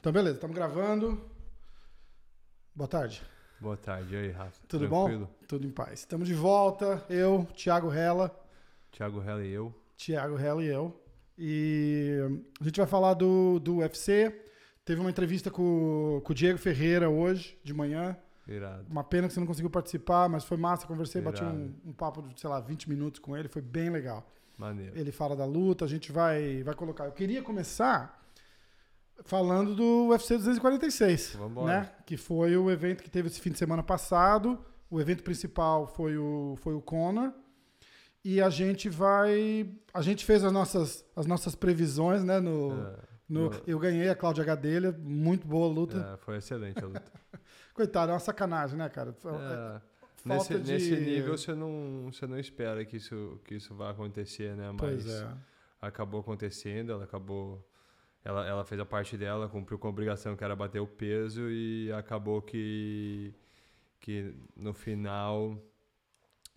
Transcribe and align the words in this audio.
Então, 0.00 0.10
beleza, 0.10 0.36
estamos 0.36 0.56
gravando. 0.56 1.20
Boa 2.74 2.88
tarde. 2.88 3.22
Boa 3.60 3.76
tarde, 3.76 4.14
e 4.14 4.16
aí, 4.16 4.30
Rafa? 4.30 4.62
Tudo 4.66 4.88
Tranquilo? 4.88 5.26
bom? 5.26 5.46
Tudo 5.46 5.66
em 5.66 5.70
paz. 5.70 6.00
Estamos 6.00 6.26
de 6.26 6.34
volta. 6.34 7.04
Eu, 7.10 7.46
Thiago 7.54 7.88
Rella. 7.88 8.34
Thiago 8.90 9.22
Hella 9.22 9.44
e 9.44 9.52
eu. 9.52 9.74
Thiago 9.98 10.34
Rella 10.34 10.62
e 10.62 10.66
eu. 10.68 10.98
E 11.36 12.20
a 12.58 12.64
gente 12.64 12.78
vai 12.78 12.86
falar 12.86 13.12
do, 13.12 13.58
do 13.60 13.76
UFC. 13.76 14.43
Teve 14.84 15.00
uma 15.00 15.10
entrevista 15.10 15.50
com, 15.50 16.20
com 16.24 16.32
o 16.32 16.34
Diego 16.34 16.58
Ferreira 16.58 17.08
hoje, 17.08 17.58
de 17.64 17.72
manhã. 17.72 18.16
Irado. 18.46 18.84
Uma 18.90 19.02
pena 19.02 19.26
que 19.26 19.32
você 19.34 19.40
não 19.40 19.46
conseguiu 19.46 19.70
participar, 19.70 20.28
mas 20.28 20.44
foi 20.44 20.56
massa. 20.58 20.86
Conversei, 20.86 21.22
bati 21.22 21.42
Irado. 21.42 21.56
um, 21.56 21.74
um 21.86 21.92
papo 21.92 22.20
de, 22.22 22.38
sei 22.38 22.50
lá, 22.50 22.60
20 22.60 22.88
minutos 22.90 23.18
com 23.18 23.36
ele. 23.36 23.48
Foi 23.48 23.62
bem 23.62 23.88
legal. 23.88 24.28
Maneiro. 24.58 24.96
Ele 24.96 25.10
fala 25.10 25.34
da 25.34 25.44
luta, 25.46 25.84
a 25.84 25.88
gente 25.88 26.12
vai, 26.12 26.62
vai 26.62 26.74
colocar. 26.74 27.06
Eu 27.06 27.12
queria 27.12 27.42
começar 27.42 28.22
falando 29.24 29.74
do 29.74 30.08
UFC 30.08 30.36
246, 30.36 31.36
Vambora. 31.36 31.66
né? 31.80 31.92
Que 32.04 32.16
foi 32.16 32.56
o 32.56 32.70
evento 32.70 33.02
que 33.02 33.10
teve 33.10 33.28
esse 33.28 33.40
fim 33.40 33.50
de 33.50 33.58
semana 33.58 33.82
passado. 33.82 34.58
O 34.90 35.00
evento 35.00 35.22
principal 35.22 35.86
foi 35.86 36.16
o, 36.18 36.56
foi 36.58 36.74
o 36.74 36.80
Conor. 36.82 37.32
E 38.22 38.40
a 38.40 38.48
gente 38.50 38.88
vai. 38.88 39.68
A 39.92 40.02
gente 40.02 40.24
fez 40.24 40.44
as 40.44 40.52
nossas, 40.52 41.04
as 41.16 41.26
nossas 41.26 41.54
previsões, 41.54 42.22
né? 42.22 42.40
No, 42.40 42.72
É, 42.72 42.96
no- 43.28 43.50
no- 43.50 43.62
eu 43.66 43.78
ganhei 43.78 44.08
a 44.08 44.14
Cláudia 44.14 44.44
Gadelha, 44.44 44.92
muito 44.92 45.46
boa 45.46 45.66
luta. 45.72 46.12
é, 46.14 46.16
foi 46.18 46.36
excelente 46.38 46.82
a 46.82 46.86
luta. 46.86 47.02
Coitado, 47.74 48.10
é 48.10 48.14
uma 48.14 48.20
sacanagem, 48.20 48.76
né, 48.78 48.88
cara? 48.88 49.10
É, 49.10 49.80
Falta 50.26 50.54
nesse, 50.54 50.58
de- 50.58 50.72
nesse 50.72 50.96
nível 50.96 51.36
você 51.36 51.54
não, 51.54 52.08
você 52.12 52.26
não 52.26 52.38
espera 52.38 52.84
que 52.84 52.96
isso, 52.96 53.38
que 53.44 53.56
isso 53.56 53.74
vá 53.74 53.90
acontecer, 53.90 54.54
né? 54.56 54.70
Mas 54.80 55.06
é. 55.08 55.28
acabou 55.82 56.20
acontecendo, 56.20 56.92
ela 56.92 57.04
acabou. 57.04 57.62
Ela, 58.24 58.46
ela 58.46 58.64
fez 58.64 58.80
a 58.80 58.86
parte 58.86 59.18
dela, 59.18 59.48
cumpriu 59.50 59.78
com 59.78 59.86
a 59.86 59.90
obrigação 59.90 60.34
que 60.34 60.42
era 60.42 60.56
bater 60.56 60.80
o 60.80 60.86
peso 60.86 61.50
e 61.50 61.92
acabou 61.92 62.40
que, 62.40 63.34
que 64.00 64.34
no 64.56 64.72
final 64.72 65.58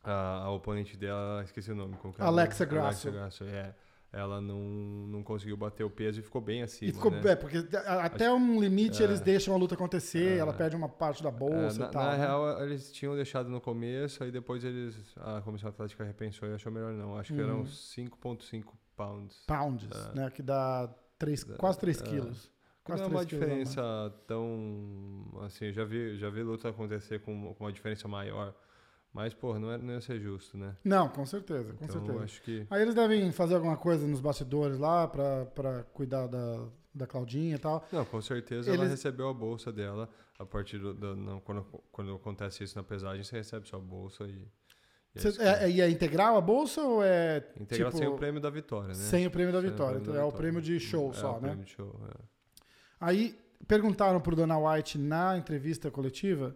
a, 0.01 0.43
a 0.43 0.51
oponente 0.51 0.95
dela, 0.95 1.43
esqueci 1.43 1.69
o 1.71 1.75
nome. 1.75 1.97
como 1.97 2.13
que 2.13 2.21
é? 2.21 2.23
Alexa 2.25 2.63
Grasso. 2.63 3.09
Alexa 3.09 3.11
Grasso, 3.11 3.43
é. 3.43 3.75
Ela 4.11 4.39
não, 4.39 4.59
não 5.07 5.21
conseguiu 5.21 5.57
bater 5.57 5.83
o 5.83 5.89
peso 5.89 6.19
e 6.21 6.23
ficou 6.23 6.39
bem 6.41 6.61
acima. 6.63 6.89
E 6.89 6.93
ficou, 6.93 7.11
né? 7.11 7.21
é, 7.31 7.35
porque 7.35 7.57
até 7.85 8.31
um 8.31 8.59
limite 8.61 9.01
é. 9.01 9.05
eles 9.05 9.19
deixam 9.19 9.53
a 9.53 9.57
luta 9.57 9.75
acontecer, 9.75 10.37
É. 10.37 10.37
ela 10.37 10.53
perde 10.53 10.75
uma 10.77 10.87
parte 10.87 11.21
da 11.21 11.29
É, 11.29 11.31
bolsa 11.31 11.79
na, 11.79 11.85
e 11.87 11.91
tal. 11.91 12.03
na 12.03 12.11
né? 12.11 12.17
real, 12.17 12.63
eles 12.63 12.91
tinham 12.91 13.15
deixado 13.15 13.49
no 13.49 13.59
começo, 13.59 14.23
aí 14.23 14.31
depois 14.31 14.63
eles. 14.63 14.95
A 15.17 15.41
comissão 15.41 15.69
atlética 15.69 16.03
repensou 16.05 16.47
e 16.47 16.53
achou 16.53 16.71
melhor 16.71 16.93
não. 16.93 17.17
Acho 17.17 17.33
que 17.33 17.41
eram 17.41 17.59
Uhum. 17.59 17.65
5,5 17.65 18.73
pounds. 18.95 19.43
pounds, 19.45 19.87
É. 19.91 20.15
né? 20.19 20.31
Que 20.31 20.41
dá 20.41 20.89
três, 21.19 21.43
quase 21.43 21.77
3 21.77 22.01
é. 22.01 22.03
quilos. 22.05 22.45
Não 22.89 22.95
Quase 22.95 23.03
é 23.03 23.05
uma 23.07 23.25
3 23.25 23.25
quilos 23.29 23.43
a 23.43 23.47
mais. 23.47 23.67
diferença 23.69 24.15
tão. 24.25 25.41
Assim, 25.45 25.71
já 25.73 25.83
vi, 25.83 26.17
já 26.17 26.29
vi 26.29 26.41
luta 26.43 26.69
acontecer 26.69 27.19
com, 27.19 27.53
com 27.53 27.63
uma 27.65 27.73
diferença 27.73 28.07
maior. 28.07 28.55
Mas, 29.17 29.33
pô, 29.33 29.57
não, 29.57 29.71
é, 29.71 29.79
não 29.79 29.93
ia 29.95 29.99
ser 30.01 30.19
justo, 30.19 30.55
né? 30.57 30.75
Não, 30.83 31.09
com 31.09 31.25
certeza, 31.25 31.73
com 31.73 31.83
então, 31.85 32.05
certeza. 32.05 32.23
acho 32.23 32.41
que. 32.43 32.67
Aí 32.69 32.83
eles 32.83 32.93
devem 32.93 33.31
fazer 33.31 33.55
alguma 33.55 33.75
coisa 33.75 34.05
nos 34.05 34.19
bastidores 34.21 34.77
lá 34.77 35.07
pra, 35.07 35.45
pra 35.47 35.83
cuidar 35.91 36.27
da, 36.27 36.67
da 36.93 37.07
Claudinha 37.07 37.55
e 37.55 37.57
tal. 37.57 37.83
Não, 37.91 38.05
com 38.05 38.21
certeza 38.21 38.69
ela 38.69 38.77
Eles- 38.81 38.91
recebeu 38.91 39.27
a 39.27 39.33
bolsa 39.33 39.71
dela. 39.71 40.07
A 40.37 40.45
partir 40.45 40.77
do. 40.77 40.93
do- 40.93 41.15
não, 41.15 41.39
quando, 41.39 41.63
quando 41.91 42.13
acontece 42.13 42.63
isso 42.63 42.77
na 42.77 42.83
pesagem, 42.83 43.23
você 43.23 43.37
recebe 43.37 43.67
sua 43.67 43.79
bolsa 43.79 44.23
e. 44.25 44.47
e 45.15 45.17
é 45.17 45.19
Cê- 45.19 45.41
é, 45.41 45.63
é- 45.63 45.69
e 45.71 45.81
é 45.81 45.89
integral 45.89 46.37
a 46.37 46.41
bolsa 46.41 46.79
ou 46.83 47.03
é 47.03 47.37
Integral 47.59 47.89
tipo, 47.89 47.97
sem 48.03 48.07
o 48.07 48.15
prêmio 48.17 48.39
da 48.39 48.51
vitória, 48.51 48.89
né? 48.89 48.93
sem 48.93 49.25
o 49.25 49.31
prêmio 49.31 49.51
da 49.51 49.59
vitória? 49.59 49.95
prêmio 49.99 50.01
Então 50.03 50.13
da 50.13 50.19
é 50.21 50.23
o 50.23 50.31
prêmio 50.31 50.61
de 50.61 50.79
show 50.79 51.09
É, 51.09 51.13
só, 51.15 51.31
o 51.31 51.33
né? 51.41 51.47
prêmio 51.49 51.65
de 51.65 51.71
show, 51.71 51.99
é. 52.07 52.21
Aí 52.99 53.35
perguntaram 53.67 54.21
pro 54.21 54.35
Dana 54.35 54.59
White 54.59 54.99
na 54.99 55.35
entrevista 55.39 55.89
coletiva 55.89 56.55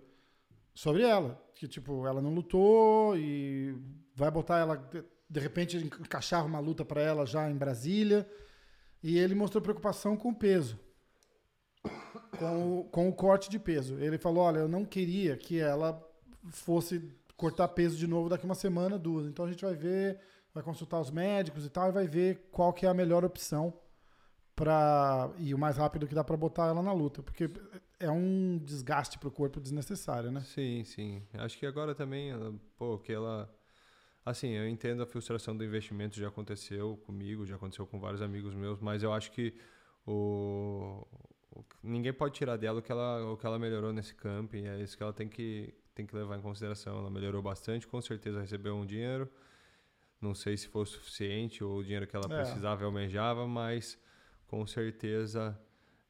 sobre 0.74 1.04
ela, 1.04 1.42
que 1.56 1.68
tipo, 1.68 2.06
ela 2.06 2.22
não 2.22 2.34
lutou 2.34 3.18
e 3.18 3.76
vai 4.16 4.32
botar 4.32 4.60
ela 4.60 4.90
de, 5.30 5.40
repente 5.40 5.78
encaixava 5.78 6.48
uma 6.48 6.60
luta 6.60 6.84
pra 6.84 7.02
ela 7.02 7.26
já 7.26 7.50
em 7.50 7.56
Brasília, 7.56 8.30
e 9.04 9.18
ele 9.18 9.34
mostrou 9.36 9.62
preocupação 9.62 10.16
com 10.16 10.30
o 10.30 10.36
peso. 10.36 10.80
Com 12.38 12.80
o, 12.80 12.84
com 12.86 13.10
o 13.10 13.14
corte 13.14 13.50
de 13.50 13.58
peso. 13.58 13.98
Ele 13.98 14.18
falou: 14.18 14.44
"Olha, 14.44 14.60
eu 14.60 14.68
não 14.68 14.86
queria 14.86 15.36
que 15.36 15.60
ela 15.60 16.00
fosse 16.50 17.12
cortar 17.36 17.68
peso 17.70 17.98
de 17.98 18.06
novo 18.06 18.30
daqui 18.30 18.46
uma 18.46 18.54
semana, 18.54 19.00
duas. 19.00 19.26
Então 19.26 19.46
a 19.46 19.50
gente 19.50 19.66
vai 19.66 19.74
ver, 19.74 20.20
vai 20.54 20.64
consultar 20.64 21.00
os 21.00 21.10
médicos 21.10 21.66
e 21.66 21.70
tal 21.70 21.90
e 21.90 21.92
vai 21.92 22.08
ver 22.08 22.48
qual 22.52 22.72
que 22.72 22.86
é 22.86 22.90
a 22.90 22.94
melhor 22.94 23.26
opção 23.26 23.74
para 24.56 25.32
e 25.38 25.54
o 25.54 25.58
mais 25.58 25.78
rápido 25.78 26.08
que 26.08 26.14
dá 26.14 26.24
para 26.24 26.38
botar 26.38 26.68
ela 26.68 26.84
na 26.84 26.94
luta, 26.94 27.24
porque 27.24 27.50
é 28.02 28.12
um 28.12 28.58
desgaste 28.60 29.18
pro 29.20 29.32
corpo 29.32 29.60
desnecessário, 29.60 30.32
né? 30.32 30.46
Sim, 30.46 30.84
sim. 30.84 31.24
Acho 31.34 31.58
que 31.58 31.66
agora 31.66 31.94
também, 31.96 32.32
pô, 32.78 32.98
que 32.98 33.12
ela. 33.14 33.54
Assim, 34.26 34.50
eu 34.50 34.68
entendo 34.68 35.04
a 35.04 35.08
frustração 35.08 35.56
do 35.58 35.64
investimento, 35.66 36.18
já 36.20 36.28
aconteceu 36.30 36.98
comigo, 37.06 37.46
já 37.46 37.56
aconteceu 37.56 37.88
com 37.88 38.00
vários 38.00 38.22
amigos 38.22 38.54
meus, 38.56 38.80
mas 38.80 39.04
eu 39.04 39.14
acho 39.14 39.32
que 39.32 39.56
o, 40.06 41.08
o- 41.52 41.66
ninguém 41.84 42.14
pode 42.14 42.36
tirar 42.36 42.58
dela 42.58 42.80
o 42.80 42.82
que 42.84 42.92
ela, 42.92 43.32
o 43.34 43.38
que 43.38 43.46
ela 43.46 43.60
melhorou 43.60 43.94
nesse 43.94 44.14
camping, 44.16 44.68
é 44.68 44.80
isso 44.82 44.96
que 44.98 45.04
ela 45.04 45.14
tem 45.14 45.28
que, 45.30 45.74
tem 45.96 46.06
que 46.06 46.16
levar 46.16 46.38
em 46.38 46.42
consideração. 46.42 47.00
Ela 47.00 47.10
melhorou 47.10 47.42
bastante, 47.42 47.88
com 47.88 48.02
certeza 48.02 48.42
recebeu 48.42 48.76
um 48.76 48.86
dinheiro, 48.86 49.30
não 50.22 50.36
sei 50.36 50.58
se 50.58 50.68
foi 50.68 50.84
o 50.84 50.86
suficiente 50.86 51.64
ou 51.64 51.80
o 51.80 51.84
dinheiro 51.84 52.08
que 52.08 52.16
ela 52.16 52.30
É. 52.30 52.36
precisava 52.36 52.84
e 52.84 52.86
almejava, 52.86 53.48
mas 53.48 53.98
com 54.48 54.66
certeza 54.68 55.60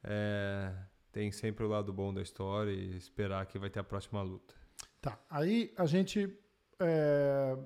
é, 0.04 0.74
tem 1.12 1.32
sempre 1.32 1.66
o 1.66 1.68
lado 1.68 1.92
bom 1.92 2.14
da 2.14 2.22
história 2.22 2.72
e 2.72 2.96
esperar 2.96 3.46
que 3.46 3.60
vai 3.60 3.70
ter 3.70 3.80
a 3.80 3.84
próxima 3.84 4.22
luta. 4.22 4.54
Tá. 5.02 5.20
Aí 5.30 5.74
a 5.78 5.86
gente 5.86 6.34
é, 6.80 7.58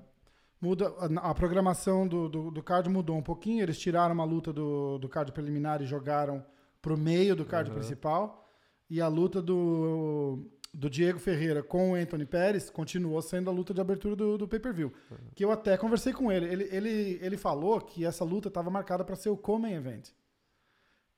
muda 0.60 0.88
a, 0.98 1.30
a 1.30 1.34
programação 1.34 2.06
do, 2.06 2.28
do, 2.28 2.50
do 2.50 2.62
card 2.62 2.88
mudou 2.88 3.16
um 3.16 3.22
pouquinho. 3.22 3.62
Eles 3.62 3.78
tiraram 3.78 4.14
uma 4.14 4.24
luta 4.24 4.52
do, 4.52 4.98
do 4.98 5.08
card 5.08 5.32
preliminar 5.32 5.80
e 5.82 5.86
jogaram 5.86 6.44
pro 6.82 6.96
meio 6.96 7.36
do 7.36 7.44
card 7.44 7.70
Aham. 7.70 7.78
principal. 7.78 8.48
E 8.88 9.00
a 9.00 9.08
luta 9.08 9.42
do, 9.42 10.48
do 10.72 10.88
Diego 10.88 11.18
Ferreira 11.18 11.62
com 11.62 11.92
o 11.92 11.94
Anthony 11.94 12.24
Pérez 12.24 12.70
continuou 12.70 13.20
sendo 13.20 13.50
a 13.50 13.52
luta 13.52 13.74
de 13.74 13.80
abertura 13.80 14.14
do, 14.14 14.38
do 14.38 14.46
pay-per-view. 14.46 14.92
Que 15.34 15.44
eu 15.44 15.50
até 15.50 15.76
conversei 15.76 16.12
com 16.12 16.30
ele. 16.30 16.46
Ele, 16.46 16.68
ele, 16.70 17.18
ele 17.20 17.36
falou 17.36 17.80
que 17.80 18.04
essa 18.04 18.24
luta 18.24 18.48
estava 18.48 18.70
marcada 18.70 19.04
para 19.04 19.16
ser 19.16 19.28
o 19.28 19.36
Common 19.36 19.68
Event. 19.68 20.10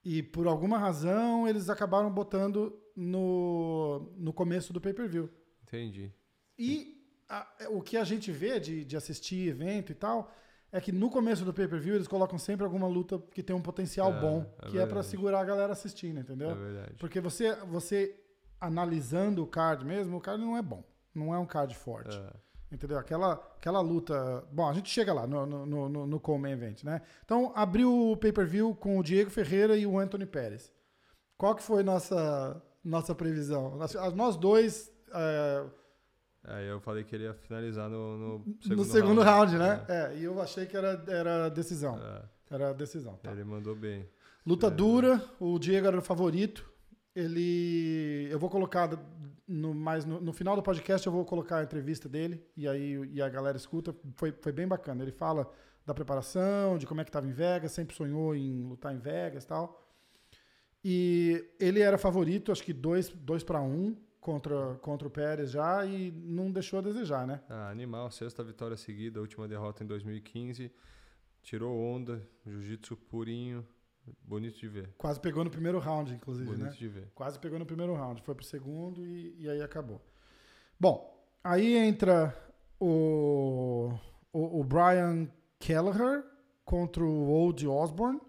E 0.05 0.23
por 0.23 0.47
alguma 0.47 0.79
razão 0.79 1.47
eles 1.49 1.69
acabaram 1.69 2.11
botando 2.11 2.79
no, 2.97 4.13
no 4.17 4.33
começo 4.33 4.73
do 4.73 4.81
pay-per-view. 4.81 5.29
Entendi. 5.63 6.13
E 6.59 6.97
a- 7.29 7.47
o 7.71 7.83
que 7.83 7.97
a 7.97 8.05
gente 8.05 8.31
vê 8.33 8.59
de, 8.59 8.85
de 8.85 8.97
assistir 8.97 9.49
evento 9.49 9.93
e 9.93 9.95
tal 9.95 10.33
é 10.73 10.81
que 10.81 10.93
no 10.93 11.11
começo 11.11 11.45
do 11.45 11.53
pay-per-view 11.53 11.95
eles 11.95 12.09
colocam 12.09 12.39
sempre 12.39 12.65
alguma 12.65 12.87
luta 12.87 13.19
que 13.33 13.43
tem 13.43 13.55
um 13.57 13.61
potencial 13.63 14.13
É, 14.15 14.21
bom, 14.21 14.41
é 14.63 14.67
que 14.67 14.77
é 14.77 14.81
pra 14.81 14.87
verdade. 14.87 15.07
segurar 15.07 15.41
a 15.41 15.45
galera 15.45 15.73
assistindo, 15.73 16.21
entendeu? 16.21 16.51
É 16.51 16.55
verdade. 16.55 16.95
Porque 16.99 17.21
você, 17.21 17.55
você 17.67 18.19
analisando 18.61 19.43
o 19.43 19.47
card 19.47 19.85
mesmo, 19.85 20.17
o 20.17 20.21
card 20.21 20.43
não 20.43 20.57
é 20.57 20.63
bom. 20.63 20.83
Não 21.15 21.35
é 21.35 21.39
um 21.39 21.47
card 21.47 21.75
forte. 21.75 22.17
É. 22.17 22.33
Entendeu? 22.71 22.99
Aquela, 22.99 23.33
aquela 23.57 23.81
luta. 23.81 24.45
Bom, 24.53 24.69
a 24.69 24.73
gente 24.75 24.91
chega 24.91 25.13
lá 25.13 25.27
no, 25.27 25.47
no, 25.47 25.89
no, 25.89 26.07
no, 26.07 26.21
Coleman 26.21 26.53
Event, 26.53 26.85
né? 26.85 27.01
Então, 27.25 27.51
abriu 27.55 28.11
o 28.13 28.17
pay-per-view 28.17 28.75
com 28.75 28.99
o 28.99 29.03
Diego 29.03 29.31
Ferreira 29.31 29.77
e 29.77 29.87
o 29.87 29.99
Anthony 29.99 30.27
Pérez. 30.27 30.71
Qual 31.39 31.55
que 31.55 31.63
foi 31.63 31.83
nossa, 31.83 32.63
nossa 32.85 33.15
previsão? 33.15 33.77
Nós, 33.77 33.95
nós 34.15 34.37
dois. 34.37 34.93
é, 35.15 35.65
Aí 36.45 36.67
eu 36.67 36.81
falei 36.81 37.05
que 37.05 37.15
ele 37.15 37.25
ia 37.25 37.35
finalizar 37.35 37.89
no, 37.89 38.17
no 38.39 38.45
segundo 38.61 38.77
no 38.79 38.85
segundo 38.85 39.23
round, 39.23 39.57
round, 39.57 39.59
né? 39.59 39.85
É. 39.89 40.17
e 40.17 40.25
eu 40.25 40.41
achei 40.41 40.67
que 40.67 40.77
era, 40.77 41.03
era 41.09 41.49
decisão. 41.49 41.99
É, 41.99 42.23
Era 42.55 42.73
decisão. 42.75 43.17
tá. 43.23 43.33
Ele 43.33 43.45
mandou 43.45 43.75
bem. 43.75 44.09
Luta 44.47 44.67
É. 44.69 44.71
dura, 44.71 45.23
o 45.41 45.59
Diego 45.59 45.87
era 45.87 45.99
o 45.99 46.03
favorito. 46.03 46.71
Ele. 47.15 48.29
Eu 48.31 48.39
vou 48.39 48.49
colocar 48.49 48.89
no, 49.49 49.75
mais 49.75 50.05
no, 50.05 50.21
no 50.21 50.33
final 50.33 50.55
do 50.55 50.63
podcast, 50.63 51.07
eu 51.07 51.13
vou 51.13 51.25
colocar 51.25 51.59
a 51.59 51.63
entrevista 51.63 52.09
dele 52.09 52.45
e 52.57 52.69
aí 52.69 53.11
e 53.13 53.23
a 53.23 53.29
galera 53.29 53.57
escuta. 53.57 53.97
Foi, 54.15 54.31
foi 54.33 54.53
bem 54.53 54.69
bacana. 54.69 55.03
Ele 55.03 55.13
fala 55.13 55.51
da 55.87 55.95
preparação, 55.95 56.77
de 56.77 56.87
como 56.87 57.01
é 57.01 57.05
que 57.05 57.09
estava 57.09 57.27
em 57.27 57.33
Vegas, 57.33 57.73
sempre 57.73 57.97
sonhou 57.97 58.35
em 58.35 58.63
lutar 58.63 58.95
em 58.95 58.99
Vegas 58.99 59.47
tal. 59.47 59.89
E 60.85 61.45
ele 61.59 61.81
era 61.81 61.97
favorito, 61.97 62.53
acho 62.53 62.63
que 62.63 62.73
2 62.73 63.09
dois 63.11 63.43
para 63.43 63.61
1 63.61 63.67
um 63.67 63.97
contra, 64.21 64.75
contra 64.77 65.09
o 65.09 65.11
Pérez 65.11 65.51
já 65.51 65.85
e 65.87 66.11
não 66.11 66.51
deixou 66.51 66.79
a 66.79 66.83
desejar, 66.83 67.27
né? 67.27 67.41
Ah, 67.49 67.71
animal, 67.71 68.11
sexta 68.11 68.45
vitória 68.45 68.77
seguida, 68.77 69.21
última 69.21 69.49
derrota 69.49 69.83
em 69.83 69.87
2015. 69.87 70.71
Tirou 71.43 71.75
onda, 71.75 72.23
jiu-jitsu 72.47 72.97
purinho. 72.97 73.67
Bonito 74.23 74.59
de 74.59 74.69
ver. 74.69 74.91
Quase 74.99 75.21
pegou 75.21 75.45
no 75.45 75.51
primeiro 75.51 75.79
round, 75.79 76.13
inclusive, 76.15 76.47
Bonito 76.47 76.65
né? 76.65 76.71
de 76.71 76.89
ver. 76.89 77.09
Quase 77.15 77.39
pegou 77.39 77.59
no 77.59 77.67
primeiro 77.67 77.95
round. 77.95 78.23
Foi 78.23 78.35
pro 78.35 78.45
segundo 78.45 79.05
e, 79.07 79.35
e 79.39 79.49
aí 79.49 79.61
acabou. 79.63 80.01
Bom, 80.79 81.27
aí 81.43 81.77
entra 81.77 82.35
o, 82.81 83.93
o, 84.33 84.61
o 84.61 84.65
Brian 84.65 85.29
Kelleher 85.59 86.25
contra 86.65 87.03
o 87.05 87.29
Old 87.29 87.67
Osborne, 87.67 88.21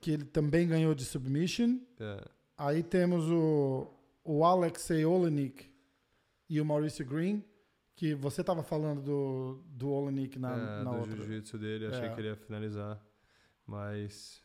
que 0.00 0.10
ele 0.10 0.24
também 0.24 0.66
ganhou 0.68 0.94
de 0.94 1.04
submission. 1.04 1.78
É, 1.98 2.24
Aí 2.56 2.82
temos 2.84 3.28
o, 3.30 3.90
o 4.22 4.44
Alexei 4.44 5.04
Olenik 5.04 5.72
e 6.48 6.60
o 6.60 6.64
Mauricio 6.64 7.04
Green, 7.04 7.42
que 7.96 8.14
você 8.14 8.42
estava 8.42 8.62
falando 8.62 9.00
do, 9.02 9.60
do 9.66 9.88
Olenik 9.90 10.38
na, 10.38 10.52
é, 10.52 10.84
na 10.84 10.90
do 10.92 10.98
outra. 10.98 11.16
jiu-jitsu 11.16 11.58
dele, 11.58 11.86
achei 11.86 12.04
É. 12.06 12.14
que 12.14 12.20
ele 12.20 12.28
ia 12.28 12.36
finalizar. 12.36 13.00
Mas. 13.66 14.40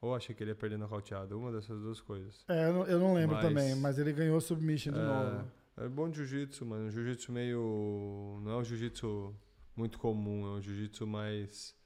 Ou 0.00 0.14
achei 0.14 0.34
que 0.34 0.42
ele 0.42 0.52
ia 0.52 0.54
perder 0.56 0.78
nocauteado. 0.78 1.38
Uma 1.38 1.50
dessas 1.52 1.80
duas 1.80 2.00
coisas. 2.00 2.44
É, 2.48 2.68
eu 2.68 2.72
não, 2.72 2.86
eu 2.86 2.98
não 3.00 3.14
lembro 3.14 3.34
Mas- 3.36 3.44
também, 3.46 3.74
mas 3.76 3.98
ele 3.98 4.12
ganhou 4.12 4.40
submission 4.40 4.92
de 4.92 4.98
É, 5.00 5.02
novo. 5.02 5.44
É 5.78 5.88
bom 5.88 6.12
jiu-jitsu, 6.12 6.64
mano. 6.66 6.90
Jiu-jitsu 6.90 7.32
meio. 7.32 8.38
Não 8.42 8.52
é 8.52 8.56
um 8.58 8.64
jiu-jitsu 8.64 9.34
muito 9.76 9.98
comum, 9.98 10.46
é 10.46 10.50
um 10.58 10.60
jiu-jitsu 10.60 11.06
mais. 11.06 11.76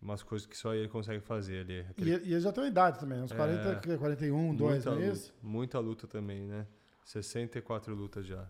Umas 0.00 0.22
coisas 0.22 0.46
que 0.46 0.56
só 0.56 0.74
ele 0.74 0.88
consegue 0.88 1.20
fazer 1.20 1.60
ali. 1.60 1.74
E, 1.78 1.80
Aquele- 1.80 2.10
e 2.10 2.32
ele 2.34 2.40
já 2.40 2.52
tem 2.52 2.62
uma 2.64 2.68
idade 2.68 3.00
também, 3.00 3.20
uns 3.22 3.32
É. 3.32 3.36
40, 3.36 3.98
41, 3.98 4.54
2, 4.54 4.84
muita, 4.84 4.90
não 4.94 4.98
é 5.02 5.08
isso? 5.12 5.34
muita 5.42 5.78
luta 5.78 6.06
também, 6.06 6.42
né? 6.46 6.66
64 7.04 7.94
lutas 7.94 8.26
já. 8.26 8.46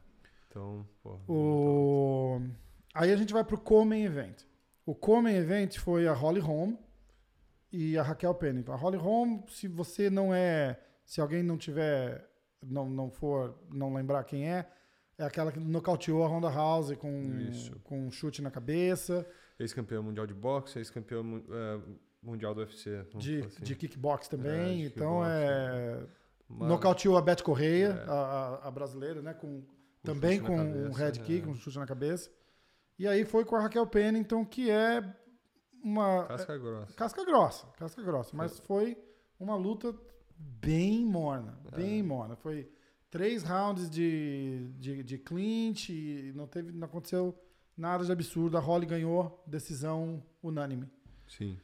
Então, 0.50 0.87
pô. 1.02 1.19
O... 1.28 2.40
Aí 2.92 3.12
a 3.12 3.16
gente 3.16 3.32
vai 3.32 3.44
pro 3.44 3.56
Common 3.58 3.94
Event. 3.96 4.42
O 4.84 4.94
Common 4.94 5.28
Event 5.30 5.78
foi 5.78 6.06
a 6.08 6.12
Holly 6.12 6.40
Holm 6.40 6.75
e 7.76 7.99
a 7.99 8.03
Raquel 8.03 8.35
Pennington. 8.35 8.73
A 8.73 8.76
Holly 8.76 8.97
Holm, 8.99 9.41
se 9.49 9.67
você 9.69 10.09
não 10.11 10.32
é, 10.35 10.79
se 11.05 11.21
alguém 11.21 11.43
não 11.43 11.56
tiver, 11.59 12.29
não, 12.62 12.88
não 12.88 13.11
for, 13.11 13.59
não 13.71 13.93
lembrar 13.94 14.23
quem 14.25 14.49
é, 14.50 14.67
é 15.19 15.25
aquela 15.25 15.50
que 15.53 15.59
nocauteou 15.59 16.25
a 16.25 16.29
Ronda 16.29 16.49
House 16.50 16.94
com, 16.97 17.38
Isso. 17.49 17.75
com 17.85 18.06
um 18.06 18.11
chute 18.11 18.41
na 18.43 18.50
cabeça, 18.50 19.26
Ex-campeão 19.59 20.03
mundial 20.03 20.26
de 20.26 20.35
boxe, 20.35 20.79
ex-campeão 20.81 21.23
mu- 21.23 21.44
é, 21.49 21.81
mundial 22.23 22.55
do 22.55 22.61
UFC. 22.61 23.05
de, 23.17 23.41
assim. 23.44 23.62
de 23.62 23.76
kickbox 23.76 24.26
também. 24.29 24.79
de 24.79 24.85
então 24.87 25.21
kickbox, 25.21 25.29
é. 25.31 26.06
Mas- 26.49 26.69
Nocauteou 26.69 27.17
a 27.17 27.23
Beth 27.23 27.43
Correia, 27.43 28.05
É. 28.06 28.11
a, 28.11 28.61
a- 28.65 28.71
brasileira, 28.71 29.23
né? 29.23 29.32
Com, 29.35 29.62
também 30.03 30.41
com 30.41 30.56
na 30.56 30.62
um 30.62 30.67
cabeça, 30.91 30.99
head 30.99 31.21
kick, 31.21 31.47
é. 31.47 31.50
um 31.50 31.55
chute 31.55 31.79
na 31.79 31.87
cabeça. 31.87 32.31
E 32.99 33.06
aí 33.09 33.25
foi 33.25 33.44
com 33.44 33.56
a 33.56 33.61
Raquel 33.61 33.87
Pennington, 33.87 34.44
que 34.44 34.71
é 34.71 35.03
uma. 35.84 36.25
Casca 36.26 36.58
grossa. 36.58 36.94
Casca 36.94 37.25
grossa, 37.25 37.66
casca 37.76 38.02
grossa. 38.02 38.36
Mas 38.36 38.58
foi 38.60 38.96
uma 39.38 39.54
luta 39.56 39.94
bem 40.36 41.04
morna, 41.04 41.58
bem 41.76 42.00
É. 42.00 42.02
morna. 42.02 42.34
Foi 42.36 42.69
três 43.10 43.42
rounds 43.44 43.88
de, 43.90 44.70
de, 44.78 45.02
de 45.02 45.19
clinch 45.19 45.92
e 45.92 46.32
não, 46.34 46.46
teve, 46.46 46.72
não 46.72 46.86
aconteceu 46.86 47.38
nada 47.76 48.04
de 48.04 48.10
absurdo. 48.10 48.56
A 48.56 48.60
Holly 48.60 48.86
ganhou 48.86 49.42
decisão 49.46 50.22
unânime. 50.42 50.88
Sim. 51.28 51.58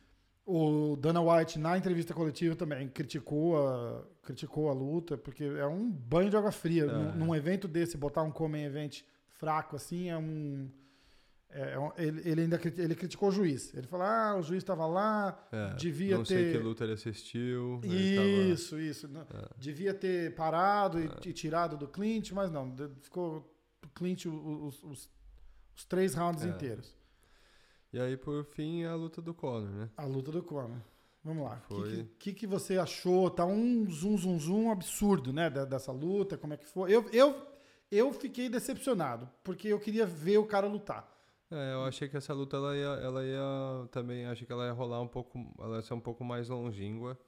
O 0.46 0.96
Dana 0.96 1.20
White, 1.20 1.58
na 1.58 1.78
entrevista 1.78 2.12
coletiva, 2.12 2.56
também 2.56 2.88
criticou 2.88 3.56
a, 3.56 4.05
criticou 4.23 4.69
a 4.69 4.73
luta, 4.73 5.16
porque 5.16 5.44
é 5.44 5.66
um 5.66 5.88
banho 5.90 6.28
de 6.31 6.37
água 6.37 6.50
fria. 6.50 6.84
É. 6.84 6.87
Num, 6.87 7.26
num 7.26 7.34
evento 7.34 7.69
desse, 7.69 7.96
botar 7.96 8.23
um 8.23 8.32
Common 8.32 8.56
Event 8.58 9.02
fraco 9.28 9.76
assim 9.76 10.08
é 10.11 10.19
um. 10.19 10.70
É 11.52 11.79
um- 11.79 11.93
ele, 11.97 12.29
ele 12.29 12.41
ainda 12.43 12.61
ele 12.79 12.94
criticou 12.94 13.29
o 13.29 13.32
juiz. 13.32 13.73
Ele 13.75 13.87
falou: 13.87 14.06
ah, 14.06 14.37
o 14.38 14.43
juiz 14.43 14.62
estava 14.62 14.87
lá, 14.87 15.38
É, 15.52 15.75
devia 15.75 16.17
não 16.17 16.25
ter. 16.25 16.35
sei 16.35 16.52
que 16.52 16.58
luta 16.58 16.85
ele 16.85 16.93
assistiu. 16.94 17.81
ele 17.82 18.17
tava- 18.17 18.29
Isso, 18.29 18.79
isso. 18.81 19.08
Não- 19.08 19.23
É. 19.23 19.49
Devia 19.58 19.93
ter 19.94 20.35
parado 20.35 21.00
e, 21.00 21.11
e 21.29 21.32
tirado 21.32 21.76
do 21.76 21.88
clinch, 21.88 22.32
mas 22.35 22.50
não. 22.50 22.75
Ficou 23.00 23.52
clinch 23.94 24.29
o- 24.29 24.67
os, 24.67 24.82
os- 24.85 25.11
os 25.76 25.85
três 25.85 26.14
rounds 26.14 26.44
É. 26.44 26.49
inteiros. 26.49 26.94
E 27.93 27.99
aí, 27.99 28.17
por 28.17 28.44
fim, 28.44 28.85
a 28.85 28.94
luta 28.94 29.20
do 29.20 29.35
Conor, 29.35 29.69
né? 29.70 29.91
A 29.97 30.05
luta 30.05 30.31
do 30.31 30.43
Conor. 30.43 30.79
Vamos 31.25 31.44
lá. 31.44 31.61
O 31.69 31.82
que, 31.82 32.05
que, 32.19 32.32
que 32.32 32.47
você 32.47 32.79
achou? 32.79 33.29
Tá 33.29 33.44
um 33.44 33.91
zoom, 33.91 34.17
zoom, 34.17 34.38
zoom 34.38 34.70
absurdo, 34.70 35.32
né? 35.32 35.50
dessa 35.50 35.93
luta, 35.93 36.38
como 36.38 36.55
é 36.55 36.56
que 36.56 36.67
foi? 36.67 36.91
Eu, 36.94 37.06
eu, 37.12 37.37
eu 37.91 38.12
fiquei 38.12 38.49
decepcionado, 38.49 39.29
porque 39.44 39.69
eu 39.69 39.79
queria 39.79 40.06
ver 40.06 40.38
o 40.38 40.47
cara 40.47 40.67
lutar. 40.67 41.06
É, 41.50 41.75
eu 41.75 41.85
achei 41.85 42.08
que 42.08 42.17
essa 42.17 42.32
luta 42.32 42.56
ela 42.56 42.76
ia, 42.76 42.87
ela 43.05 43.25
ia 43.25 43.88
também, 43.91 44.25
achei 44.26 44.47
que 44.47 44.52
ela 44.52 44.67
ia 44.67 44.73
rolar 44.73 45.00
um 45.00 45.08
pouco, 45.08 45.38
ela 45.58 45.76
ia 45.76 45.82
ser 45.82 45.94
um 45.94 46.00
pouco 46.00 46.25
mais 46.25 46.49
longínqua. 46.49 47.19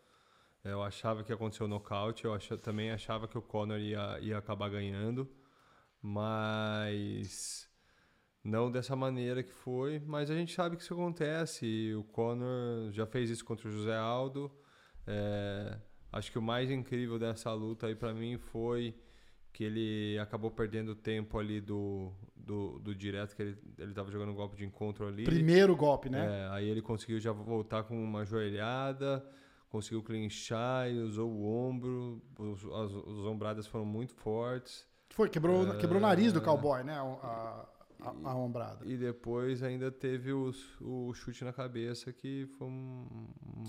É, 0.64 0.72
Eu 0.72 0.82
achava 0.82 1.24
que 1.24 1.32
ia 1.32 1.36
acontecer 1.36 1.64
o 1.64 1.69
nocaute, 1.69 2.24
eu 2.24 2.34
acha, 2.34 2.56
também 2.58 2.92
achava 2.92 3.28
que 3.28 3.36
o 3.38 3.42
Conor 3.42 3.78
ia, 3.80 4.19
ia 4.20 4.38
acabar 4.38 4.70
ganhando, 4.70 5.28
mas 6.00 7.69
não 8.44 8.70
dessa 8.70 8.96
maneira 8.96 9.42
que 9.42 9.52
foi. 9.52 10.00
Mas 10.06 10.30
a 10.30 10.34
gente 10.34 10.54
sabe 10.54 10.76
que 10.76 10.82
isso 10.82 10.94
acontece. 10.94 11.94
o 11.94 12.04
Conor 12.04 12.92
já 12.92 13.06
fez 13.06 13.30
isso 13.30 13.44
contra 13.44 13.69
o 13.69 13.72
José 13.72 13.96
Aldo. 13.96 14.50
É, 15.06 15.78
acho 16.12 16.30
que 16.32 16.38
o 16.38 16.42
mais 16.42 16.70
incrível 16.70 17.19
dessa 17.19 17.52
luta 17.52 17.86
aí 17.88 17.94
pra 17.96 18.14
mim 18.14 18.38
foi 18.38 18.94
que 19.52 19.64
ele 19.64 20.19
acabou 20.19 20.50
perdendo 20.50 20.94
tempo 20.94 21.38
ali 21.38 21.60
do, 21.60 22.10
do, 22.34 22.78
do 22.78 22.94
direto, 22.94 23.37
que 23.37 23.43
ele, 23.43 23.58
ele 23.78 23.93
tava 23.93 24.10
jogando 24.10 24.31
um 24.31 24.34
golpe 24.34 24.56
de 24.56 24.64
encontro 24.64 25.06
ali. 25.06 25.25
Primeiro 25.25 25.76
golpe, 25.76 26.08
né? 26.08 26.46
É, 26.46 26.49
aí 26.52 26.69
ele 26.69 26.81
conseguiu 26.81 27.20
já 27.20 27.32
voltar 27.32 27.82
com 27.84 28.02
uma 28.02 28.25
joelhada, 28.25 29.25
conseguiu 29.69 30.02
clinchar 30.02 30.88
e 30.90 30.99
usou 30.99 31.31
o 31.31 31.44
ombro, 31.46 32.22
os, 32.38 32.64
as, 32.64 32.93
as 32.93 33.25
ombradas 33.26 33.66
foram 33.66 33.84
muito 33.84 34.14
fortes. 34.14 34.87
Foi, 35.10 35.28
quebrou, 35.28 35.75
É. 35.75 35.76
quebrou 35.76 35.98
o 35.98 36.02
nariz 36.02 36.32
do 36.32 36.40
cowboy, 36.40 36.82
né? 36.82 36.94
A, 37.22 37.66
a, 38.04 38.10
a- 38.10 38.32
a 38.32 38.37
ombrada. 38.37 38.84
E 38.87 38.96
depois 38.96 39.62
ainda 39.62 39.90
teve 39.90 40.32
os- 40.32 40.76
o 40.81 41.12
chute 41.14 41.44
na 41.44 41.52
cabeça, 41.52 42.12
que 42.12 42.46
foi 42.58 42.66
um, 42.66 43.06
um. 43.56 43.64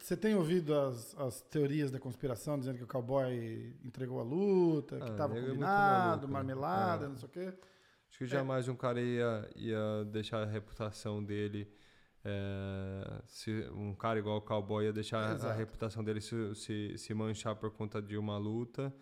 Você 0.00 0.16
tem 0.16 0.34
ouvido 0.34 0.74
as, 0.74 1.14
as 1.18 1.40
teorias 1.42 1.90
da 1.90 1.98
conspiração 1.98 2.58
dizendo 2.58 2.78
que 2.78 2.84
o 2.84 2.86
cowboy 2.86 3.76
entregou 3.84 4.20
a 4.20 4.22
luta, 4.22 4.96
que 4.98 5.02
Ah, 5.04 5.08
estava 5.08 5.34
nego 5.34 5.46
é 5.46 5.50
combinado, 5.50 6.26
né? 6.26 6.32
marmelada, 6.32 7.04
É. 7.06 7.08
não 7.08 7.16
sei 7.16 7.28
o 7.28 7.32
quê? 7.32 7.52
Acho 8.08 8.18
que 8.18 8.26
jamais 8.26 8.68
um 8.68 8.74
cara 8.76 9.00
ia, 9.00 9.50
ia 9.54 10.04
deixar 10.06 10.42
a 10.42 10.46
reputação 10.46 11.22
dele. 11.22 11.70
é, 12.24 13.22
se 13.26 13.50
um 13.72 13.94
cara 13.94 14.18
igual 14.18 14.38
o 14.38 14.42
cowboy 14.42 14.84
ia 14.84 14.92
deixar 14.92 15.30
a 15.30 15.34
Exato. 15.34 15.56
reputação 15.56 16.02
dele 16.04 16.20
se, 16.20 16.54
se, 16.56 16.98
se 16.98 17.14
manchar 17.14 17.54
por 17.56 17.70
conta 17.70 18.02
de 18.02 18.18
uma 18.18 18.36
luta, 18.36 18.92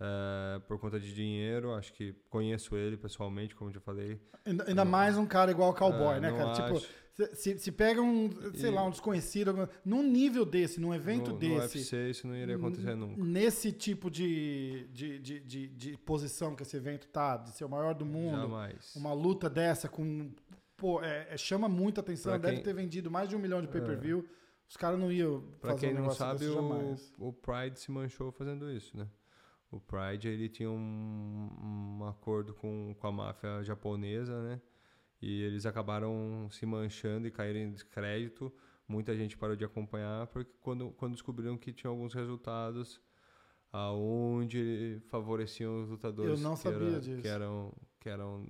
é, 0.00 0.58
por 0.60 0.78
conta 0.78 0.98
de 1.00 1.12
dinheiro. 1.14 1.72
Acho 1.74 1.92
que 1.92 2.14
conheço 2.30 2.76
ele 2.76 2.96
pessoalmente, 2.96 3.54
como 3.54 3.70
eu 3.70 3.74
já 3.74 3.80
falei. 3.80 4.20
Ainda, 4.44 4.64
ainda 4.68 4.84
mais 4.84 5.16
um 5.16 5.26
cara 5.26 5.50
igual 5.50 5.70
o 5.70 5.74
cowboy, 5.74 6.16
É, 6.16 6.20
né, 6.20 6.30
não 6.30 6.36
cara? 6.38 6.52
Tipo, 6.52 6.76
acho. 6.76 6.88
se, 7.14 7.34
se- 7.34 7.58
se 7.58 7.72
pega 7.72 8.00
um, 8.02 8.30
sei 8.54 8.70
E- 8.70 8.72
lá, 8.72 8.84
um 8.84 8.90
desconhecido, 8.90 9.68
num 9.84 10.02
nível 10.02 10.44
desse, 10.44 10.78
num 10.80 10.94
evento 10.94 11.28
no, 11.28 11.32
no 11.34 11.38
desse, 11.38 11.78
UFC 11.78 12.10
isso 12.10 12.26
não 12.26 12.36
iria 12.36 12.56
acontecer 12.56 12.94
nunca. 12.94 13.22
nesse 13.24 13.72
tipo 13.72 14.10
de, 14.10 14.86
de, 14.92 15.18
de, 15.18 15.40
de, 15.40 15.68
de 15.68 15.96
posição 15.98 16.54
que 16.54 16.62
esse 16.62 16.76
evento 16.76 17.08
tá, 17.08 17.36
de 17.38 17.50
ser 17.52 17.64
o 17.64 17.68
maior 17.68 17.94
do 17.94 18.04
mundo, 18.06 18.36
Jamais. 18.42 18.94
uma 18.96 19.12
luta 19.12 19.48
dessa 19.50 19.88
com. 19.88 20.30
Pô, 20.76 21.02
é, 21.02 21.26
é- 21.30 21.36
chama 21.38 21.68
muita 21.70 22.02
atenção. 22.02 22.32
Pra 22.32 22.38
Deve 22.38 22.56
quem- 22.56 22.62
ter 22.64 22.74
vendido 22.74 23.10
mais 23.10 23.28
de 23.30 23.34
um 23.34 23.38
milhão 23.38 23.62
de 23.62 23.68
pay-per-view. 23.68 24.28
Os 24.68 24.76
caras 24.76 24.98
não 25.00 25.10
iam 25.10 25.42
Pra 25.60 25.70
fazer 25.70 25.80
quem 25.80 25.90
um 25.90 25.94
não 25.94 26.00
negócio 26.02 26.18
sabe, 26.18 26.44
o, 26.44 26.54
jamais. 26.54 27.12
o 27.18 27.32
Pride 27.32 27.80
se 27.80 27.90
manchou 27.90 28.30
fazendo 28.30 28.70
isso, 28.70 28.94
né? 28.96 29.06
O 29.70 29.80
Pride, 29.80 30.28
ele 30.28 30.48
tinha 30.48 30.70
um, 30.70 31.98
um 32.00 32.04
acordo 32.06 32.54
com, 32.54 32.94
com 32.98 33.06
a 33.06 33.12
máfia 33.12 33.62
japonesa, 33.64 34.40
né? 34.42 34.60
E 35.20 35.42
eles 35.42 35.66
acabaram 35.66 36.48
se 36.50 36.64
manchando 36.64 37.26
e 37.26 37.30
caíram 37.30 37.60
em 37.60 37.72
descrédito. 37.72 38.52
Muita 38.86 39.16
gente 39.16 39.36
parou 39.36 39.56
de 39.56 39.64
acompanhar 39.64 40.26
porque 40.28 40.52
quando, 40.60 40.90
quando 40.92 41.12
descobriram 41.14 41.56
que 41.58 41.72
tinha 41.72 41.90
alguns 41.90 42.14
resultados 42.14 43.00
aonde 43.72 45.00
favoreciam 45.08 45.82
os 45.82 45.88
lutadores 45.88 46.38
Eu 46.40 46.44
não 46.48 46.54
que, 46.54 46.60
sabia 46.62 46.88
era- 46.88 47.00
disso. 47.00 47.22
que 47.22 47.28
eram 47.28 47.72
que 48.00 48.08
eram 48.08 48.46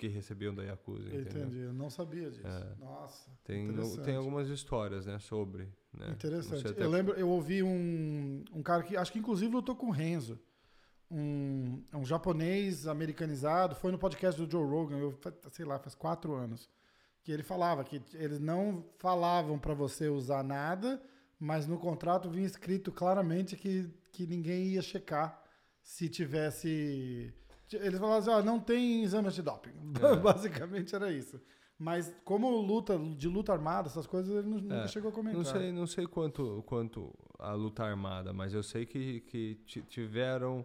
que 0.00 0.08
recebiam 0.08 0.54
da 0.54 0.62
Yakuza, 0.64 1.10
Eu 1.10 1.20
entendeu? 1.20 1.42
entendi, 1.42 1.58
eu 1.58 1.74
não 1.74 1.90
sabia 1.90 2.30
disso. 2.30 2.46
É. 2.46 2.74
Nossa. 2.82 3.30
Tem, 3.44 3.70
tem 4.02 4.16
algumas 4.16 4.48
histórias, 4.48 5.04
né, 5.04 5.18
sobre. 5.18 5.68
Né? 5.92 6.08
Interessante. 6.12 6.68
Até- 6.68 6.82
Eu 6.82 6.88
lembro, 6.88 7.12
eu 7.16 7.28
ouvi 7.28 7.62
um, 7.62 8.42
um 8.50 8.62
cara 8.62 8.82
que 8.82 8.96
acho 8.96 9.12
que 9.12 9.18
inclusive 9.18 9.52
lutou 9.52 9.76
com 9.76 9.88
o 9.88 9.90
Renzo. 9.90 10.40
Um, 11.10 11.82
um 11.92 12.02
japonês 12.04 12.86
americanizado, 12.86 13.74
foi 13.74 13.92
no 13.92 13.98
podcast 13.98 14.40
do 14.40 14.50
Joe 14.50 14.66
Rogan, 14.66 14.96
eu, 14.96 15.18
sei 15.50 15.66
lá, 15.66 15.78
faz 15.78 15.94
quatro 15.94 16.32
anos. 16.34 16.70
Que 17.22 17.30
ele 17.30 17.42
falava 17.42 17.84
que 17.84 18.00
eles 18.14 18.38
não 18.40 18.82
falavam 18.98 19.58
para 19.58 19.74
você 19.74 20.08
usar 20.08 20.42
nada, 20.42 21.02
mas 21.38 21.66
no 21.66 21.78
contrato 21.78 22.30
vinha 22.30 22.46
escrito 22.46 22.90
claramente 22.90 23.54
que, 23.54 23.86
que 24.12 24.26
ninguém 24.26 24.68
ia 24.68 24.80
checar 24.80 25.42
se 25.82 26.08
tivesse. 26.08 27.34
Eles 27.76 27.98
falavam 27.98 28.18
assim: 28.18 28.30
ó, 28.30 28.42
não 28.42 28.58
tem 28.60 29.02
exame 29.02 29.30
de 29.30 29.42
doping. 29.42 29.70
É. 30.02 30.16
Basicamente 30.16 30.94
era 30.94 31.10
isso. 31.12 31.40
Mas 31.78 32.14
como 32.24 32.50
luta, 32.60 32.98
de 33.16 33.26
luta 33.26 33.52
armada, 33.54 33.88
essas 33.88 34.06
coisas, 34.06 34.30
ele 34.36 34.46
nu- 34.46 34.60
nunca 34.60 34.74
É, 34.84 34.88
chegou 34.88 35.10
a 35.10 35.14
comentar. 35.14 35.38
Não 35.42 35.44
sei, 35.50 35.72
não 35.72 35.86
sei 35.86 36.06
quanto, 36.06 36.62
quanto 36.66 37.10
a 37.38 37.52
luta 37.54 37.82
armada, 37.82 38.32
mas 38.34 38.52
eu 38.52 38.62
sei 38.62 38.84
que, 38.84 39.20
que 39.22 39.54
ti- 39.64 39.82
tiveram 39.88 40.64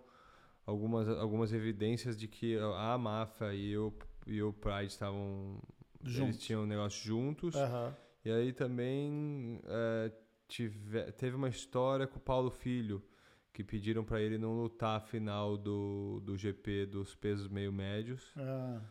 algumas, 0.66 1.08
algumas 1.08 1.54
evidências 1.54 2.18
de 2.18 2.28
que 2.28 2.58
a 2.60 2.98
máfia 2.98 3.54
e 3.54 3.78
o, 3.78 3.94
e 4.28 4.42
o 4.44 4.52
Pride 4.52 4.88
estavam. 4.88 5.58
Eles 6.02 6.14
Juntos. 6.14 6.38
tinham 6.40 6.64
um 6.64 6.68
negócio 6.68 7.02
juntos. 7.04 7.56
Aham. 7.56 7.96
E 8.26 8.30
aí 8.32 8.52
também 8.52 9.62
é, 9.66 10.12
tive- 10.50 11.12
teve 11.14 11.36
uma 11.38 11.48
história 11.48 12.06
com 12.08 12.18
o 12.18 12.22
Paulo 12.22 12.52
Filho, 12.52 13.02
que 13.56 13.64
pediram 13.64 14.04
para 14.04 14.20
ele 14.20 14.38
não 14.38 14.54
lutar 14.54 14.98
a 14.98 15.00
final 15.00 15.56
do, 15.58 16.20
do 16.26 16.36
GP 16.38 16.86
dos 16.88 17.16
pesos 17.16 17.48
meio 17.48 17.72
médios, 17.72 18.34
Ah. 18.36 18.82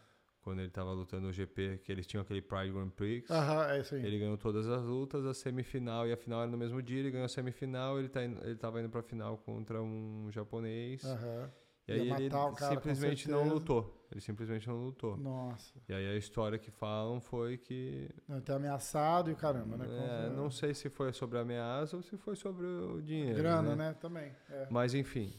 quando 0.41 0.61
ele 0.61 0.69
estava 0.69 0.91
lutando 0.93 1.29
o 1.29 1.33
GP, 1.33 1.81
que 1.85 1.93
eles 1.93 2.07
tinham 2.07 2.23
aquele 2.23 2.41
Pride 2.41 2.73
Grand 2.73 2.89
Prix. 2.89 3.31
Aham, 3.31 3.67
é 3.73 3.81
isso 3.81 3.95
aí. 3.95 4.07
Ele 4.07 4.19
ganhou 4.19 4.39
todas 4.39 4.67
as 4.67 4.83
lutas, 4.83 5.27
a 5.27 5.35
semifinal 5.35 6.07
e 6.09 6.13
a 6.13 6.17
final 6.17 6.41
era 6.41 6.51
no 6.51 6.57
mesmo 6.57 6.81
dia, 6.83 7.01
ele 7.01 7.11
ganhou 7.11 7.27
a 7.27 7.29
semifinal, 7.29 7.99
ele, 7.99 8.09
tá 8.09 8.25
indo, 8.25 8.43
ele 8.43 8.57
tava 8.57 8.81
indo 8.81 8.89
pra 8.89 9.03
final 9.03 9.37
contra 9.37 9.83
um 9.83 10.29
japonês. 10.31 11.05
Aham. 11.05 11.51
e 11.87 11.93
aí 11.93 12.09
ele 12.11 12.31
simplesmente 12.71 13.29
não 13.31 13.47
lutou. 13.47 14.04
Ele 14.15 14.21
simplesmente 14.21 14.69
não 14.69 14.77
lutou. 14.77 15.17
Nossa. 15.17 15.75
E 15.89 15.93
aí 15.93 16.07
a 16.07 16.17
história 16.17 16.57
que 16.57 16.71
falam 16.71 17.21
foi 17.21 17.59
que. 17.59 18.09
Ter 18.45 18.53
ameaçado 18.53 19.29
e 19.29 19.35
caramba, 19.35 19.77
né? 19.77 19.87
é, 19.89 20.31
não 20.31 20.53
sei 20.53 20.73
se 20.73 20.89
foi 20.89 21.13
sobre 21.13 21.37
a 21.37 21.41
ameaça 21.41 21.97
ou 21.97 22.03
se 22.03 22.17
foi 22.17 22.37
sobre 22.37 22.65
o 22.65 23.03
dinheiro. 23.03 23.35
Grana, 23.37 23.75
né? 23.75 23.93
Também. 23.95 24.33
É. 24.49 24.69
Mas 24.71 24.95
enfim. 24.95 25.33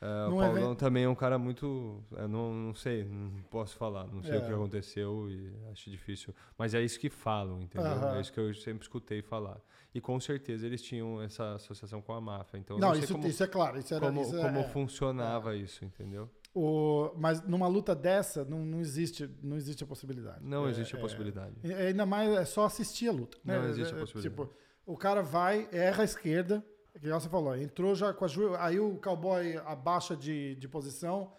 é, 0.00 0.06
o 0.26 0.36
Paulão 0.36 0.50
evento- 0.56 0.76
também 0.76 1.02
é 1.02 1.08
um 1.08 1.16
cara 1.16 1.36
muito. 1.36 2.00
Eu 2.12 2.28
não, 2.28 2.54
não 2.54 2.74
sei, 2.76 3.02
não 3.04 3.42
posso 3.50 3.74
falar. 3.76 4.06
Não 4.06 4.22
sei 4.22 4.36
É. 4.36 4.38
o 4.38 4.46
que 4.46 4.52
aconteceu 4.52 5.28
e 5.28 5.52
acho 5.72 5.90
difícil. 5.90 6.32
Mas 6.56 6.74
é 6.74 6.82
isso 6.82 7.00
que 7.00 7.10
falam, 7.10 7.60
entendeu? 7.60 7.90
É 8.10 8.20
isso 8.20 8.32
que 8.32 8.38
eu 8.38 8.54
sempre 8.54 8.82
escutei 8.84 9.20
falar. 9.20 9.60
E 9.92 10.00
com 10.00 10.20
certeza 10.20 10.64
eles 10.64 10.80
tinham 10.80 11.20
essa 11.22 11.54
associação 11.54 12.00
com 12.00 12.12
a 12.12 12.20
máfia. 12.20 12.56
Então 12.58 12.78
Não, 12.78 12.90
não 12.90 12.96
isso, 13.00 13.12
como, 13.14 13.26
isso 13.26 13.42
é 13.42 13.46
claro. 13.48 13.78
Isso 13.78 13.92
era, 13.94 14.06
como, 14.06 14.20
isso 14.22 14.36
é- 14.36 14.42
como 14.42 14.58
é. 14.60 14.64
funcionava 14.68 15.56
isso, 15.56 15.84
entendeu? 15.84 16.30
O, 16.58 17.12
mas 17.18 17.42
numa 17.42 17.68
luta 17.68 17.94
dessa, 17.94 18.42
não, 18.46 18.64
não, 18.64 18.80
existe, 18.80 19.28
não 19.42 19.56
existe 19.56 19.84
a 19.84 19.86
possibilidade. 19.86 20.38
Não 20.42 20.66
É, 20.66 20.70
existe 20.70 20.96
a 20.96 20.98
é. 20.98 21.02
possibilidade. 21.02 21.54
E- 21.62 21.70
Ainda 21.72 22.06
mais 22.06 22.30
é 22.30 22.44
só 22.46 22.64
assistir 22.64 23.08
a 23.08 23.12
luta. 23.12 23.36
né? 23.44 23.58
Não 23.58 23.68
existe 23.68 23.92
a 23.92 23.96
É, 23.96 24.00
possibilidade. 24.00 24.34
Tipo, 24.34 24.56
o 24.86 24.96
cara 24.96 25.20
vai, 25.22 25.68
erra 25.70 26.00
a 26.00 26.04
esquerda, 26.04 26.64
que 26.98 27.06
você 27.10 27.28
falou, 27.28 27.54
entrou 27.54 27.94
já 27.94 28.14
com 28.14 28.24
a 28.24 28.28
joelha, 28.28 28.56
aí 28.58 28.80
o 28.80 28.96
cowboy 28.96 29.54
abaixa 29.66 30.16
de, 30.16 30.54
de 30.54 30.66
posição, 30.66 31.30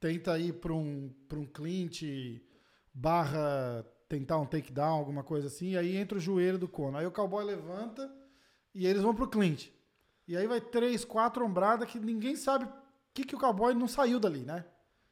tenta 0.00 0.38
ir 0.38 0.54
para 0.54 0.72
um, 0.72 1.12
pra 1.28 1.38
um 1.38 1.44
clinch, 1.44 2.42
barra 2.94 3.84
tentar 4.08 4.38
um 4.38 4.46
takedown, 4.46 4.98
alguma 4.98 5.22
coisa 5.22 5.48
assim, 5.48 5.76
aí 5.76 5.96
entra 5.96 6.16
o 6.16 6.20
joelho 6.20 6.58
do 6.58 6.66
Cono. 6.68 6.96
Aí 6.96 7.06
o 7.06 7.10
cowboy 7.12 7.44
levanta 7.44 8.10
e 8.74 8.86
eles 8.86 9.02
vão 9.02 9.14
pro 9.14 9.28
clinch. 9.28 9.70
E 10.26 10.34
aí 10.36 10.46
vai 10.46 10.60
três, 10.62 11.04
quatro 11.04 11.44
ombradas 11.44 11.90
que 11.90 11.98
ninguém 11.98 12.36
sabe 12.36 12.64
o 12.64 12.72
que, 13.14 13.24
que 13.24 13.34
o 13.34 13.38
cowboy 13.38 13.74
não 13.74 13.86
saiu 13.88 14.18
dali, 14.20 14.40
né? 14.40 14.64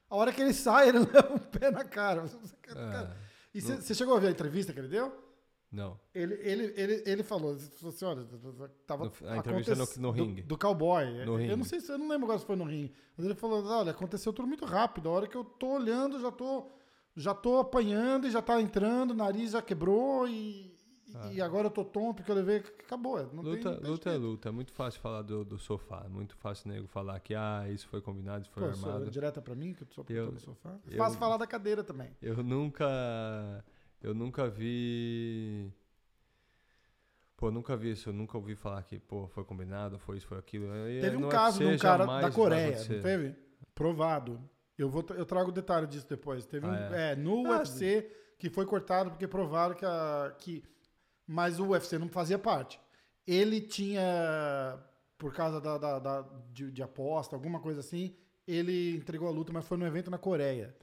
A 0.09 0.17
hora 0.17 0.33
que 0.33 0.41
ele 0.41 0.53
sai, 0.53 0.89
ele 0.89 0.99
leva 1.13 1.35
um 1.35 1.39
pé 1.39 1.71
na 1.71 1.85
cara. 1.85 2.25
É, 2.75 3.17
E 3.55 3.61
você 3.61 3.95
chegou 3.95 4.17
a 4.17 4.21
ver 4.21 4.29
a 4.29 4.31
entrevista 4.31 4.73
que 4.73 4.79
ele 4.79 4.89
deu? 4.89 5.13
não. 5.73 6.01
Ele, 6.13 6.35
ele, 6.35 6.75
ele, 6.77 7.03
ele 7.07 7.23
falou, 7.23 7.53
assim, 7.55 8.05
olha, 8.05 8.27
tava 8.87 9.05
No- 9.05 9.13
a 9.29 9.37
entrevista 9.37 9.75
no- 9.77 9.87
no 9.99 10.13
do- 10.13 10.23
ringue. 10.25 10.43
Do, 10.43 10.59
cowboy. 10.59 11.05
No 11.25 11.35
eu 11.35 11.37
ringue. 11.37 11.57
não 11.57 11.65
sei 11.65 11.79
se 11.81 11.93
eu 11.93 11.97
não 11.99 12.09
lembro 12.09 12.25
agora 12.25 12.41
se 12.41 12.45
foi 12.47 12.57
no 12.57 12.65
ringue. 12.65 12.93
Mas 13.17 13.25
ele 13.25 13.37
falou, 13.37 13.65
olha, 13.65 13.93
aconteceu 13.93 14.33
tudo 14.33 14.49
muito 14.49 14.65
rápido. 14.65 15.09
A 15.09 15.13
hora 15.13 15.27
que 15.29 15.37
eu 15.37 15.45
tô 15.45 15.69
olhando, 15.75 16.19
já 16.21 16.33
tô, 16.33 16.67
já 17.15 17.33
tô 17.35 17.59
apanhando 17.61 18.27
e 18.27 18.31
já 18.33 18.43
tá 18.43 18.61
entrando, 18.61 19.13
o 19.13 19.15
nariz 19.15 19.53
já 19.53 19.63
quebrou 19.63 20.27
e, 20.29 20.77
e 21.33 21.41
agora 21.41 21.67
eu 21.67 21.71
tô 21.71 21.85
tonto 21.85 22.17
porque 22.17 22.31
eu 22.31 22.35
levei. 22.37 22.59
Acabou. 22.59 23.19
Não 23.33 23.43
tem, 23.43 23.53
Luta, 23.53 23.71
não 23.71 23.81
tem 23.81 23.91
luta 23.91 24.11
é 24.11 24.17
luta. 24.17 24.49
É 24.49 24.53
muito 24.53 24.73
fácil 24.73 25.01
falar 25.01 25.23
do, 25.23 25.45
do 25.45 25.59
sofá. 25.59 26.03
É 26.05 26.09
muito 26.09 26.35
fácil 26.37 26.71
nego 26.71 26.87
falar 26.87 27.19
que 27.21 27.35
ah, 27.35 27.65
isso 27.71 27.87
foi 27.89 28.01
combinado, 28.01 28.43
isso 28.43 28.51
foi 28.53 28.69
Pô, 28.69 28.75
sou 28.75 28.89
armado. 28.91 29.11
direta 29.11 29.41
pra 29.43 29.55
mim, 29.55 29.73
que 29.75 29.83
eu 29.83 29.87
sou 29.91 30.05
Eu- 30.09 30.33
no 30.33 30.39
sofá. 30.41 30.77
É 30.91 30.95
eu- 30.95 30.99
fácil 30.99 31.19
falar 31.19 31.37
da 31.37 31.47
cadeira 31.47 31.83
também. 31.85 32.11
Eu 32.23 32.43
nunca. 32.43 33.65
Eu 34.03 34.15
nunca 34.15 34.49
vi. 34.49 35.73
Pô, 37.37 37.51
nunca 37.51 37.77
vi 37.77 37.93
isso. 37.93 38.09
Eu 38.09 38.13
nunca 38.13 38.37
ouvi 38.37 38.55
falar 38.55 38.83
que, 38.83 38.99
pô, 38.99 39.27
foi 39.29 39.45
combinado, 39.45 39.99
foi 39.99 40.19
isso, 40.19 40.27
foi 40.27 40.39
aquilo. 40.39 40.67
E 40.89 41.01
Teve 41.01 41.17
um 41.17 41.29
caso 41.29 41.59
de 41.59 41.65
um 41.67 41.79
cara 41.79 42.05
da 42.05 42.31
Coreia, 42.31 42.79
não 42.79 43.01
teve? 43.01 43.35
Provado. 43.75 44.41
Eu, 44.77 44.89
vou, 44.89 45.05
eu 45.17 45.25
trago 45.27 45.53
detalhe 45.53 45.87
disso 45.87 46.07
depois. 46.09 46.45
Teve 46.47 46.67
um, 46.67 46.71
Ah, 46.71 46.97
é. 46.97 47.17
no 47.17 47.47
Ah, 47.47 47.59
UFC 47.59 48.11
que 48.39 48.49
foi 48.49 48.65
cortado 48.65 49.11
porque 49.11 49.27
provaram 49.29 49.75
que, 49.75 49.85
a, 49.85 50.35
que. 50.39 50.63
Mas 51.33 51.61
o 51.61 51.67
UFC 51.69 51.97
não 51.97 52.09
fazia 52.09 52.39
parte. 52.39 52.81
Ele 53.25 53.61
tinha, 53.61 54.03
por 55.17 55.33
causa 55.33 55.61
da, 55.61 55.79
da- 55.79 55.99
da- 56.01 56.23
de, 56.53 56.73
de 56.73 56.83
aposta, 56.83 57.37
alguma 57.37 57.61
coisa 57.61 57.79
assim, 57.81 58.17
ele 58.47 58.97
entregou 58.97 59.29
a 59.29 59.31
luta, 59.31 59.53
mas 59.53 59.65
foi 59.65 59.77
no 59.77 59.87
evento 59.87 60.11
na 60.11 60.19
Coreia. 60.19 60.75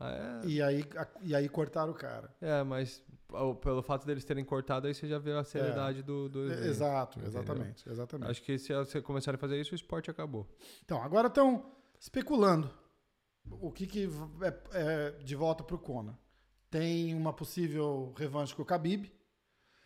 Ah, 0.00 0.40
é? 0.42 0.46
E 0.46 0.62
aí, 0.62 0.82
a- 0.96 1.08
e 1.20 1.34
aí 1.34 1.48
cortaram 1.50 1.92
o 1.92 1.94
cara. 1.94 2.34
É, 2.40 2.62
mas 2.62 3.04
ao- 3.30 3.54
pelo 3.56 3.82
fato 3.82 4.06
deles 4.06 4.24
terem 4.24 4.42
cortado, 4.44 4.86
aí 4.86 4.94
você 4.94 5.06
já 5.06 5.18
vê 5.18 5.32
a 5.32 5.44
seriedade 5.44 6.02
do, 6.02 6.28
do 6.30 6.48
É, 6.48 6.52
evento. 6.54 6.64
Exato, 6.66 7.18
entendeu? 7.18 7.40
exatamente, 7.42 7.88
exatamente. 7.90 8.30
Acho 8.30 8.42
que 8.42 8.58
se 8.58 8.72
você 8.74 9.02
começarem 9.02 9.36
a 9.36 9.40
fazer 9.40 9.60
isso, 9.60 9.72
o 9.72 9.74
esporte 9.74 10.10
acabou. 10.10 10.48
Então, 10.82 11.02
agora 11.02 11.28
estão 11.28 11.70
especulando 12.00 12.70
o 13.50 13.70
que, 13.70 13.86
que 13.86 14.08
é, 14.40 14.60
é 14.72 15.10
de 15.22 15.36
volta 15.36 15.62
pro 15.62 15.78
Conor. 15.78 16.14
Tem 16.70 17.14
uma 17.14 17.32
possível 17.34 18.14
revanche 18.16 18.54
com 18.54 18.62
o 18.62 18.66
Khabib. 18.66 19.12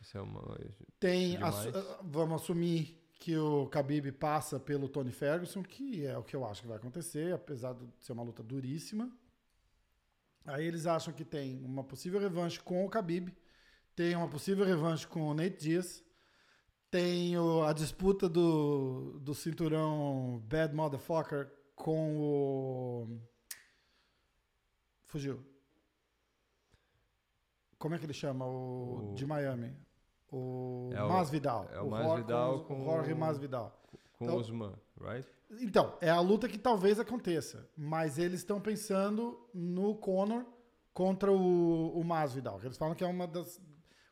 Isso 0.01 0.17
é 0.17 0.21
uma. 0.21 0.59
Tem, 1.01 1.37
assu- 1.39 1.71
ah, 1.77 2.01
vamos 2.05 2.43
assumir 2.43 2.97
que 3.19 3.37
o 3.37 3.67
Khabib 3.67 4.13
passa 4.13 4.61
pelo 4.61 4.89
Tony 4.89 5.11
Ferguson, 5.11 5.63
que 5.63 6.07
é 6.07 6.17
o 6.17 6.23
que 6.23 6.37
eu 6.37 6.45
acho 6.47 6.63
que 6.63 6.69
vai 6.69 6.77
acontecer, 6.77 7.33
apesar 7.35 7.75
de 7.75 7.85
ser 7.99 8.13
uma 8.13 8.23
luta 8.23 8.43
duríssima. 8.43 9.11
Aí 10.45 10.65
eles 10.65 10.87
acham 10.87 11.13
que 11.13 11.25
tem 11.25 11.65
uma 11.65 11.83
possível 11.85 12.21
revanche 12.21 12.61
com 12.61 12.85
o 12.87 12.89
Khabib, 12.89 13.37
tem 13.95 14.15
uma 14.15 14.29
possível 14.29 14.65
revanche 14.65 15.07
com 15.07 15.23
o 15.29 15.35
Nate 15.35 15.57
Diaz, 15.59 16.03
tem 16.91 17.37
o- 17.37 17.65
a 17.65 17.73
disputa 17.73 18.29
do, 18.29 19.19
do 19.21 19.35
cinturão 19.35 20.41
Bad 20.47 20.75
Motherfucker 20.75 21.53
com 21.75 22.17
o. 22.19 23.21
Fugiu. 25.07 25.45
Como 27.79 27.95
é 27.95 27.99
que 27.99 28.07
ele 28.07 28.13
chama? 28.15 28.47
O, 28.47 29.11
O- 29.11 29.15
de 29.15 29.27
Miami. 29.27 29.77
O, 30.31 30.91
É 30.93 31.03
o- 31.03 31.09
Masvidal. 31.09 31.69
é 31.73 31.81
o 31.81 31.91
Masvidal 31.91 32.65
com 32.65 32.81
o 32.83 32.85
Jorge 32.85 33.13
o- 33.13 33.17
Masvidal. 33.17 33.81
Com 34.19 34.25
Então- 34.25 34.37
o 34.37 34.41
Usman, 34.41 34.75
right? 35.01 35.27
Então, 35.61 35.97
é 36.01 36.11
a 36.11 36.21
luta 36.21 36.47
que 36.49 36.59
talvez 36.59 37.01
aconteça. 37.01 37.67
Mas 37.77 38.19
eles 38.19 38.41
estão 38.41 38.61
pensando 38.61 39.39
no 39.55 39.95
Conor 39.95 40.45
contra 40.93 41.33
o, 41.33 41.99
o 41.99 42.05
Masvidal. 42.05 42.61
Eles 42.63 42.77
falam 42.77 42.95
que 42.95 43.03
é 43.03 43.07
uma 43.07 43.27
das. 43.27 43.59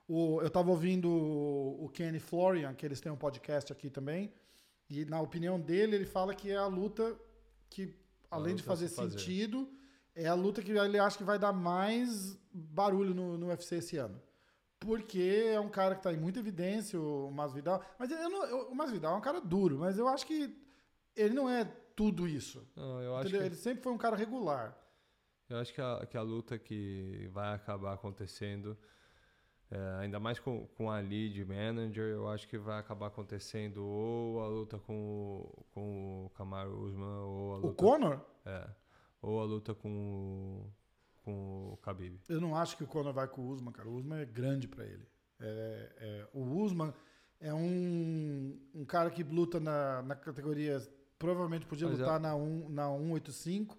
O, 0.08 0.40
eu 0.40 0.46
estava 0.46 0.70
ouvindo 0.70 1.10
o, 1.10 1.84
o 1.84 1.88
Kenny 1.90 2.18
Florian, 2.20 2.72
que 2.72 2.86
eles 2.86 3.00
têm 3.00 3.10
um 3.12 3.16
podcast 3.16 3.70
aqui 3.72 3.90
também. 3.90 4.32
E 4.88 5.04
na 5.04 5.20
opinião 5.20 5.60
dele, 5.60 5.96
ele 5.96 6.06
fala 6.06 6.32
que 6.34 6.50
é 6.50 6.56
a 6.56 6.66
luta 6.66 7.14
que, 7.68 7.94
além 8.30 8.54
de 8.54 8.62
luta 8.62 8.76
se 8.76 8.84
fazer, 8.84 8.88
fazer. 8.88 9.18
sentido, 9.18 9.68
é 10.14 10.26
a 10.28 10.34
luta 10.34 10.62
que 10.62 10.70
ele 10.70 10.98
acha 10.98 11.18
que 11.18 11.24
vai 11.24 11.38
dar 11.38 11.52
mais 11.52 12.38
barulho 12.52 13.12
no, 13.12 13.36
no 13.36 13.48
UFC 13.48 13.76
esse 13.76 13.96
ano. 13.98 14.18
Porque 14.78 15.50
é 15.54 15.58
um 15.60 15.68
cara 15.70 15.94
que 15.94 16.00
está 16.00 16.12
em 16.12 16.16
muita 16.18 16.38
evidência, 16.38 17.00
o 17.00 17.30
Masvidal. 17.30 17.82
Mas 17.98 18.10
eu 18.10 18.28
não- 18.28 18.44
eu- 18.44 18.70
o 18.70 18.74
Masvidal 18.74 19.14
é 19.14 19.16
um 19.18 19.20
cara 19.22 19.40
duro, 19.40 19.78
mas 19.78 19.98
eu 19.98 20.06
acho 20.06 20.26
que 20.26 20.54
ele 21.14 21.34
não 21.34 21.48
é 21.48 21.64
tudo 21.94 22.28
isso. 22.28 22.66
Não, 22.76 23.00
eu 23.00 23.16
acho 23.16 23.30
que, 23.30 23.36
Ele 23.36 23.54
sempre 23.54 23.82
foi 23.82 23.92
um 23.92 23.98
cara 23.98 24.14
regular. 24.16 24.76
eu 25.48 25.58
acho 25.58 25.72
que, 25.72 25.80
a, 25.80 26.04
que 26.06 26.16
a 26.16 26.22
luta 26.22 26.58
que 26.58 27.28
vai 27.32 27.54
acabar 27.54 27.94
acontecendo, 27.94 28.76
é, 29.70 29.96
ainda 30.00 30.20
mais 30.20 30.38
com, 30.38 30.66
com 30.76 30.90
a 30.90 30.98
lead 31.00 31.42
manager, 31.44 32.04
eu 32.12 32.28
acho 32.28 32.46
que 32.46 32.58
vai 32.58 32.78
acabar 32.78 33.06
acontecendo 33.06 33.82
ou 33.84 34.40
a 34.42 34.46
luta 34.48 34.78
com, 34.78 34.94
o- 34.94 35.64
com 35.72 36.26
o 36.26 36.30
Kamaru 36.30 36.78
Usman 36.82 37.18
ou 37.24 37.52
a 37.54 37.56
O 37.58 37.60
luta, 37.68 37.74
Conor, 37.82 38.20
é, 38.44 38.68
ou 39.22 39.40
a 39.40 39.44
luta 39.44 39.74
com 39.74 39.88
o, 39.88 40.72
com 41.26 41.72
o 41.72 41.78
Khabib. 41.82 42.20
eu 42.28 42.40
não 42.40 42.54
acho 42.56 42.76
que 42.76 42.84
o 42.84 42.86
Conor 42.86 43.12
vai 43.12 43.26
com 43.26 43.42
o 43.42 43.48
Usman, 43.48 43.72
cara. 43.72 43.88
O 43.88 43.94
Usman 43.96 44.20
é 44.20 44.24
grande 44.24 44.68
pra 44.68 44.84
ele. 44.84 45.04
É- 45.40 45.92
é- 45.98 46.28
o 46.32 46.42
Usman 46.62 46.94
é 47.40 47.52
um, 47.52 48.56
um 48.72 48.84
cara 48.84 49.10
que 49.10 49.24
luta 49.24 49.58
na, 49.58 50.02
na 50.02 50.14
categoria. 50.14 50.80
Provavelmente 51.18 51.66
podia 51.66 51.88
Mas 51.88 51.98
é- 51.98 52.02
lutar 52.02 52.20
na, 52.20 52.36
um, 52.36 52.68
na 52.68 52.86
185 52.96 53.76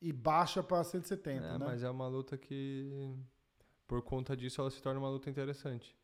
e 0.00 0.12
baixa 0.12 0.62
pra 0.62 0.84
170, 0.84 1.44
É, 1.44 1.58
né? 1.58 1.64
mas 1.66 1.82
é 1.82 1.90
uma 1.90 2.06
luta 2.06 2.38
que, 2.38 3.12
por 3.88 4.00
conta 4.02 4.36
disso, 4.36 4.60
ela 4.60 4.70
se 4.70 4.80
torna 4.80 5.00
uma 5.00 5.10
luta 5.10 5.28
interessante. 5.28 5.96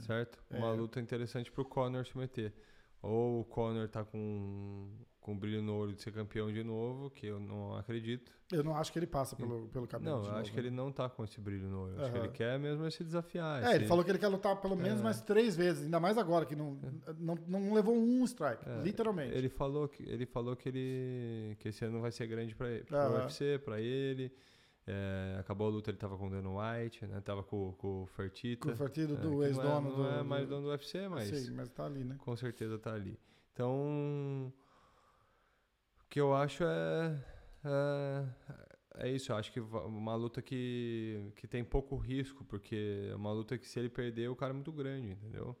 certo? 0.00 0.42
Uma 0.50 0.68
É. 0.68 0.72
luta 0.72 1.00
interessante 1.00 1.50
pro 1.52 1.64
Conor 1.64 2.04
se 2.06 2.16
meter. 2.16 2.52
ou 3.00 3.40
o 3.40 3.44
Conor 3.44 3.88
tá 3.88 4.04
com, 4.04 4.88
com 5.22 5.38
brilho 5.38 5.62
no 5.62 5.74
olho 5.76 5.94
de 5.94 6.02
ser 6.02 6.12
campeão 6.12 6.52
de 6.52 6.62
novo, 6.64 7.08
que 7.08 7.26
eu 7.26 7.38
não 7.40 7.74
acredito. 7.76 8.30
Eu 8.50 8.62
não 8.62 8.76
acho 8.76 8.92
que 8.92 8.98
ele 8.98 9.06
passa 9.06 9.34
pelo, 9.36 9.68
pelo 9.68 9.86
cabelo. 9.86 10.10
Não, 10.10 10.18
eu 10.18 10.26
novo, 10.28 10.36
acho 10.40 10.50
que 10.50 10.56
né? 10.60 10.66
ele 10.66 10.70
não 10.74 10.90
tá 10.92 11.08
com 11.08 11.24
esse 11.24 11.40
brilho 11.40 11.68
no 11.68 11.84
olho. 11.84 12.00
Acho 12.02 12.12
que 12.12 12.18
ele 12.18 12.28
quer 12.28 12.58
mesmo 12.58 12.84
é 12.84 12.90
se 12.90 13.02
desafiar. 13.04 13.62
É, 13.62 13.68
ele 13.70 13.76
esse- 13.78 13.86
falou 13.86 14.04
que 14.04 14.10
ele 14.10 14.18
quer 14.18 14.26
lutar 14.28 14.60
pelo 14.60 14.76
menos 14.76 15.00
É. 15.00 15.02
mais 15.02 15.22
três 15.22 15.56
vezes, 15.56 15.84
ainda 15.84 15.98
mais 16.00 16.18
agora, 16.18 16.44
que 16.44 16.54
não, 16.56 16.76
não, 17.18 17.36
não 17.48 17.72
levou 17.72 17.94
um 17.96 18.24
strike, 18.24 18.68
É, 18.68 18.82
literalmente. 18.82 19.32
Ele 19.34 19.48
falou 19.48 19.88
que 19.88 20.02
ele 20.02 20.26
falou 20.26 20.54
que 20.56 20.68
ele 20.68 21.56
que 21.60 21.68
esse 21.68 21.84
ano 21.84 22.00
vai 22.00 22.10
ser 22.10 22.26
grande 22.26 22.54
para 22.54 22.68
ele, 22.70 22.84
pro 22.84 22.96
Aham. 22.98 23.14
UFC, 23.22 23.58
para 23.64 23.80
ele. 23.80 24.30
É, 24.84 25.36
acabou 25.38 25.68
a 25.68 25.70
luta, 25.70 25.90
ele 25.90 25.96
tava 25.98 26.18
com 26.18 26.26
o 26.26 26.30
Dana 26.30 26.48
White, 26.50 27.06
né? 27.06 27.20
Tava 27.20 27.44
com, 27.44 27.72
com 27.78 28.02
o 28.02 28.06
Fertita. 28.06 28.62
Com 28.62 28.70
o 28.70 28.72
É, 28.72 29.06
do 29.06 29.16
que 29.16 29.24
não 29.28 29.40
é- 29.42 29.46
ex-dono 29.46 29.88
não 29.90 29.96
do. 29.96 30.06
é 30.08 30.22
mais 30.24 30.42
do- 30.48 30.50
dono 30.56 30.62
do 30.66 30.70
UFC, 30.70 31.06
mas 31.08 31.28
Sim, 31.28 31.52
mas 31.54 31.68
tá 31.70 31.86
ali, 31.86 32.02
né? 32.02 32.16
com 32.18 32.34
certeza 32.36 32.76
tá 32.78 32.92
ali. 32.92 33.16
Então, 33.52 33.72
o 34.48 34.52
que 36.12 36.20
eu 36.20 36.34
acho 36.34 36.62
é 36.62 37.18
é, 37.64 38.24
é 39.06 39.08
isso. 39.10 39.32
Eu 39.32 39.36
acho 39.36 39.50
que 39.50 39.60
uma 39.60 40.14
luta 40.14 40.42
que, 40.42 41.32
que 41.36 41.46
tem 41.46 41.64
pouco 41.64 41.96
risco, 41.96 42.44
porque 42.44 43.08
é 43.10 43.16
uma 43.16 43.32
luta 43.32 43.56
que 43.56 43.66
se 43.66 43.78
ele 43.78 43.88
perder, 43.88 44.28
o 44.28 44.36
cara 44.36 44.52
é 44.52 44.54
muito 44.54 44.70
grande, 44.72 45.12
entendeu? 45.12 45.56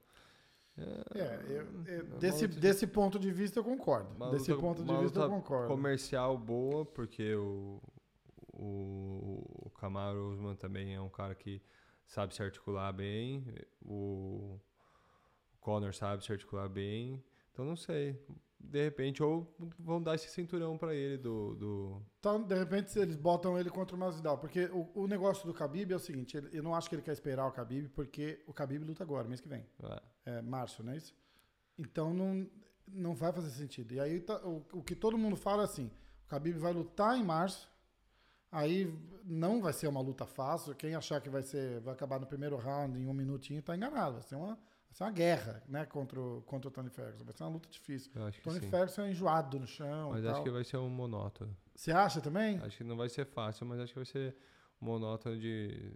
É, 0.76 1.42
eu- 1.48 1.56
eu- 1.56 1.84
é 1.86 2.02
desse, 2.18 2.46
desse 2.48 2.86
ponto 2.86 3.18
de 3.18 3.30
vista 3.30 3.58
eu 3.60 3.64
concordo. 3.64 4.14
Uma 4.14 4.30
desse 4.30 4.50
luta- 4.50 4.62
ponto 4.62 4.84
de 4.84 4.96
vista 4.96 5.20
eu 5.20 5.28
concordo. 5.30 5.68
comercial 5.68 6.36
boa, 6.36 6.84
porque 6.84 7.34
o, 7.34 7.80
o, 8.52 9.66
o 9.66 9.70
Camaro 9.70 10.32
Usman 10.32 10.54
também 10.56 10.94
é 10.94 11.00
um 11.00 11.08
cara 11.10 11.34
que 11.34 11.62
sabe 12.06 12.34
se 12.34 12.42
articular 12.42 12.92
bem, 12.92 13.44
o, 13.82 14.58
o 15.54 15.58
Conor 15.60 15.94
sabe 15.94 16.24
se 16.24 16.30
articular 16.32 16.68
bem, 16.68 17.22
então 17.52 17.64
não 17.64 17.76
sei. 17.76 18.18
De 18.62 18.82
repente, 18.84 19.22
ou 19.22 19.54
vão 19.78 20.00
dar 20.02 20.14
esse 20.14 20.28
cinturão 20.28 20.78
pra 20.78 20.94
ele 20.94 21.18
do. 21.18 21.54
do 21.56 22.02
Então, 22.20 22.42
de 22.42 22.54
repente, 22.54 22.98
eles 22.98 23.16
botam 23.16 23.58
ele 23.58 23.68
contra 23.68 23.94
o 23.94 23.98
Masvidal. 23.98 24.38
Porque 24.38 24.64
o, 24.72 24.88
o 24.94 25.06
negócio 25.06 25.46
do 25.46 25.52
Khabib 25.52 25.92
é 25.92 25.96
o 25.96 25.98
seguinte, 25.98 26.36
ele- 26.36 26.48
eu 26.52 26.62
não 26.62 26.74
acho 26.74 26.88
que 26.88 26.94
ele 26.94 27.02
quer 27.02 27.12
esperar 27.12 27.46
o 27.46 27.50
Khabib, 27.50 27.88
porque 27.90 28.42
o 28.46 28.52
Khabib 28.52 28.84
luta 28.84 29.02
agora, 29.02 29.28
mês 29.28 29.40
que 29.40 29.48
vem. 29.48 29.66
ah, 29.82 30.02
É 30.24 30.40
março, 30.40 30.82
não 30.82 30.92
é 30.92 30.96
isso? 30.96 31.14
Então 31.78 32.14
não, 32.14 32.48
não 32.88 33.14
vai 33.14 33.32
fazer 33.32 33.50
sentido. 33.50 33.92
E 33.94 34.00
aí 34.00 34.20
tá- 34.20 34.40
o, 34.46 34.64
o 34.72 34.82
que 34.82 34.94
todo 34.94 35.18
mundo 35.18 35.36
fala 35.36 35.62
é 35.62 35.64
assim: 35.64 35.90
o 36.26 36.28
Khabib 36.34 36.56
vai 36.58 36.72
lutar 36.72 37.18
em 37.18 37.24
março, 37.24 37.68
aí 38.50 38.92
não 39.24 39.60
vai 39.60 39.72
ser 39.72 39.88
uma 39.88 40.00
luta 40.00 40.24
fácil. 40.26 40.74
Quem 40.74 40.94
achar 40.94 41.20
que 41.20 41.28
vai 41.28 41.42
ser, 41.42 41.80
vai 41.80 41.94
acabar 41.94 42.18
no 42.20 42.26
primeiro 42.26 42.56
round 42.56 42.98
em 42.98 43.06
um 43.06 43.12
minutinho 43.14 43.62
tá 43.62 43.76
enganado. 43.76 44.14
Vai 44.14 44.22
ser 44.22 44.36
uma, 44.36 44.58
vai 44.92 44.96
ser 44.96 45.04
uma 45.04 45.10
guerra, 45.10 45.62
né, 45.66 45.86
contra 45.86 46.20
o, 46.20 46.42
contra 46.42 46.68
o 46.68 46.70
Tony 46.70 46.90
Ferguson. 46.90 47.24
Vai 47.24 47.32
ser 47.34 47.42
uma 47.44 47.50
luta 47.50 47.68
difícil. 47.70 48.12
eu 48.14 48.26
acho 48.26 48.38
que 48.38 48.44
Tony 48.44 48.60
sim. 48.60 48.68
Ferguson 48.70 49.02
é 49.02 49.10
enjoado 49.10 49.58
no 49.58 49.66
chão. 49.66 50.10
Mas 50.10 50.24
acho 50.26 50.42
que 50.42 50.50
vai 50.50 50.64
ser 50.64 50.76
um 50.76 50.88
monótono. 50.90 51.56
Você 51.74 51.90
acha 51.92 52.20
também? 52.20 52.58
Acho 52.58 52.76
que 52.76 52.84
não 52.84 52.96
vai 52.96 53.08
ser 53.08 53.24
fácil, 53.24 53.66
mas 53.66 53.80
acho 53.80 53.92
que 53.92 53.98
vai 53.98 54.06
ser 54.06 54.36
monótono 54.80 55.38
de. 55.38 55.92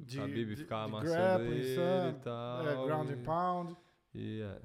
De, 0.00 0.16
Khabib 0.20 0.50
de- 0.50 0.56
ficar 0.56 0.84
de 0.86 0.90
amassando 0.92 1.12
grappling, 1.12 1.56
ele 1.56 2.10
e 2.10 2.20
tal. 2.22 2.68
É, 2.68 2.86
ground 2.86 3.10
and 3.10 3.22
pound. 3.24 3.76
e 4.14 4.40
é. 4.42 4.62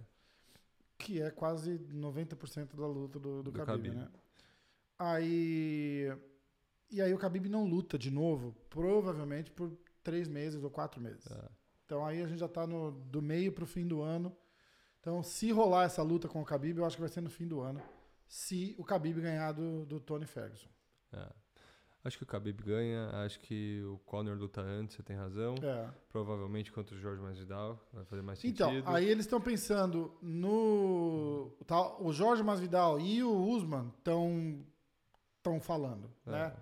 que 0.97 1.19
é 1.19 1.31
quase 1.31 1.79
90% 1.79 2.75
da 2.75 2.85
luta 2.85 3.17
do, 3.19 3.41
do, 3.41 3.51
Do 3.51 3.59
Khabib, 3.59 3.89
Khabib. 3.89 3.95
né? 3.95 4.07
Aí, 4.99 6.15
e 6.91 7.01
aí 7.01 7.11
o 7.13 7.17
Khabib 7.17 7.49
não 7.49 7.65
luta 7.65 7.97
de 7.97 8.11
novo, 8.11 8.55
provavelmente 8.69 9.49
por 9.51 9.75
três 10.03 10.27
meses 10.27 10.63
ou 10.63 10.69
quatro 10.69 11.01
meses. 11.01 11.25
é. 11.31 11.62
Então 11.85 12.05
aí 12.05 12.21
a 12.21 12.27
gente 12.27 12.39
já 12.39 12.47
tá 12.47 12.65
no, 12.65 12.91
do 12.91 13.21
meio 13.21 13.51
pro 13.51 13.65
fim 13.65 13.85
do 13.87 14.01
ano. 14.01 14.35
Então 14.99 15.21
se 15.21 15.51
rolar 15.51 15.85
essa 15.85 16.01
luta 16.01 16.27
com 16.27 16.41
o 16.41 16.45
Khabib, 16.45 16.77
eu 16.77 16.85
acho 16.85 16.95
que 16.95 17.01
vai 17.01 17.09
ser 17.09 17.21
no 17.21 17.29
fim 17.29 17.47
do 17.47 17.61
ano. 17.61 17.81
Se 18.27 18.75
o 18.77 18.83
Khabib 18.83 19.19
ganhar 19.21 19.51
do, 19.51 19.85
do 19.85 19.99
Tony 19.99 20.25
Ferguson. 20.25 20.69
É. 21.11 21.27
Acho 22.03 22.17
que 22.17 22.23
o 22.23 22.27
Khabib 22.27 22.61
ganha, 22.61 23.09
acho 23.23 23.39
que 23.39 23.81
o 23.85 23.97
Conor 23.99 24.37
luta 24.37 24.59
antes, 24.59 24.97
você 24.97 25.03
tem 25.03 25.15
razão. 25.15 25.55
É. 25.63 25.89
Provavelmente 26.09 26.69
contra 26.69 26.93
o 26.93 26.99
Jorge 26.99 27.21
Masvidal, 27.21 27.79
vai 27.93 28.03
fazer 28.03 28.21
mais 28.21 28.39
sentido. 28.39 28.69
Então, 28.71 28.93
aí 28.93 29.07
eles 29.07 29.25
estão 29.25 29.39
pensando 29.39 30.13
no. 30.21 31.55
Tá, 31.65 31.97
o 32.01 32.11
Jorge 32.11 32.43
Masvidal 32.43 32.99
e 32.99 33.23
o 33.23 33.33
Usman 33.33 33.89
estão 33.97 34.65
estão 35.37 35.59
falando, 35.59 36.09
É. 36.25 36.31
né? 36.31 36.53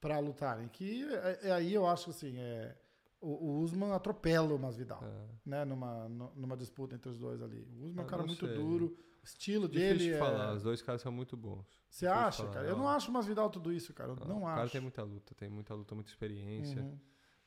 Pra 0.00 0.18
lutarem. 0.18 0.68
Que 0.68 1.04
é, 1.14 1.48
é 1.48 1.52
aí 1.52 1.74
eu 1.74 1.86
acho 1.86 2.10
assim, 2.10 2.38
é, 2.38 2.74
o, 3.20 3.28
o 3.28 3.58
Usman 3.60 3.92
atropela 3.92 4.54
o 4.54 4.58
Masvidal, 4.58 5.02
É. 5.04 5.28
né? 5.44 5.64
Numa, 5.64 6.08
nu- 6.08 6.32
numa 6.34 6.56
disputa 6.56 6.94
entre 6.96 7.10
os 7.10 7.18
dois 7.18 7.42
ali. 7.42 7.62
O 7.62 7.84
Usman 7.84 8.00
é 8.00 8.02
um 8.02 8.06
Ah, 8.06 8.10
cara 8.10 8.22
não 8.22 8.26
muito 8.28 8.46
sei. 8.46 8.54
duro, 8.56 8.86
o 8.86 9.24
estilo 9.24 9.68
Difícil 9.68 9.88
dele 9.98 10.04
de 10.10 10.12
é... 10.14 10.18
falar, 10.18 10.54
os 10.54 10.62
dois 10.62 10.80
caras 10.82 11.02
são 11.02 11.12
muito 11.12 11.36
bons. 11.36 11.66
Você 11.90 12.06
acha, 12.06 12.42
falar, 12.44 12.54
cara? 12.54 12.66
Eu 12.66 12.72
não. 12.76 12.84
não 12.84 12.88
acho 12.88 13.10
o 13.10 13.12
Masvidal 13.14 13.50
tudo 13.50 13.72
isso, 13.72 13.92
cara. 13.92 14.10
Eu 14.12 14.16
Não, 14.16 14.26
não 14.26 14.42
o 14.42 14.46
cara 14.46 14.62
acho. 14.62 14.72
tem 14.72 14.80
muita 14.80 15.02
luta, 15.02 15.34
tem 15.34 15.48
muita 15.50 15.74
luta, 15.74 15.94
muita 15.94 16.10
experiência, 16.10 16.80
Uhum. 16.82 16.98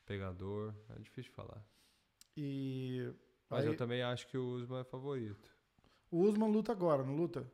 pegador, 0.06 0.74
é 0.90 0.98
difícil 1.00 1.30
de 1.30 1.36
falar. 1.36 1.64
E 2.36 3.12
Mas 3.48 3.64
aí, 3.64 3.70
eu 3.70 3.76
também 3.76 4.02
acho 4.02 4.26
que 4.28 4.36
o 4.38 4.54
Usman 4.54 4.80
é 4.80 4.84
favorito. 4.84 5.50
o 6.10 6.20
Usman 6.22 6.50
luta 6.50 6.72
agora, 6.72 7.02
não 7.02 7.14
luta? 7.16 7.50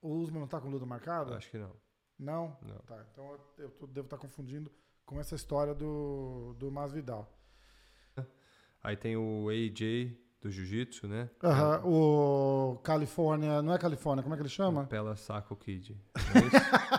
O 0.00 0.10
Usman 0.14 0.40
não 0.40 0.48
tá 0.48 0.60
com 0.60 0.68
luta 0.70 0.86
marcada? 0.86 1.36
Acho 1.36 1.50
que 1.50 1.58
não. 1.58 1.74
Não? 2.18 2.56
Não. 2.62 2.78
Tá, 2.86 3.04
então 3.12 3.38
eu, 3.58 3.70
eu 3.80 3.86
devo 3.88 4.06
estar 4.06 4.18
confundindo 4.18 4.70
com 5.08 5.18
essa 5.18 5.34
história 5.34 5.74
do, 5.74 6.54
do 6.58 6.70
Masvidal. 6.70 7.26
Aí 8.84 8.94
tem 8.94 9.16
o 9.16 9.48
AJ 9.48 10.14
do 10.40 10.50
Jiu-Jitsu, 10.50 11.08
né? 11.08 11.30
Aham, 11.42 11.80
o 11.84 12.76
Califórnia, 12.84 13.62
não 13.62 13.72
é 13.74 13.78
Califórnia, 13.78 14.22
como 14.22 14.34
é 14.34 14.36
que 14.36 14.42
ele 14.42 14.50
chama? 14.50 14.84
Pela 14.86 15.16
Saco 15.16 15.56
Kid. 15.56 15.96
É 16.14 16.38
isso? 16.38 16.56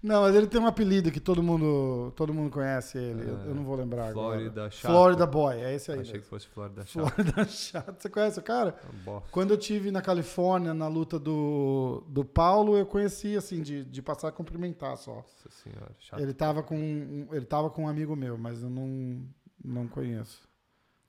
Não, 0.00 0.22
mas 0.22 0.34
ele 0.36 0.46
tem 0.46 0.60
um 0.60 0.66
apelido 0.66 1.10
que 1.10 1.18
todo 1.18 1.42
mundo, 1.42 2.12
todo 2.14 2.32
mundo 2.32 2.50
conhece 2.52 2.96
ele, 2.98 3.28
eu, 3.28 3.36
Ah, 3.36 3.44
eu 3.46 3.54
não 3.54 3.64
vou 3.64 3.74
lembrar 3.74 4.12
Florida 4.12 4.50
agora. 4.60 4.70
Chato. 4.70 4.92
Florida 4.92 5.26
Boy, 5.26 5.56
é 5.56 5.74
esse 5.74 5.90
aí 5.90 5.98
Achei 5.98 6.12
que 6.12 6.18
mesmo. 6.18 6.30
fosse 6.30 6.46
Florida 6.46 6.86
Chato. 6.86 7.08
Florida 7.10 7.44
Chato, 7.50 8.00
você 8.00 8.08
conhece 8.08 8.38
o 8.38 8.42
cara? 8.42 8.76
Bosta. 9.04 9.28
Quando 9.32 9.50
eu 9.50 9.58
tive 9.58 9.90
na 9.90 10.00
Califórnia, 10.00 10.72
na 10.72 10.86
luta 10.86 11.18
do, 11.18 12.04
do 12.08 12.24
Paulo, 12.24 12.76
eu 12.78 12.86
conheci, 12.86 13.36
assim, 13.36 13.60
de, 13.60 13.84
de 13.84 14.00
passar 14.00 14.28
a 14.28 14.32
cumprimentar 14.32 14.96
só. 14.96 15.16
Nossa 15.16 15.48
senhora, 15.50 15.90
chato. 15.98 16.20
Ele 16.20 16.32
tava 16.32 16.62
com, 16.62 16.76
um- 16.78 17.28
ele 17.32 17.44
tava 17.46 17.68
com 17.68 17.82
um 17.82 17.88
amigo 17.88 18.14
meu, 18.14 18.38
mas 18.38 18.62
eu 18.62 18.70
não, 18.70 19.26
não 19.64 19.88
conheço. 19.88 20.46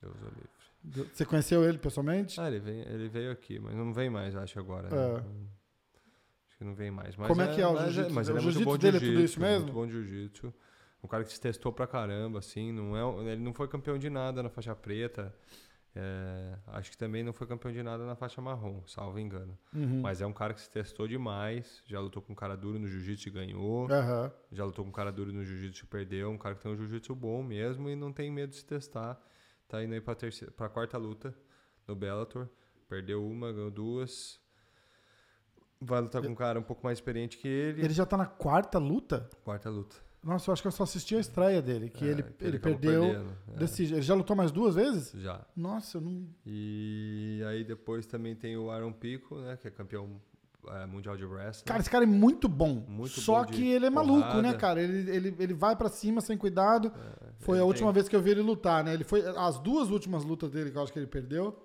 Deus 0.01 0.15
o 0.15 0.25
livre. 0.25 1.09
Você 1.13 1.25
conheceu 1.25 1.63
ele 1.63 1.77
pessoalmente? 1.77 2.39
Ah, 2.41 2.47
ele, 2.47 2.59
vem, 2.59 2.79
ele 2.87 3.07
veio 3.09 3.31
aqui, 3.31 3.59
mas 3.59 3.75
não 3.75 3.93
vem 3.93 4.09
mais, 4.09 4.35
acho, 4.35 4.57
agora. 4.57 4.89
né? 4.89 4.97
É. 4.97 5.15
Acho 5.17 5.25
que 6.59 6.65
não 6.65 6.75
vem 6.75 6.91
mais. 6.91 7.15
Mas 7.15 7.27
Como 7.29 7.41
é 7.41 7.47
que 7.55 7.61
é 7.61 7.67
o 7.67 7.73
mas 7.73 7.93
jiu-jitsu? 7.93 8.13
Mas 8.13 8.27
O 8.27 8.31
ele 8.31 8.39
é 8.39 8.41
muito 8.41 8.53
jiu-jitsu 8.53 8.69
bom 8.69 8.77
de 8.77 8.81
dele 8.81 8.97
é 8.97 8.99
tudo 8.99 9.09
jiu-jitsu, 9.11 9.31
isso 9.33 9.39
mesmo? 9.39 9.63
Muito 9.63 9.73
bom 9.73 9.87
jiu-jitsu. 9.87 10.53
Um 11.01 11.07
cara 11.07 11.23
que 11.23 11.31
se 11.31 11.39
testou 11.39 11.71
pra 11.71 11.87
caramba, 11.87 12.39
assim. 12.39 12.73
Não 12.73 12.97
é, 12.97 13.31
ele 13.31 13.41
não 13.41 13.53
foi 13.53 13.69
campeão 13.69 13.97
de 13.97 14.09
nada 14.09 14.43
na 14.43 14.49
faixa 14.49 14.75
preta. 14.75 15.33
É, 15.95 16.57
acho 16.67 16.91
que 16.91 16.97
também 16.97 17.23
não 17.23 17.31
foi 17.31 17.47
campeão 17.47 17.71
de 17.71 17.81
nada 17.81 18.05
na 18.05 18.13
faixa 18.13 18.41
marrom, 18.41 18.85
salvo 18.85 19.17
engano. 19.17 19.57
Uhum. 19.73 20.01
Mas 20.01 20.19
é 20.21 20.25
um 20.27 20.33
cara 20.33 20.53
que 20.53 20.59
se 20.59 20.69
testou 20.69 21.07
demais. 21.07 21.81
Já 21.85 22.01
lutou 22.01 22.21
com 22.21 22.33
um 22.33 22.35
cara 22.35 22.57
duro 22.57 22.77
no 22.77 22.87
jiu-jitsu 22.89 23.29
e 23.29 23.31
ganhou. 23.31 23.89
Aham. 23.89 24.29
Já 24.51 24.65
lutou 24.65 24.83
com 24.83 24.89
um 24.89 24.93
cara 24.93 25.11
duro 25.13 25.31
no 25.31 25.45
jiu-jitsu 25.45 25.85
e 25.85 25.87
perdeu. 25.87 26.29
Um 26.29 26.37
cara 26.37 26.55
que 26.55 26.61
tem 26.61 26.71
um 26.71 26.75
jiu-jitsu 26.75 27.15
bom 27.15 27.41
mesmo 27.41 27.89
e 27.89 27.95
não 27.95 28.11
tem 28.11 28.29
medo 28.29 28.49
de 28.49 28.57
se 28.57 28.65
testar. 28.65 29.17
Tá 29.69 29.81
indo 29.81 29.93
aí 29.93 30.01
pra, 30.01 30.13
terceira, 30.13 30.51
pra 30.51 30.67
quarta 30.67 30.97
luta 30.97 31.33
no 31.87 31.95
Bellator. 31.95 32.49
Perdeu 32.89 33.25
uma, 33.25 33.53
ganhou 33.53 33.71
duas. 33.71 34.38
Vai 35.81 36.01
lutar 36.01 36.21
com 36.21 36.27
um 36.29 36.35
cara 36.35 36.59
um 36.59 36.63
pouco 36.63 36.83
mais 36.83 36.97
experiente 36.97 37.37
que 37.37 37.47
ele. 37.47 37.81
Ele 37.85 37.93
já 37.93 38.05
tá 38.05 38.17
na 38.17 38.25
quarta 38.25 38.77
luta? 38.77 39.29
Quarta 39.43 39.69
luta. 39.69 39.95
Nossa, 40.21 40.49
eu 40.49 40.53
acho 40.53 40.61
que 40.61 40.67
eu 40.67 40.71
só 40.73 40.83
assisti 40.83 41.15
a 41.15 41.19
estreia 41.21 41.61
dele, 41.61 41.89
que 41.89 42.03
É, 42.05 42.09
ele, 42.09 42.23
que 42.23 42.43
ele, 42.43 42.57
acabou 42.57 42.77
perdeu. 42.77 43.03
é. 43.05 43.63
Ele 43.63 44.01
já 44.01 44.13
lutou 44.13 44.35
mais 44.35 44.51
duas 44.51 44.75
vezes? 44.75 45.13
Já. 45.21 45.39
Nossa, 45.55 45.97
eu 45.97 46.01
não. 46.01 46.27
E 46.45 47.41
aí 47.47 47.63
depois 47.63 48.05
também 48.05 48.35
tem 48.35 48.57
o 48.57 48.69
Aaron 48.69 48.91
Pico, 48.91 49.35
né? 49.37 49.55
Que 49.55 49.69
é 49.69 49.71
campeão 49.71 50.19
é, 50.67 50.85
mundial 50.85 51.15
de 51.15 51.23
wrestling. 51.23 51.65
Cara, 51.65 51.79
esse 51.79 51.89
cara 51.89 52.03
é 52.03 52.07
muito 52.07 52.49
bom. 52.49 52.83
Muito 52.85 53.21
Só 53.21 53.45
bom 53.45 53.49
que 53.51 53.65
ele 53.71 53.85
é 53.85 53.89
maluco, 53.89 54.19
porrada. 54.19 54.41
né, 54.41 54.53
cara? 54.55 54.81
Ele, 54.81 55.09
ele, 55.09 55.35
ele 55.39 55.53
vai 55.53 55.73
pra 55.77 55.87
cima 55.87 56.19
sem 56.19 56.37
cuidado. 56.37 56.91
Foi 57.37 57.55
ele 57.55 57.61
a 57.61 57.65
última 57.65 57.87
tem- 57.87 57.93
vez 57.93 58.09
que 58.09 58.15
eu 58.17 58.21
vi 58.21 58.31
ele 58.31 58.41
lutar, 58.41 58.83
né? 58.83 58.93
Ele 58.93 59.05
foi. 59.05 59.25
As 59.37 59.57
duas 59.59 59.89
últimas 59.89 60.25
lutas 60.25 60.51
dele 60.51 60.69
que 60.71 60.77
eu 60.77 60.83
acho 60.83 60.91
que 60.91 60.99
ele 60.99 61.07
perdeu. 61.07 61.57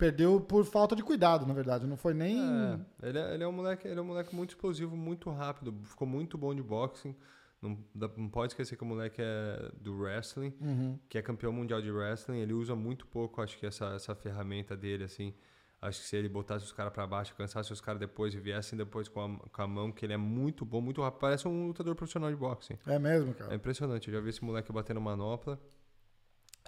Perdeu 0.00 0.40
por 0.40 0.64
falta 0.64 0.96
de 0.96 1.02
cuidado, 1.04 1.46
na 1.46 1.54
verdade. 1.54 1.86
Não 1.86 1.96
foi 1.96 2.14
nem. 2.14 2.38
É, 2.40 3.06
ele, 3.08 3.18
é, 3.18 3.34
ele 3.34 3.44
é 3.44 3.46
um 3.46 3.52
moleque, 3.52 3.86
ele 3.86 3.98
é 4.00 4.02
um 4.02 4.06
moleque 4.06 4.34
muito 4.34 4.50
explosivo, 4.50 4.96
muito 4.96 5.30
rápido, 5.30 5.72
ficou 5.84 6.08
muito 6.08 6.36
bom 6.38 6.54
de 6.54 6.62
boxing. 6.62 7.14
Não, 7.62 7.78
não 8.16 8.28
pode 8.30 8.52
esquecer 8.54 8.74
que 8.74 8.82
o 8.82 8.86
moleque 8.86 9.20
é 9.22 9.70
do 9.78 9.94
wrestling, 10.00 10.54
Uhum. 10.60 10.98
que 11.10 11.18
é 11.18 11.22
campeão 11.22 11.52
mundial 11.52 11.82
de 11.82 11.90
wrestling. 11.92 12.38
Ele 12.38 12.54
usa 12.54 12.74
muito 12.74 13.06
pouco, 13.06 13.42
acho 13.42 13.58
que 13.58 13.66
essa, 13.66 13.86
essa 13.94 14.14
ferramenta 14.14 14.74
dele, 14.74 15.04
assim. 15.04 15.34
Acho 15.82 16.00
que 16.00 16.06
se 16.06 16.16
ele 16.16 16.28
botasse 16.28 16.64
os 16.64 16.72
caras 16.72 16.92
pra 16.92 17.06
baixo, 17.06 17.34
cansasse 17.36 17.72
os 17.72 17.80
caras 17.80 17.98
depois 18.00 18.34
e 18.34 18.38
viessem 18.38 18.76
depois 18.78 19.08
com 19.08 19.20
a, 19.22 19.48
com 19.48 19.62
a 19.62 19.66
mão, 19.66 19.92
que 19.92 20.04
ele 20.04 20.12
é 20.12 20.16
muito 20.16 20.64
bom, 20.64 20.80
muito 20.80 21.00
rápido. 21.02 21.20
Parece 21.20 21.46
um 21.48 21.68
lutador 21.68 21.94
profissional 21.94 22.28
de 22.30 22.36
boxing. 22.36 22.78
É 22.86 22.98
mesmo, 22.98 23.30
É 23.30 23.34
cara. 23.34 23.54
impressionante. 23.54 24.08
Eu 24.08 24.14
já 24.14 24.20
vi 24.20 24.28
esse 24.30 24.44
moleque 24.44 24.70
batendo 24.72 25.00
manopla. 25.00 25.58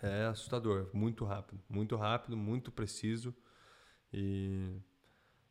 É 0.03 0.27
assustador. 0.27 0.91
Muito 0.93 1.25
rápido. 1.25 1.63
Muito 1.69 1.97
rápido, 1.97 2.37
muito 2.37 2.73
preciso. 2.73 3.35
E 4.13 4.77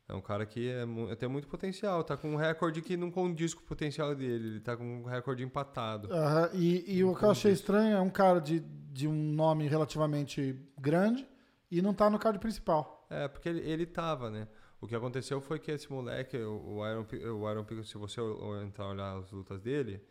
É 0.08 0.14
um 0.14 0.20
cara 0.20 0.44
que 0.44 0.68
é, 0.68 0.84
tem 1.16 1.28
muito 1.28 1.48
potencial. 1.48 2.04
Tá 2.04 2.16
com 2.16 2.32
um 2.32 2.36
recorde 2.36 2.82
que 2.82 2.96
não 2.96 3.10
condiz 3.10 3.54
com 3.54 3.62
o 3.62 3.64
potencial 3.64 4.14
dele. 4.14 4.48
Ele 4.48 4.60
tá 4.60 4.76
com 4.76 4.84
um 4.84 5.04
recorde 5.04 5.42
empatado. 5.42 6.08
E, 6.52 6.98
e 6.98 7.02
o 7.02 7.16
que 7.16 7.24
eu 7.24 7.30
achei 7.30 7.52
estranho 7.52 7.96
é 7.96 8.00
um 8.00 8.10
cara 8.10 8.40
de, 8.40 8.60
de 8.60 9.08
um 9.08 9.32
nome 9.32 9.66
relativamente 9.68 10.54
grande 10.78 11.26
e 11.70 11.80
não 11.80 11.94
tá 11.94 12.10
no 12.10 12.18
card 12.18 12.38
principal. 12.38 13.06
É, 13.08 13.26
porque 13.28 13.48
ele, 13.48 13.60
ele 13.60 13.86
tava, 13.86 14.30
né? 14.30 14.46
O 14.80 14.86
que 14.86 14.94
aconteceu 14.94 15.40
foi 15.40 15.58
que 15.58 15.70
esse 15.70 15.90
moleque, 15.90 16.36
o 16.36 16.76
o 16.76 16.86
Iron, 16.86 17.06
o 17.38 17.50
Iron 17.50 17.64
Pickle, 17.64 17.84
se 17.84 17.96
você 17.96 18.20
entrar 18.66 18.88
olhar 18.88 19.16
as 19.16 19.30
lutas 19.30 19.60
dele, 19.60 20.02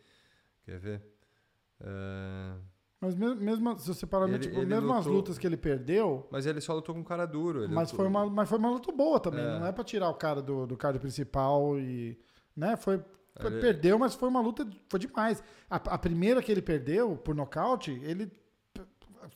quer 0.64 0.78
ver? 0.80 1.02
É, 1.78 2.54
Mas 3.02 3.16
mesmo, 3.16 3.34
mesmo 3.40 3.78
se 3.80 3.88
você 3.88 4.06
parar, 4.06 4.28
Ele- 4.28 4.38
tipo, 4.38 4.56
ele 4.56 4.64
mesmo 4.66 4.92
as 4.92 4.98
lutou- 4.98 5.12
lutas 5.12 5.36
que 5.36 5.44
ele 5.44 5.56
perdeu, 5.56 6.24
Mas 6.30 6.46
ele 6.46 6.60
só 6.60 6.72
lutou 6.72 6.94
com 6.94 7.00
um 7.00 7.04
cara 7.04 7.26
duro. 7.26 7.68
Mas 7.68 7.90
lutou- 7.90 7.96
foi, 7.96 8.06
uma, 8.06 8.30
mas 8.30 8.48
foi 8.48 8.58
uma 8.58 8.70
luta 8.70 8.92
boa 8.92 9.18
também. 9.18 9.44
É. 9.44 9.58
Não 9.58 9.66
é 9.66 9.72
pra 9.72 9.82
tirar 9.82 10.08
o 10.08 10.14
cara 10.14 10.40
do, 10.40 10.66
do 10.68 10.76
card 10.76 11.00
principal 11.00 11.76
e. 11.80 12.16
Né? 12.56 12.76
Foi, 12.76 13.02
foi- 13.40 13.50
Ele- 13.50 13.60
Perdeu, 13.60 13.98
mas 13.98 14.14
foi 14.14 14.28
uma 14.28 14.40
luta. 14.40 14.64
Foi 14.88 15.00
demais. 15.00 15.42
A, 15.68 15.76
a 15.76 15.98
primeira 15.98 16.40
que 16.40 16.52
ele 16.52 16.62
perdeu 16.62 17.16
por 17.16 17.34
nocaute, 17.34 17.90
ele. 18.04 18.30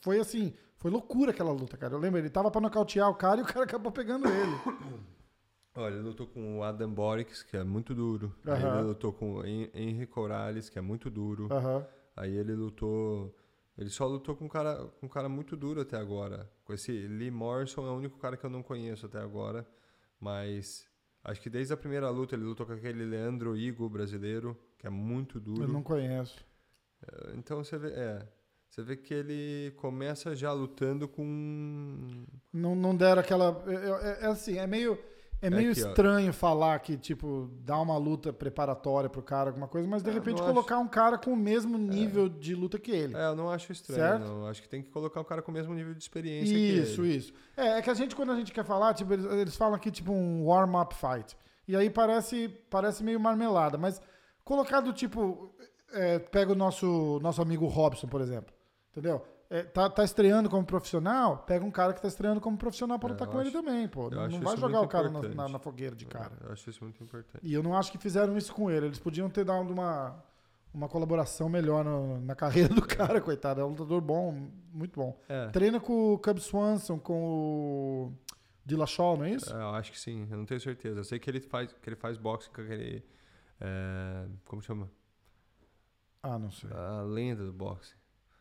Foi 0.01 0.17
assim. 0.19 0.53
Foi 0.77 0.89
loucura 0.89 1.31
aquela 1.31 1.51
luta, 1.51 1.75
cara. 1.75 1.93
Eu 1.95 1.99
lembro, 1.99 2.19
ele 2.19 2.29
tava 2.29 2.49
pra 2.49 2.61
nocautear 2.61 3.09
o 3.09 3.15
cara 3.15 3.41
e 3.41 3.43
o 3.43 3.47
cara 3.47 3.65
acabou 3.65 3.91
pegando 3.91 4.27
ele. 4.29 4.55
Olha, 5.75 5.93
ele 5.93 6.03
lutou 6.03 6.25
com 6.25 6.59
o 6.59 6.63
Adam 6.63 6.89
Borix, 6.89 7.43
que 7.43 7.57
é 7.57 7.63
muito 7.63 7.93
duro. 7.93 8.33
Aí 8.45 8.53
Aham. 8.63 8.79
ele 8.79 8.87
lutou 8.87 9.11
com 9.13 9.35
o 9.35 9.45
Hen- 9.45 9.69
Henry 9.73 10.07
Corrales, 10.07 10.69
que 10.69 10.79
é 10.79 10.81
muito 10.81 11.09
duro. 11.09 11.47
Aham. 11.51 11.85
Aí 12.15 12.35
ele 12.35 12.53
lutou. 12.55 13.35
Ele 13.77 13.89
só 13.89 14.07
lutou 14.07 14.35
com 14.35 14.45
um 14.45 14.49
cara, 14.49 14.75
com 14.99 15.05
um 15.05 15.09
cara 15.09 15.29
muito 15.29 15.55
duro 15.55 15.81
até 15.81 15.97
agora. 15.97 16.49
Com 16.65 16.73
esse 16.73 16.91
Lee 16.91 17.29
Morrison 17.29 17.85
é 17.85 17.91
o 17.91 17.95
único 17.97 18.17
cara 18.17 18.35
que 18.35 18.43
eu 18.45 18.49
não 18.49 18.63
conheço 18.63 19.05
até 19.05 19.19
agora. 19.19 19.67
Mas 20.19 20.87
acho 21.23 21.39
que 21.41 21.49
desde 21.49 21.73
a 21.73 21.77
primeira 21.77 22.09
luta 22.09 22.35
ele 22.35 22.43
lutou 22.43 22.65
com 22.65 22.73
aquele 22.73 23.05
Leandro 23.05 23.55
Igo 23.55 23.87
brasileiro, 23.87 24.57
que 24.79 24.87
é 24.87 24.89
muito 24.89 25.39
duro. 25.39 25.63
Eu 25.63 25.67
não 25.67 25.83
conheço. 25.83 26.43
Então 27.35 27.63
você 27.63 27.77
vê, 27.77 27.89
é, 27.89 28.27
você 28.67 28.81
vê 28.81 28.97
que 28.97 29.13
ele 29.13 29.71
começa 29.77 30.35
já 30.35 30.51
lutando 30.51 31.07
com 31.07 32.25
Não, 32.51 32.75
não 32.75 32.95
deram 32.95 33.21
aquela. 33.21 33.63
É, 33.67 33.73
é- 33.75 34.23
é 34.23 34.27
assim, 34.27 34.57
é 34.57 34.65
meio. 34.65 34.97
É 35.39 35.49
meio 35.51 35.71
aqui, 35.71 35.83
ó. 35.83 35.87
estranho 35.89 36.33
falar 36.33 36.79
que, 36.79 36.97
tipo, 36.97 37.49
dá 37.63 37.79
uma 37.79 37.95
luta 37.97 38.33
preparatória 38.33 39.07
pro 39.09 39.21
cara, 39.21 39.49
alguma 39.51 39.67
coisa, 39.67 39.87
mas 39.87 40.01
de 40.01 40.09
É, 40.09 40.13
repente 40.13 40.41
colocar 40.41 40.79
um 40.79 40.87
cara 40.87 41.17
com 41.17 41.31
o 41.31 41.37
mesmo 41.37 41.77
nível 41.77 42.27
de 42.27 42.55
luta 42.55 42.79
que 42.79 42.89
ele. 42.91 43.15
É, 43.15 43.27
eu 43.27 43.35
não 43.35 43.49
acho 43.49 43.71
estranho, 43.71 44.01
Certo? 44.01 44.25
não. 44.25 44.47
Acho 44.47 44.61
que 44.63 44.67
tem 44.69 44.81
que 44.81 44.89
colocar 44.89 45.21
o 45.21 45.25
cara 45.25 45.41
com 45.43 45.51
o 45.51 45.53
mesmo 45.53 45.73
nível 45.75 45.93
de 45.93 46.01
experiência 46.01 46.55
Isso, 46.57 46.95
que 47.01 47.07
ele. 47.07 47.17
isso. 47.17 47.33
É, 47.55 47.77
é 47.77 47.81
que 47.81 47.89
a 47.89 47.93
gente, 47.93 48.15
quando 48.15 48.31
a 48.31 48.35
gente 48.35 48.51
quer 48.51 48.65
falar, 48.65 48.93
tipo, 48.95 49.13
eles, 49.13 49.25
eles 49.25 49.55
falam 49.55 49.75
aqui, 49.75 49.91
tipo, 49.91 50.11
um 50.11 50.43
warm-up 50.45 50.95
fight. 50.95 51.37
E 51.67 51.75
aí 51.75 51.89
parece, 51.89 52.47
parece 52.69 53.03
meio 53.03 53.19
marmelada, 53.19 53.77
mas 53.77 54.01
colocado, 54.43 54.91
tipo, 54.91 55.53
é, 55.93 56.17
pega 56.17 56.51
o 56.51 56.55
nosso, 56.55 57.19
nosso 57.21 57.41
amigo 57.41 57.67
Robson, 57.67 58.07
por 58.07 58.21
exemplo. 58.21 58.53
Entendeu? 58.91 59.21
É, 59.49 59.63
tá, 59.63 59.89
tá 59.89 60.03
estreando 60.03 60.49
como 60.49 60.65
profissional, 60.65 61.37
pega 61.37 61.63
um 61.63 61.71
cara 61.71 61.93
que 61.93 62.01
tá 62.01 62.07
estreando 62.09 62.41
como 62.41 62.57
profissional 62.57 62.99
pra 62.99 63.09
É, 63.09 63.11
lutar 63.13 63.27
com 63.29 63.39
ele 63.39 63.47
acho- 63.49 63.57
também, 63.57 63.87
pô. 63.87 64.09
Não, 64.09 64.39
vai 64.41 64.57
jogar 64.57 64.81
o 64.81 64.87
cara 64.89 65.09
na, 65.09 65.21
na- 65.21 65.47
na 65.47 65.59
fogueira 65.59 65.95
de 65.95 66.05
cara. 66.05 66.33
Eu 66.43 66.51
acho 66.51 66.69
isso 66.69 66.83
muito 66.83 67.01
importante. 67.01 67.39
E 67.41 67.53
eu 67.53 67.63
não 67.63 67.73
acho 67.77 67.89
que 67.91 67.97
fizeram 67.97 68.37
isso 68.37 68.53
com 68.53 68.69
ele. 68.69 68.87
Eles 68.87 68.99
podiam 68.99 69.29
ter 69.29 69.45
dado 69.45 69.71
uma, 69.71 70.21
uma 70.73 70.89
colaboração 70.89 71.47
melhor 71.47 71.85
no- 71.85 72.19
na 72.19 72.35
carreira 72.35 72.73
do 72.73 72.81
cara, 72.85 73.21
coitado. 73.21 73.61
É 73.61 73.63
um 73.63 73.69
lutador 73.69 74.01
bom, 74.01 74.49
muito 74.73 74.99
bom. 74.99 75.17
É, 75.29 75.47
Treina 75.47 75.79
com 75.79 76.13
o 76.15 76.19
Cub 76.19 76.39
Swanson, 76.39 76.99
com 76.99 77.13
o 78.11 78.13
Dillashaw, 78.65 79.15
não 79.15 79.23
é 79.23 79.31
isso? 79.31 79.49
é, 79.55 79.61
eu 79.61 79.69
acho 79.69 79.93
que 79.93 79.99
sim, 79.99 80.27
eu 80.29 80.37
não 80.37 80.45
tenho 80.45 80.59
certeza. 80.59 80.99
Eu 80.99 81.03
sei 81.05 81.19
que 81.19 81.29
ele 81.29 81.39
faz, 81.39 81.71
que 81.71 81.87
ele 81.87 81.95
faz 81.95 82.17
boxe 82.17 82.49
com 82.49 82.59
aquele. 82.61 83.01
é, 83.61 84.25
como 84.43 84.61
chama? 84.61 84.91
Ah, 86.21 86.37
não 86.37 86.51
sei. 86.51 86.69
A 86.73 87.01
lenda 87.03 87.45
do 87.45 87.53
boxe. 87.53 87.95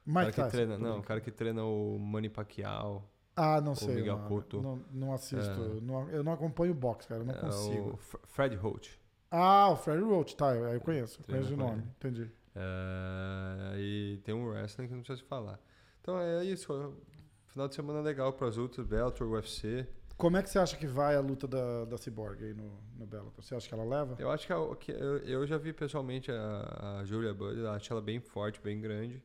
O 0.07 0.11
Mike 0.11 0.19
cara 0.21 0.31
que 0.33 0.37
Tyson. 0.37 0.51
treina, 0.51 0.79
não, 0.79 0.99
o 0.99 1.03
cara 1.03 1.21
que 1.21 1.31
treina 1.31 1.65
o 1.65 1.99
Manny 1.99 2.29
Pacquiao. 2.29 3.05
Ah, 3.35 3.61
não 3.61 3.75
sei. 3.75 3.97
Miguel 3.97 4.19
não, 4.19 4.29
Cotto. 4.29 4.63
Não, 4.63 4.83
não 4.93 5.13
assisto. 5.13 5.61
É. 5.77 5.81
não- 5.83 6.09
eu 6.09 6.25
não 6.25 6.33
acompanho 6.33 6.73
boxe, 6.73 7.07
cara. 7.09 7.21
Eu 7.21 7.27
não 7.27 7.35
é, 7.35 7.39
consigo. 7.39 7.99
Fred 8.27 8.55
Holt. 8.57 8.91
Ah, 9.31 9.69
o 9.71 9.77
Freddy 9.77 10.03
Roach, 10.05 10.37
tá. 10.37 10.55
Eu, 10.55 10.81
conheço. 10.81 11.23
Treina 11.25 11.45
Conheço 11.45 11.61
o 11.63 11.67
nome. 11.67 11.83
ele. 11.83 11.91
Entendi. 11.97 12.31
É, 12.55 13.75
e 13.79 14.21
tem 14.25 14.35
um 14.35 14.47
wrestling 14.49 14.87
que 14.87 14.95
não 14.95 15.01
precisa 15.03 15.23
se 15.23 15.29
falar. 15.29 15.59
Então 16.01 16.19
é 16.19 16.45
isso. 16.45 16.73
é 16.73 17.17
Final 17.49 17.69
de 17.69 17.75
semana 17.75 18.01
legal 18.01 18.33
para 18.35 18.49
as 18.49 18.57
lutas, 18.57 18.87
Bellator, 18.87 19.27
UFC. 19.29 19.87
Como 20.17 20.37
é 20.37 20.43
que 20.43 20.49
você 20.51 20.59
acha 20.59 20.77
que 20.77 20.87
vai 20.87 21.15
a 21.17 21.21
luta 21.21 21.47
da, 21.49 21.85
da 21.87 21.97
Cyborg 21.99 22.43
aí 22.45 22.55
no, 22.55 22.71
no 22.99 23.07
Bellator? 23.07 23.43
Você 23.43 23.55
acha 23.55 23.67
que 23.69 23.75
ela 23.75 23.85
leva? 23.85 24.15
Eu 24.19 24.31
acho 24.31 24.47
que, 24.47 24.53
a- 24.53 24.77
que 24.77 24.93
eu, 24.93 25.19
eu 25.19 25.47
já 25.47 25.57
vi 25.59 25.73
pessoalmente 25.73 26.31
a, 26.31 26.99
a 27.01 27.05
Julia 27.05 27.33
Budd, 27.35 27.67
acho 27.69 27.93
ela 27.93 28.01
bem 28.03 28.21
forte, 28.21 28.61
bem 28.61 28.81
grande. 28.81 29.23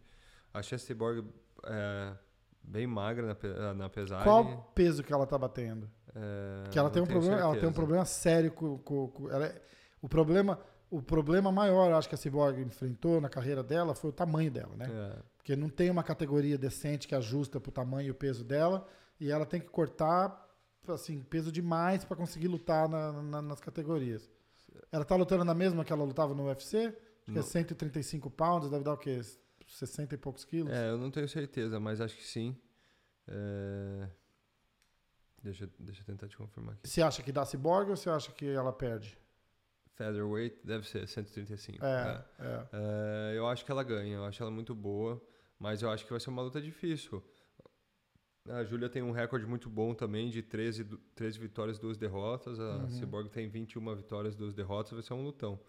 Achei 0.54 0.76
a 0.76 0.80
Cyborg 0.80 1.26
é, 1.66 2.14
bem 2.64 2.86
magra 2.88 3.38
na, 3.58 3.74
na 3.74 3.90
pesagem. 3.90 4.24
Qual 4.24 4.72
peso 4.76 5.04
que 5.04 5.14
ela 5.14 5.26
tá 5.26 5.38
batendo? 5.38 5.90
É, 6.16 6.70
Que 6.70 6.78
ela 6.80 6.90
tem 6.90 7.02
um 7.02 7.06
problema, 7.06 7.36
ela 7.36 7.42
tem 7.42 7.50
um 7.50 7.54
certeza. 7.54 7.74
problema 7.74 8.06
sério 8.06 8.52
com, 8.52 8.78
com- 8.80 9.08
com- 9.10 9.30
ela 9.30 9.46
é- 9.46 9.62
o 10.02 10.10
problema, 10.10 10.60
o 10.90 11.02
problema 11.02 11.52
maior, 11.52 11.90
eu 11.92 11.98
acho 11.98 12.10
que 12.10 12.16
a 12.16 12.18
Cyborg 12.18 12.60
enfrentou 12.62 13.22
na 13.22 13.30
carreira 13.30 13.64
dela 13.64 13.96
foi 13.96 14.10
o 14.10 14.14
tamanho 14.14 14.52
dela, 14.52 14.76
né? 14.76 14.88
É, 14.90 15.20
Porque 15.38 15.56
não 15.56 15.70
tem 15.70 15.90
uma 15.90 16.04
categoria 16.04 16.58
decente 16.58 17.08
que 17.08 17.16
ajusta 17.16 17.60
pro 17.60 17.72
tamanho 17.72 18.08
e 18.08 18.12
o 18.12 18.16
peso 18.16 18.44
dela, 18.44 18.86
e 19.20 19.32
ela 19.32 19.46
tem 19.46 19.60
que 19.62 19.68
cortar 19.70 20.48
assim, 20.88 21.22
peso 21.22 21.52
demais 21.52 22.04
para 22.04 22.18
conseguir 22.18 22.48
lutar 22.48 22.90
na- 22.90 23.14
na- 23.24 23.42
nas 23.42 23.62
categorias. 23.62 24.30
Ela 24.92 25.06
tá 25.06 25.16
lutando 25.16 25.46
na 25.46 25.54
mesma 25.54 25.86
que 25.86 25.94
ela 25.94 26.04
lutava 26.04 26.34
no 26.34 26.46
UFC? 26.48 26.88
Acho 26.88 26.96
que 27.26 27.32
é 27.32 27.34
Não. 27.36 27.44
135 27.44 28.30
pounds, 28.30 28.70
deve 28.70 28.84
dar 28.84 28.94
o 28.94 28.98
quê? 28.98 29.22
60 29.75 30.15
e 30.15 30.17
poucos 30.17 30.43
quilos? 30.45 30.71
é, 30.71 30.89
eu 30.89 30.97
não 30.97 31.10
tenho 31.12 31.27
certeza, 31.27 31.79
mas 31.79 32.01
acho 32.01 32.15
que 32.15 32.23
sim. 32.25 32.55
É, 33.27 34.10
deixa, 35.41 35.69
deixa 35.79 36.01
eu 36.01 36.05
tentar 36.05 36.27
te 36.27 36.38
confirmar 36.38 36.73
aqui. 36.75 36.88
Você 36.88 37.01
acha 37.01 37.23
que 37.23 37.31
dá 37.31 37.45
Cyborg 37.45 37.89
ou 37.89 37.95
você 37.95 38.10
acha 38.10 38.31
que 38.31 38.45
ela 38.47 38.71
perde? 38.73 39.17
Featherweight 39.95 40.60
deve 40.65 40.88
ser 40.88 41.07
135. 41.07 41.84
É, 41.84 42.25
é. 42.39 42.67
É, 42.73 43.34
eu 43.38 43.47
acho 43.47 43.63
que 43.65 43.71
ela 43.71 43.84
ganha, 43.84 44.15
eu 44.15 44.25
acho 44.25 44.41
ela 44.41 44.51
muito 44.51 44.73
boa, 44.73 45.21
mas 45.60 45.81
eu 45.81 45.89
acho 45.89 46.03
que 46.05 46.12
vai 46.12 46.19
ser 46.19 46.29
uma 46.29 46.41
luta 46.41 46.62
difícil. 46.62 47.23
A 48.49 48.63
Júlia 48.63 48.89
tem 48.89 49.03
um 49.03 49.12
recorde 49.12 49.45
muito 49.45 49.69
bom 49.69 49.93
também 49.93 50.29
de 50.29 50.41
13, 50.41 50.84
du- 50.84 50.97
13 51.13 51.38
vitórias 51.38 51.77
e 51.77 51.81
2 51.81 51.95
derrotas. 51.97 52.60
A 52.60 52.63
Uhum. 52.84 52.89
Cyborg 52.89 53.29
tem 53.29 53.47
21 53.47 53.95
vitórias 53.95 54.34
e 54.34 54.38
2 54.38 54.53
derrotas, 54.55 54.93
vai 54.93 55.03
ser 55.03 55.13
um 55.13 55.23
lutão. 55.23 55.60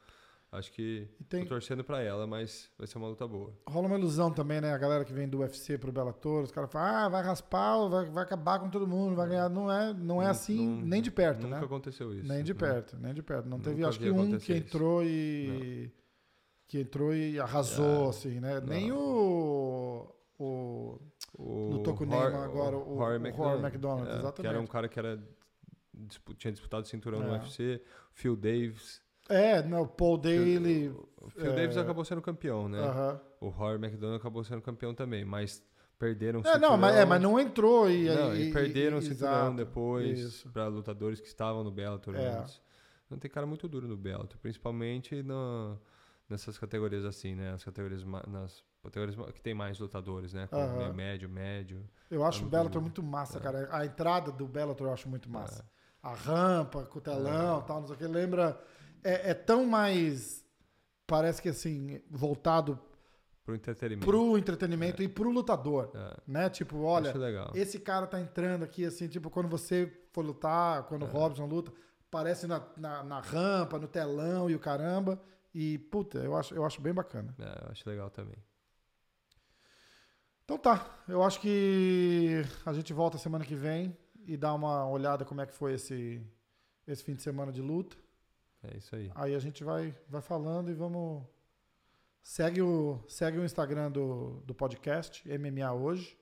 Acho 0.53 0.71
que 0.71 1.09
tem, 1.31 1.45
tô 1.45 1.49
torcendo 1.49 1.83
pra 1.83 2.03
ela, 2.03 2.27
mas 2.27 2.71
vai 2.77 2.87
ser 2.87 2.99
uma 2.99 3.09
luta 3.09 3.27
boa. 3.27 3.55
rola 3.67 3.87
uma 3.87 3.97
ilusão 3.99 4.31
também, 4.31 4.61
né? 4.61 4.71
A 4.75 4.77
galera 4.77 5.03
que 5.03 5.11
vem 5.13 5.27
do 5.27 5.39
UFC 5.39 5.79
pro 5.79 5.91
Bellator, 5.91 6.43
os 6.43 6.51
caras 6.53 6.71
falam, 6.71 6.95
ah, 6.95 7.09
vai 7.09 7.23
raspar, 7.23 7.89
vai, 7.89 8.05
vai 8.05 8.23
acabar 8.23 8.59
com 8.61 8.69
todo 8.69 8.87
mundo, 8.87 9.17
vai 9.17 9.27
ganhar. 9.31 9.49
Não 9.49 9.73
é, 9.73 9.95
não 9.95 10.21
é 10.21 10.27
Nun- 10.27 10.31
assim, 10.31 10.57
nun- 10.69 10.83
nem 10.85 11.01
de 11.01 11.11
perto, 11.11 11.41
Nunca 11.45 11.59
né? 11.59 11.65
aconteceu 11.65 12.15
isso. 12.15 12.29
Nem 12.29 12.45
de 12.45 12.53
né? 12.53 12.59
perto, 12.61 12.99
nem 12.99 13.15
de 13.15 13.23
perto. 13.23 13.49
Não 13.49 13.59
teve, 13.59 13.77
Nunca 13.77 13.89
acho 13.89 13.99
vi 13.99 14.05
que 14.05 14.11
um 14.11 14.39
que 14.39 14.53
entrou 14.55 15.03
e. 15.03 15.91
Que 16.69 16.81
entrou 16.81 17.15
e 17.15 17.41
arrasou, 17.41 18.07
É. 18.07 18.09
assim, 18.11 18.39
né? 18.41 18.61
Não. 18.61 18.67
Nem 18.67 18.93
o. 18.93 20.15
O. 20.39 20.99
O 21.39 21.71
Lutou 21.73 21.95
com 21.95 22.05
o 22.05 22.07
Neymar 22.07 22.35
agora, 22.43 22.77
o- 22.77 22.95
Rory 22.97 23.31
Rory 23.31 23.63
McDonald, 23.63 24.07
é, 24.07 24.13
Que 24.13 24.19
exatamente. 24.19 24.53
era 24.55 24.61
um 24.61 24.67
cara 24.67 24.87
que 24.89 24.99
era, 24.99 25.19
tinha 26.37 26.53
disputado 26.53 26.85
o 26.85 26.89
cinturão 26.89 27.21
no 27.21 27.29
É. 27.29 27.33
UFC. 27.39 27.81
Phil 28.13 28.37
Davis. 28.37 29.02
É, 29.29 29.63
não, 29.63 29.83
o 29.83 29.87
Paul 29.89 30.19
Daly. 30.19 30.89
O 31.21 31.31
Phil 31.31 31.53
é, 31.53 31.55
Davis 31.55 31.77
acabou 31.77 32.05
sendo 32.05 32.21
campeão, 32.21 32.69
né? 32.69 32.81
aham. 32.81 33.21
O 33.41 33.49
Rory 33.49 33.77
McDonald 33.85 34.19
acabou 34.21 34.45
sendo 34.45 34.61
campeão 34.63 34.95
também, 34.95 35.25
mas 35.25 35.63
perderam 35.99 36.41
o 36.41 36.47
É, 36.47 36.59
não, 36.59 36.77
mas, 36.77 36.91
é, 36.91 36.99
cinturão. 37.01 37.09
mas 37.09 37.23
não 37.23 37.41
entrou 37.41 37.91
e. 37.91 38.09
Não, 38.09 38.35
e, 38.35 38.49
e 38.49 38.53
perderam 38.53 38.97
o 38.99 39.01
e- 39.01 39.03
cinturão 39.03 39.33
exato, 39.33 39.57
depois 39.57 40.45
para 40.53 40.67
lutadores 40.67 41.21
que 41.21 41.27
estavam 41.27 41.63
no 41.65 41.71
Bellator 41.71 42.15
É. 42.17 42.29
antes. 42.41 42.61
Não 43.09 43.19
tem 43.19 43.31
cara 43.31 43.47
muito 43.47 43.69
duro 43.69 43.87
no 43.87 43.97
Bellator, 43.97 44.39
principalmente 44.39 45.23
no, 45.23 45.79
nessas 46.29 46.59
categorias 46.59 47.05
assim, 47.05 47.35
né? 47.35 47.53
As 47.53 47.63
categorias 47.63 48.03
nas 48.27 48.65
categorias 48.83 49.17
que 49.33 49.41
tem 49.41 49.55
mais 49.55 49.79
lutadores, 49.79 50.33
né? 50.33 50.47
Como 50.49 50.63
Aham. 50.63 50.79
meio 50.79 50.95
médio, 50.95 51.29
médio. 51.29 51.89
Eu 52.11 52.25
acho 52.25 52.43
É 52.43 52.47
o 52.47 52.49
Bellator 52.51 52.81
muito 52.83 53.03
massa, 53.03 53.39
É. 53.39 53.41
cara. 53.41 53.69
A 53.71 53.85
entrada 53.87 54.33
do 54.33 54.47
Bellator 54.47 54.87
eu 54.89 54.93
acho 54.93 55.09
muito 55.09 55.29
massa. 55.31 55.65
A 56.03 56.15
rampa, 56.15 56.85
com 56.87 56.99
o 56.99 57.03
telão 57.03 57.61
É. 57.61 57.63
tal, 57.65 57.81
não 57.81 57.87
sei 57.87 57.97
o 57.97 57.99
que. 57.99 58.07
Lembra. 58.07 58.59
É, 59.03 59.31
é 59.31 59.35
tão 59.35 59.67
mais. 59.67 60.45
Parece 61.07 61.43
que 61.43 61.49
assim, 61.49 62.01
voltado 62.11 62.79
Pro 63.45 63.55
entretenimento. 63.57 64.07
pro 64.07 64.39
entretenimento 64.39 65.03
e 65.03 65.09
pro 65.09 65.31
lutador. 65.31 65.91
É, 65.95 66.17
Né? 66.27 66.49
Tipo, 66.49 66.83
olha, 66.83 67.13
esse 67.55 67.81
cara 67.81 68.07
tá 68.07 68.21
entrando 68.21 68.63
aqui, 68.63 68.85
assim, 68.85 69.09
tipo, 69.09 69.29
quando 69.31 69.49
você 69.49 69.93
for 70.13 70.25
lutar, 70.25 70.85
quando 70.85 71.03
o 71.03 71.09
É. 71.09 71.11
Robson 71.11 71.47
luta, 71.47 71.73
aparece 72.07 72.47
na, 72.47 72.63
na, 72.77 73.03
na 73.03 73.21
rampa, 73.21 73.79
no 73.81 73.89
telão 73.89 74.49
e 74.49 74.55
o 74.55 74.61
caramba. 74.61 75.21
E, 75.53 75.77
puta, 75.79 76.19
eu 76.19 76.37
acho, 76.37 76.55
eu 76.55 76.65
acho 76.65 76.81
bem 76.81 76.95
bacana. 76.95 77.35
É, 77.39 77.65
eu 77.67 77.71
acho 77.73 77.89
legal 77.89 78.09
também. 78.11 78.37
Então 80.45 80.57
tá, 80.59 80.87
eu 81.09 81.23
acho 81.23 81.41
que 81.41 82.43
a 82.65 82.73
gente 82.73 82.93
volta 82.93 83.19
semana 83.19 83.45
que 83.45 83.55
vem 83.55 83.97
e 84.27 84.37
dá 84.37 84.53
uma 84.55 84.89
olhada 84.89 85.25
como 85.25 85.41
é 85.41 85.47
que 85.47 85.55
foi 85.55 85.75
esse, 85.75 86.23
esse 86.87 87.03
fim 87.03 87.15
de 87.15 87.23
semana 87.23 87.51
de 87.51 87.61
luta. 87.61 87.97
É 88.63 88.77
isso 88.77 88.95
aí. 88.95 89.11
Aí 89.15 89.35
a 89.35 89.39
gente 89.39 89.65
vai, 89.65 89.95
vai 90.09 90.21
falando 90.23 90.71
e 90.71 90.75
vamos. 90.75 91.25
Segue 92.23 92.63
o, 92.63 93.01
segue 93.09 93.39
o 93.39 93.45
Instagram 93.45 93.91
do, 93.91 94.41
do 94.47 94.55
podcast, 94.55 95.23
MMA 95.29 95.73
Hoje. 95.73 96.17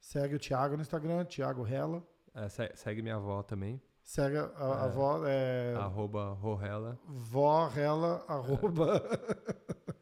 Segue 0.00 0.34
o 0.34 0.38
Thiago 0.38 0.76
no 0.76 0.82
Instagram, 0.82 1.24
Thiago 1.24 1.62
Rela. 1.62 2.02
É, 2.34 2.48
se- 2.48 2.72
segue 2.74 3.02
minha 3.02 3.16
avó 3.16 3.42
também. 3.42 3.80
Segue 4.02 4.36
a, 4.38 4.44
a 4.56 4.78
É. 4.82 4.84
avó, 4.84 5.26
é, 5.26 5.74
Arroba 5.76 6.30
Rorrela. 6.32 6.98
vó 7.06 7.66
Rela, 7.66 8.24
arroba. 8.28 9.02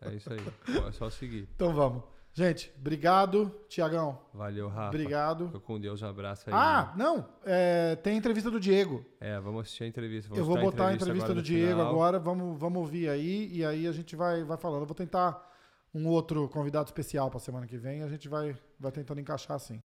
É 0.03 0.13
isso 0.15 0.31
aí. 0.33 0.39
É 0.87 0.93
só 0.93 1.09
seguir. 1.11 1.49
Então 1.55 1.73
vamos. 1.75 2.03
Gente, 2.37 2.75
obrigado. 2.77 3.49
Tiagão, 3.68 4.20
Valeu, 4.33 4.66
Rafa. 4.68 4.88
obrigado. 4.88 5.47
Fica 5.47 5.61
com 5.61 5.79
Deus, 5.79 6.03
um 6.03 6.07
abraço 6.09 6.51
aí. 6.51 6.55
Ah, 6.55 6.92
não, 6.97 7.29
é, 7.44 7.94
tem 7.94 8.16
entrevista 8.16 8.51
do 8.51 8.59
Diego. 8.59 9.07
É, 9.20 9.38
vamos 9.38 9.62
assistir 9.62 9.85
a 9.85 9.87
entrevista. 9.87 10.29
Vamos 10.29 10.40
Eu 10.40 10.44
vou 10.44 10.61
botar 10.61 10.88
a 10.88 10.94
entrevista 10.94 11.27
agora 11.27 11.35
do 11.35 11.37
no 11.37 11.42
Diego 11.42 11.70
final. 11.70 11.88
agora, 11.88 12.18
vamos, 12.18 12.59
vamos 12.59 12.81
ouvir 12.81 13.09
aí, 13.09 13.57
e 13.57 13.64
aí 13.64 13.87
a 13.87 13.92
gente 13.92 14.16
vai, 14.16 14.42
vai 14.42 14.57
falando. 14.57 14.81
Eu 14.81 14.87
vou 14.87 14.97
tentar 14.97 15.49
um 15.94 16.09
outro 16.09 16.49
convidado 16.49 16.88
especial 16.88 17.31
para 17.31 17.38
semana 17.38 17.68
que 17.68 17.79
vem, 17.79 18.03
a 18.03 18.09
gente 18.09 18.29
vai, 18.29 18.57
vai 18.81 18.90
tentando 18.90 19.20
encaixar 19.20 19.55
assim. 19.55 19.79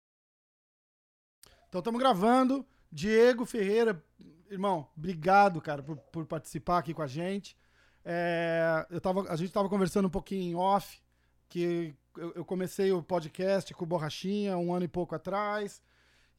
Então 1.67 1.79
estamos 1.79 1.99
gravando. 1.99 2.65
Diego 2.89 3.45
Ferreira, 3.45 4.01
irmão, 4.49 4.87
obrigado, 4.97 5.59
cara, 5.59 5.83
por, 5.83 5.97
por 5.97 6.25
participar 6.25 6.77
aqui 6.77 6.93
com 6.93 7.01
a 7.01 7.07
gente. 7.07 7.57
É, 8.05 8.87
eu 8.89 9.01
tava, 9.01 9.23
a 9.29 9.35
gente 9.35 9.49
estava 9.49 9.67
conversando 9.67 10.05
um 10.05 10.09
pouquinho 10.09 10.43
em 10.43 10.55
off, 10.55 11.01
que 11.49 11.93
eu, 12.17 12.33
eu 12.35 12.45
comecei 12.45 12.91
o 12.91 13.01
podcast 13.03 13.73
com 13.73 13.83
o 13.83 13.87
Borrachinha 13.87 14.57
um 14.57 14.73
ano 14.73 14.85
e 14.85 14.87
pouco 14.87 15.15
atrás. 15.15 15.81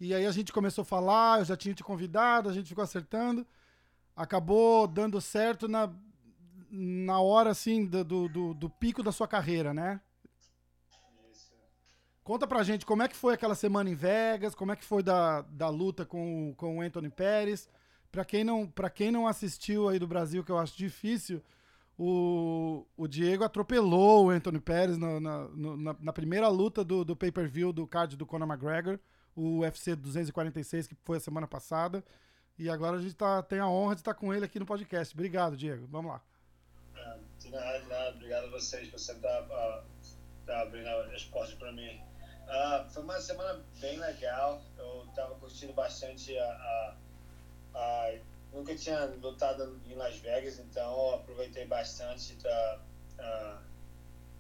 E 0.01 0.15
aí 0.15 0.27
a 0.27 0.31
gente 0.33 0.53
começou 0.53 0.83
a 0.83 0.85
falar, 0.85 1.41
eu 1.41 1.45
já 1.45 1.57
tinha 1.57 1.75
te 1.75 1.83
convidado, 1.83 2.49
a 2.49 2.53
gente 2.53 2.69
ficou 2.69 2.85
acertando. 2.85 3.47
Acabou 4.17 4.87
dando 4.87 5.21
certo 5.21 5.67
na, 5.69 5.91
na 6.71 7.21
hora, 7.21 7.51
assim, 7.51 7.85
do, 7.87 8.05
do, 8.05 8.55
do- 8.55 8.71
pico 8.71 9.03
da 9.03 9.13
sua 9.13 9.27
carreira, 9.29 9.73
né? 9.73 10.01
Isso. 11.33 11.53
Conta 12.25 12.47
pra 12.47 12.63
gente 12.63 12.85
como 12.85 13.03
é 13.03 13.09
que 13.09 13.17
foi 13.17 13.35
aquela 13.35 13.55
semana 13.55 13.89
em 13.91 13.95
Vegas, 13.95 14.55
como 14.55 14.73
é 14.73 14.77
que 14.77 14.85
foi 14.85 15.03
da, 15.03 15.43
da 15.43 15.69
luta 15.69 16.05
com, 16.05 16.51
o- 16.51 16.55
com 16.55 16.79
o 16.79 16.81
Anthony 16.81 17.11
Pérez. 17.11 17.69
Pra 18.11 18.25
quem, 18.25 18.43
não, 18.43 18.67
pra 18.67 18.89
quem 18.91 19.11
não 19.11 19.27
assistiu 19.27 19.89
aí 19.89 19.99
do 19.99 20.07
Brasil, 20.07 20.43
que 20.43 20.51
eu 20.51 20.59
acho 20.59 20.77
difícil, 20.77 21.43
o, 21.99 22.87
o 22.97 23.09
Diego 23.09 23.43
atropelou 23.45 24.27
o 24.27 24.31
Anthony 24.31 24.61
Pérez 24.61 24.97
na, 24.97 25.19
na, 25.19 25.49
na- 25.49 25.97
na 26.01 26.13
primeira 26.13 26.49
luta 26.49 26.85
do, 26.85 27.05
do 27.05 27.17
pay-per-view 27.17 27.73
do 27.73 27.87
card 27.87 28.17
do 28.17 28.25
Conor 28.25 28.47
McGregor, 28.49 28.99
o 29.35 29.61
UFC 29.61 29.97
246, 29.97 30.87
que 30.87 30.97
foi 31.05 31.17
a 31.17 31.21
semana 31.21 31.47
passada. 31.49 32.05
E 32.59 32.69
agora 32.71 32.97
a 32.97 33.01
gente 33.01 33.15
tá, 33.15 33.43
tem 33.43 33.59
a 33.59 33.69
honra 33.69 33.95
de 33.95 34.01
estar 34.01 34.15
com 34.15 34.33
ele 34.35 34.45
aqui 34.45 34.59
no 34.59 34.67
podcast. 34.67 35.13
Obrigado, 35.15 35.57
Diego. 35.57 35.87
Vamos 35.91 36.11
lá. 36.13 36.21
De 37.39 37.51
nada, 37.51 37.79
de 37.81 37.89
nada. 37.89 38.11
Obrigado 38.11 38.47
a 38.47 38.51
vocês 38.51 38.89
por 38.89 38.99
sempre 38.99 39.29
estar 39.29 39.47
ah, 39.53 39.85
tá 40.47 40.63
abrindo 40.63 40.89
as 40.89 41.25
portas 41.25 41.55
para 41.55 41.71
mim. 41.73 42.01
Ah, 42.49 42.87
foi 42.93 43.03
uma 43.05 43.21
semana 43.21 43.61
bem 43.81 43.99
legal. 43.99 44.61
Eu 44.77 45.05
estava 45.09 45.35
curtindo 45.37 45.73
bastante 45.73 46.37
a, 46.37 46.45
a, 46.45 46.97
a- 47.75 48.19
Nunca 48.53 48.75
tinha 48.75 49.05
lutado 49.05 49.81
em 49.87 49.95
Las 49.95 50.17
Vegas, 50.19 50.59
então 50.59 50.91
eu 51.11 51.15
aproveitei 51.17 51.67
bastante. 51.67 52.35
Da, 52.37 52.81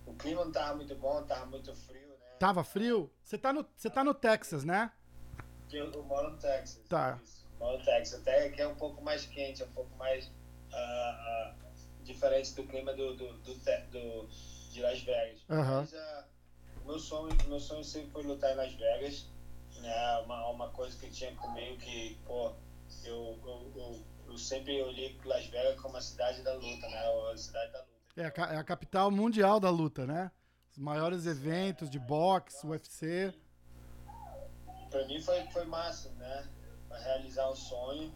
o 0.06 0.14
clima 0.14 0.40
não 0.42 0.48
estava 0.48 0.74
muito 0.76 0.94
bom, 0.96 1.20
estava 1.20 1.46
muito 1.46 1.74
frio, 1.74 2.08
né? 2.08 2.26
Tava 2.38 2.64
frio? 2.64 3.10
Você 3.22 3.36
tá 3.36 3.52
no, 3.52 3.66
você 3.76 3.90
tá 3.90 4.02
no 4.02 4.14
Texas, 4.14 4.64
né? 4.64 4.90
Eu, 5.70 5.92
eu 5.92 6.02
moro 6.04 6.30
no 6.30 6.38
Texas. 6.38 6.80
Tá. 6.88 7.18
Isso, 7.22 7.46
moro 7.58 7.78
no 7.78 7.84
Texas. 7.84 8.20
Até 8.20 8.48
que 8.48 8.62
é 8.62 8.66
um 8.66 8.74
pouco 8.76 9.02
mais 9.02 9.26
quente, 9.26 9.62
é 9.62 9.66
um 9.66 9.72
pouco 9.72 9.94
mais 9.96 10.30
ah, 10.72 10.74
ah, 11.20 11.54
diferente 12.02 12.54
do 12.54 12.64
clima 12.64 12.94
do, 12.94 13.14
do, 13.14 13.32
do, 13.38 13.54
do- 13.54 14.28
de 14.72 14.80
Las 14.80 15.00
Vegas. 15.02 15.40
Aham. 15.50 15.80
Mas 15.80 15.94
ah, 15.94 16.24
meu, 16.86 16.98
sonho, 16.98 17.36
meu 17.46 17.60
sonho 17.60 17.84
sempre 17.84 18.10
foi 18.10 18.22
lutar 18.22 18.52
em 18.52 18.56
Las 18.56 18.72
Vegas. 18.72 19.26
Né? 19.76 20.18
Uma, 20.24 20.48
uma 20.48 20.68
coisa 20.70 20.98
que 20.98 21.10
tinha 21.10 21.34
comigo 21.36 21.76
que, 21.76 22.18
pô, 22.26 22.52
eu, 23.04 23.38
eu, 23.44 23.72
eu, 23.76 24.04
eu 24.28 24.38
sempre 24.38 24.80
olhei 24.82 25.18
Las 25.24 25.46
Vegas 25.46 25.80
como 25.80 25.96
a 25.96 26.00
cidade 26.00 26.42
da 26.42 26.54
luta, 26.54 26.88
né? 26.88 26.98
A 27.32 27.36
cidade 27.36 27.72
da 27.72 27.78
luta. 27.80 27.88
É 28.16 28.24
a, 28.26 28.54
é 28.54 28.56
a 28.56 28.64
capital 28.64 29.10
mundial 29.10 29.58
da 29.60 29.70
luta, 29.70 30.06
né? 30.06 30.30
Os 30.72 30.78
maiores 30.78 31.26
eventos 31.26 31.88
de 31.90 31.98
boxe, 31.98 32.66
UFC. 32.66 33.32
Pra 34.90 35.06
mim 35.06 35.20
foi, 35.20 35.42
foi 35.50 35.64
massa, 35.64 36.10
né? 36.14 36.48
Pra 36.88 36.98
realizar 36.98 37.50
um 37.50 37.54
sonho, 37.56 38.12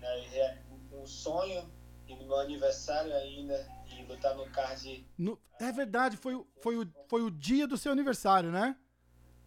né? 0.00 0.62
Um 0.92 1.06
sonho 1.06 1.70
e 2.06 2.14
no 2.14 2.26
meu 2.26 2.36
aniversário 2.38 3.14
ainda 3.14 3.66
e 3.90 4.02
lutar 4.04 4.34
no 4.36 4.48
card 4.50 5.06
No- 5.16 5.40
é 5.58 5.72
verdade, 5.72 6.16
foi, 6.16 6.34
o- 6.34 6.46
foi, 6.60 6.76
o, 6.76 6.86
foi 7.08 7.22
o 7.22 7.30
dia 7.30 7.66
do 7.66 7.78
seu 7.78 7.90
aniversário, 7.92 8.50
né? 8.50 8.76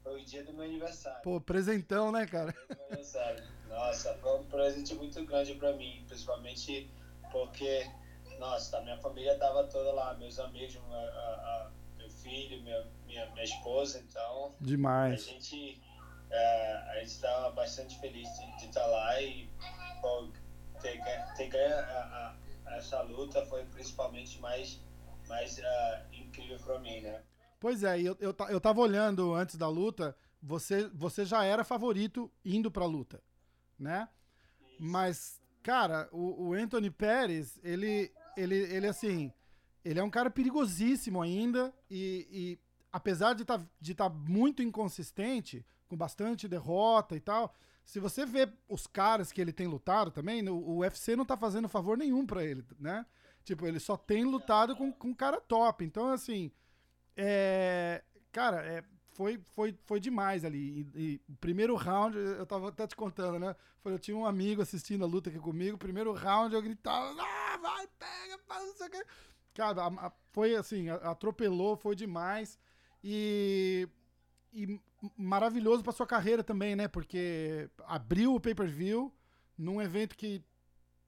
foi 0.03 0.21
o 0.21 0.25
dia 0.25 0.43
do 0.43 0.53
meu 0.53 0.63
aniversário. 0.63 1.21
Pô, 1.21 1.39
presentão, 1.41 2.11
né, 2.11 2.25
cara? 2.25 2.51
Dia 2.53 2.61
do 2.61 2.75
meu 2.75 2.85
aniversário. 2.87 3.43
Nossa, 3.77 4.11
foi 4.15 4.39
um 4.39 4.43
presente 4.45 4.95
muito 4.95 5.23
grande 5.23 5.53
pra 5.53 5.71
mim, 5.73 6.03
principalmente 6.07 6.89
porque, 7.31 7.87
nossa, 8.39 8.77
a 8.79 8.81
minha 8.81 8.97
família 8.97 9.37
tava 9.37 9.65
toda 9.65 9.91
lá, 9.93 10.15
meus 10.15 10.39
amigos, 10.39 10.75
a- 10.91 10.95
a- 10.95 11.71
meu 11.95 12.09
filho, 12.09 12.59
minha, 12.63 12.87
minha, 13.05 13.29
minha 13.33 13.43
esposa, 13.43 13.99
então 13.99 14.55
a 14.59 14.63
Demais. 14.63 15.25
gente 15.25 15.79
é, 16.29 16.73
a 16.91 16.95
gente 16.95 17.11
estava 17.11 17.51
bastante 17.51 17.97
feliz 17.99 18.27
de 18.59 18.65
estar 18.65 18.85
lá 18.87 19.21
e 19.21 19.47
ter, 20.81 20.99
ter 21.37 21.47
ganho 21.47 21.75
a- 21.75 22.35
a- 22.65 22.75
essa 22.77 23.01
luta 23.03 23.45
foi 23.45 23.63
principalmente 23.65 24.39
mais 24.39 24.81
mais 25.29 25.59
ah, 25.63 26.05
incrível 26.11 26.57
para 26.59 26.79
mim, 26.79 27.01
né? 27.01 27.21
Pois 27.59 27.83
é, 27.83 27.99
eu, 28.01 28.17
eu, 28.19 28.35
eu 28.49 28.59
tava 28.59 28.81
olhando 28.81 29.33
antes 29.33 29.55
da 29.55 29.67
luta, 29.69 30.15
você, 30.41 30.87
você 30.89 31.25
já 31.25 31.43
era 31.43 31.63
favorito 31.63 32.31
indo 32.43 32.71
pra 32.71 32.85
luta, 32.85 33.21
né? 33.79 34.07
Mas, 34.79 35.41
cara, 35.63 36.07
o, 36.11 36.49
o 36.49 36.53
Anthony 36.53 36.89
Pérez, 36.89 37.59
ele, 37.63 38.11
ele, 38.35 38.55
ele, 38.55 38.87
assim, 38.87 39.31
ele 39.83 39.99
é 39.99 40.03
um 40.03 40.09
cara 40.09 40.29
perigosíssimo 40.29 41.21
ainda 41.21 41.73
e, 41.89 42.27
e 42.31 42.59
apesar 42.91 43.33
de 43.33 43.43
estar 43.43 43.61
de 43.79 43.95
tá 43.95 44.09
muito 44.09 44.61
inconsistente, 44.61 45.65
com 45.87 45.95
bastante 45.97 46.47
derrota 46.47 47.15
e 47.15 47.19
tal, 47.19 47.53
se 47.85 47.99
você 47.99 48.25
vê 48.25 48.49
os 48.67 48.85
caras 48.85 49.31
que 49.31 49.39
ele 49.39 49.53
tem 49.53 49.67
lutado 49.67 50.11
também, 50.11 50.41
no- 50.41 50.57
o 50.57 50.77
UFC 50.79 51.15
não 51.15 51.25
tá 51.25 51.37
fazendo 51.37 51.69
favor 51.69 51.97
nenhum 51.97 52.25
pra 52.25 52.43
ele, 52.43 52.63
né? 52.79 53.05
Tipo, 53.43 53.65
ele 53.65 53.79
só 53.79 53.95
tem 53.95 54.25
lutado 54.25 54.75
com, 54.75 54.91
com 54.91 55.15
cara 55.15 55.39
top. 55.39 55.85
Então, 55.85 56.09
assim, 56.09 56.51
é, 57.15 58.03
cara, 58.31 58.57
é, 58.65 58.83
foi, 59.17 59.39
foi, 59.55 59.75
foi 59.87 59.99
demais 59.99 60.45
ali. 60.45 60.87
E, 60.95 61.01
e 61.27 61.35
primeiro 61.41 61.75
round, 61.75 62.15
eu 62.15 62.45
tava 62.45 62.69
até 62.69 62.85
te 62.85 62.95
contando, 62.95 63.39
né? 63.39 63.55
Foi, 63.81 63.91
eu 63.91 63.97
tinha 63.97 64.15
um 64.15 64.27
amigo 64.27 64.61
assistindo 64.61 65.03
a 65.03 65.07
luta 65.07 65.31
aqui 65.31 65.39
comigo. 65.39 65.75
Primeiro 65.75 66.13
round 66.13 66.53
eu 66.53 66.61
gritava, 66.61 67.19
ah, 67.19 67.57
vai, 67.57 67.87
pega, 67.97 68.37
faz 68.47 68.63
não 68.67 68.75
sei 68.75 68.87
o 68.87 68.91
quê. 68.91 69.03
Cara, 69.55 69.81
a- 69.81 70.05
a- 70.07 70.11
foi 70.31 70.55
assim, 70.55 70.87
atropelou, 70.89 71.75
foi 71.75 71.95
demais. 71.95 72.59
E, 73.03 73.89
e 74.53 74.79
maravilhoso 75.17 75.81
pra 75.81 75.91
sua 75.91 76.05
carreira 76.05 76.43
também, 76.43 76.75
né? 76.75 76.87
Porque 76.87 77.67
abriu 77.87 78.35
o 78.35 78.39
pay-per-view 78.39 79.11
num 79.57 79.81
evento 79.81 80.15
que 80.15 80.43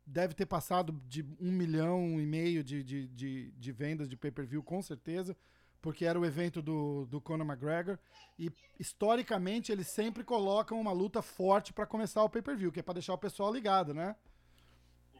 deve 0.04 0.34
ter 0.34 0.48
passado 0.48 1.00
de 1.08 1.22
um 1.40 1.52
milhão 1.52 2.20
e 2.20 2.26
meio 2.26 2.64
de, 2.64 2.84
de, 2.84 3.08
de, 3.10 3.52
de 3.52 3.72
vendas 3.72 4.10
de 4.10 4.18
pay-per-view, 4.18 4.64
com 4.64 4.82
certeza, 4.82 5.38
porque 5.82 6.06
era 6.06 6.20
o 6.20 6.26
evento 6.26 6.62
do, 6.62 7.06
do 7.06 7.22
Conor 7.22 7.46
McGregor. 7.48 7.98
E, 8.38 8.52
historicamente, 8.80 9.72
eles 9.72 9.88
sempre 9.88 10.24
colocam 10.24 10.80
uma 10.80 10.92
luta 10.92 11.22
forte 11.22 11.74
pra 11.74 11.86
começar 11.86 12.24
o 12.24 12.30
pay-per-view, 12.30 12.72
que 12.72 12.80
é 12.80 12.84
pra 12.84 12.94
deixar 12.94 13.14
o 13.14 13.18
pessoal 13.18 13.54
ligado, 13.54 13.94
né? 13.94 14.16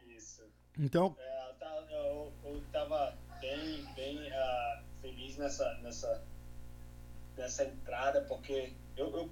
Isso. 0.08 0.42
Então, 0.78 1.16
É, 1.18 1.54
eu, 1.90 2.32
eu, 2.44 2.62
tava 2.72 3.16
bem, 3.40 3.84
bem 3.94 4.32
ah, 4.32 4.82
feliz 5.00 5.36
nessa, 5.36 5.74
nessa, 5.78 6.24
nessa 7.36 7.64
entrada, 7.64 8.22
porque 8.22 8.72
eu, 8.96 9.10
eu 9.16 9.30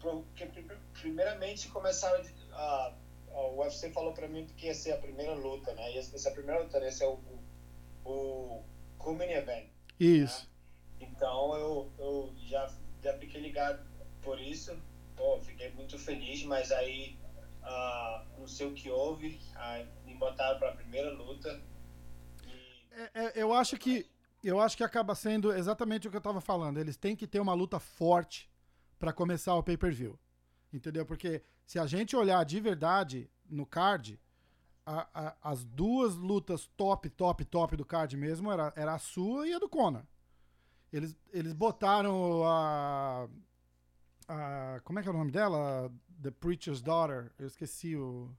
porque 0.00 0.46
pri- 0.46 0.78
primeiramente 1.00 1.68
começaram 1.68 2.22
a, 2.52 2.94
o 3.32 3.58
UFC 3.62 3.90
falou 3.92 4.12
pra 4.12 4.28
mim 4.28 4.46
que 4.56 4.66
ia 4.66 4.74
ser 4.74 4.92
a 4.92 4.98
primeira 4.98 5.34
luta, 5.34 5.74
né? 5.74 5.92
E 5.92 5.98
essa 5.98 6.30
primeira 6.30 6.62
luta 6.62 6.78
ia 6.78 6.92
ser 6.92 7.06
o, 7.06 7.18
o, 8.04 8.10
o 8.10 8.64
Culmin 8.98 9.24
Event. 9.32 9.68
isso. 9.98 10.48
Então 11.00 11.54
eu, 11.56 11.92
eu 11.98 12.32
já, 12.38 12.72
já 13.02 13.16
fiquei 13.18 13.40
ligado 13.40 13.86
por 14.22 14.40
isso. 14.40 14.76
Pô, 15.16 15.40
fiquei 15.40 15.72
muito 15.72 15.98
feliz, 15.98 16.42
mas 16.44 16.70
aí 16.70 17.18
ah, 17.62 18.24
não 18.38 18.46
sei 18.46 18.66
o 18.66 18.74
que 18.74 18.90
houve. 18.90 19.40
me 20.04 20.14
botaram 20.14 20.58
para 20.58 20.70
a 20.70 20.76
primeira 20.76 21.10
luta. 21.12 21.60
E 22.46 22.86
É, 22.90 23.10
é, 23.14 23.32
eu 23.42 23.52
acho 23.52 23.76
que 23.76 24.08
eu 24.44 24.60
acho 24.60 24.76
que 24.76 24.84
acaba 24.84 25.14
sendo 25.14 25.52
exatamente 25.52 26.06
o 26.06 26.10
que 26.10 26.16
eu 26.16 26.20
tava 26.20 26.40
falando. 26.40 26.78
Eles 26.78 26.96
têm 26.96 27.16
que 27.16 27.26
ter 27.26 27.40
uma 27.40 27.54
luta 27.54 27.80
forte 27.80 28.48
pra 28.98 29.12
começar 29.12 29.54
o 29.56 29.62
pay-per-view. 29.62 30.18
Entendeu? 30.72 31.04
Porque 31.04 31.42
se 31.64 31.78
a 31.78 31.86
gente 31.86 32.14
olhar 32.14 32.44
de 32.44 32.60
verdade 32.60 33.28
no 33.48 33.66
card, 33.66 34.20
a- 34.84 35.08
a- 35.12 35.36
as 35.42 35.64
duas 35.64 36.14
lutas 36.14 36.68
top, 36.76 37.08
top, 37.10 37.44
top 37.44 37.76
do 37.76 37.84
card 37.84 38.16
mesmo 38.16 38.52
era, 38.52 38.72
era 38.76 38.94
a 38.94 38.98
sua 38.98 39.48
e 39.48 39.52
a 39.54 39.58
do 39.58 39.68
Conor. 39.68 40.04
Eles, 40.96 41.14
eles 41.30 41.52
botaram 41.52 42.42
a, 42.44 43.28
a. 44.26 44.80
Como 44.82 44.98
é 44.98 45.02
que 45.02 45.08
é 45.08 45.10
o 45.10 45.16
nome 45.16 45.30
dela? 45.30 45.92
The 46.22 46.30
Preacher's 46.30 46.80
Daughter. 46.80 47.30
Eu 47.38 47.46
esqueci 47.46 47.94
o. 47.94 48.30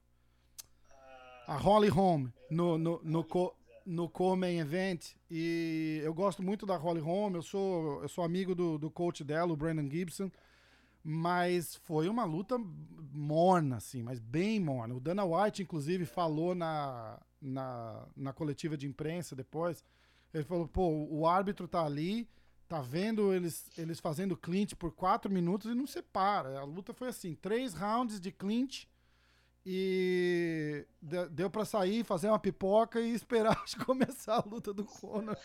A 1.46 1.56
Holly 1.56 1.88
Holm 1.88 2.26
no, 2.50 2.76
no, 2.76 3.00
no, 3.04 3.22
co, 3.22 3.56
no 3.86 4.08
co-main 4.08 4.58
event. 4.58 5.14
E 5.30 6.00
eu 6.02 6.12
gosto 6.12 6.42
muito 6.42 6.66
da 6.66 6.76
Holly 6.76 7.00
Holm. 7.00 7.36
Eu 7.36 7.42
sou, 7.42 8.02
eu 8.02 8.08
sou 8.08 8.24
amigo 8.24 8.56
do, 8.56 8.76
do 8.76 8.90
coach 8.90 9.22
dela, 9.22 9.52
o 9.52 9.56
Brandon 9.56 9.88
Gibson. 9.88 10.28
Mas 11.04 11.76
foi 11.76 12.08
uma 12.08 12.24
luta 12.24 12.58
morna, 12.58 13.76
assim, 13.76 14.02
mas 14.02 14.18
bem 14.18 14.58
morna. 14.58 14.96
O 14.96 15.00
Dana 15.00 15.24
White, 15.24 15.62
inclusive, 15.62 16.04
falou 16.04 16.56
na, 16.56 17.20
na, 17.40 18.04
na 18.16 18.32
coletiva 18.32 18.76
de 18.76 18.88
imprensa 18.88 19.36
depois. 19.36 19.84
Ele 20.34 20.42
falou, 20.42 20.66
pô, 20.66 20.88
o 21.08 21.24
árbitro 21.24 21.68
tá 21.68 21.84
ali, 21.84 22.28
tá 22.68 22.80
vendo 22.82 23.32
eles, 23.32 23.70
eles 23.78 23.98
fazendo 23.98 24.36
clinch 24.36 24.76
por 24.76 24.92
quatro 24.92 25.30
minutos 25.30 25.70
e 25.70 25.74
não 25.74 25.86
separa. 25.86 26.58
A 26.60 26.64
luta 26.64 26.92
foi 26.92 27.08
assim, 27.08 27.34
três 27.34 27.72
rounds 27.72 28.20
de 28.20 28.30
clinch 28.30 28.86
e 29.64 30.86
de- 31.00 31.28
deu 31.30 31.50
pra 31.50 31.64
sair, 31.64 32.04
fazer 32.04 32.28
uma 32.28 32.38
pipoca 32.38 33.00
e 33.00 33.12
esperar 33.12 33.56
começar 33.86 34.36
a 34.36 34.44
luta 34.46 34.72
do 34.72 34.84
Conor. 34.84 35.36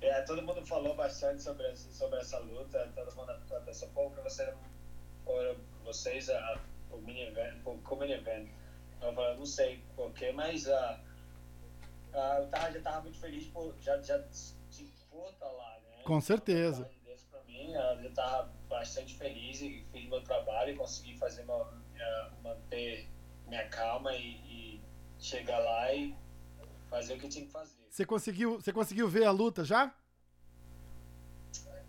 É, 0.00 0.22
todo 0.22 0.42
mundo 0.42 0.64
falou 0.66 0.94
bastante 0.96 1.42
sobre, 1.42 1.76
sobre 1.76 2.18
essa 2.18 2.38
luta, 2.38 2.90
todo 2.94 3.14
mundo 3.14 3.32
pô, 3.94 4.10
que 4.10 4.20
você 4.22 4.54
foram 5.24 5.56
vocês 5.84 6.28
a, 6.30 6.60
o 6.90 6.98
mini 6.98 7.22
event, 7.22 7.60
o 7.64 7.78
co-main 7.78 8.12
event. 8.12 8.48
Eu 9.02 9.12
falei, 9.14 9.36
não 9.36 9.46
sei 9.46 9.82
porquê, 9.94 10.32
mas 10.32 10.68
ah, 10.68 11.00
ah, 12.14 12.38
eu 12.40 12.48
tava, 12.48 12.72
já 12.72 12.80
tava 12.80 13.02
muito 13.02 13.18
feliz 13.18 13.46
por 13.48 13.74
já, 13.80 14.00
já 14.02 14.18
estar 15.30 15.48
lá, 15.50 15.78
né? 15.80 16.02
Com 16.04 16.20
certeza. 16.20 16.82
Então, 16.82 17.12
Desse 17.12 17.26
pra 17.26 17.40
mim, 17.44 17.74
ah, 17.74 18.00
eu 18.02 18.12
tava 18.14 18.52
bastante 18.68 19.14
feliz 19.16 19.60
e 19.60 19.84
fiz 19.92 20.08
meu 20.08 20.22
trabalho 20.22 20.72
e 20.72 20.76
consegui 20.76 21.16
fazer 21.18 21.44
meu, 21.44 21.62
ah, 21.62 22.30
manter 22.42 23.08
minha 23.46 23.68
calma 23.68 24.14
e, 24.14 24.36
e 24.78 24.82
chegar 25.18 25.58
lá 25.58 25.92
e 25.94 26.14
fazer 26.90 27.14
o 27.14 27.18
que 27.18 27.28
tinha 27.28 27.44
que 27.46 27.52
fazer. 27.52 27.76
Você 27.90 28.04
conseguiu, 28.04 28.60
você 28.60 28.72
conseguiu 28.72 29.08
ver 29.08 29.24
a 29.24 29.30
luta 29.30 29.64
já? 29.64 29.94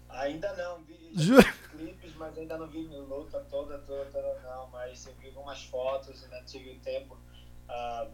Ainda 0.10 0.54
não, 0.56 0.84
vi 0.84 1.12
Ju- 1.14 1.36
clipes, 1.72 2.16
mas 2.16 2.38
ainda 2.38 2.58
não 2.58 2.68
vi 2.68 2.88
a 2.96 3.00
luta 3.00 3.40
toda, 3.50 3.78
toda, 3.80 4.06
toda 4.10 4.40
não, 4.42 4.68
mas 4.70 5.06
eu 5.06 5.14
vi 5.16 5.28
algumas 5.28 5.64
fotos, 5.66 6.24
ainda 6.24 6.42
tive 6.46 6.80
tempo. 6.80 7.18
Ah, 7.68 8.08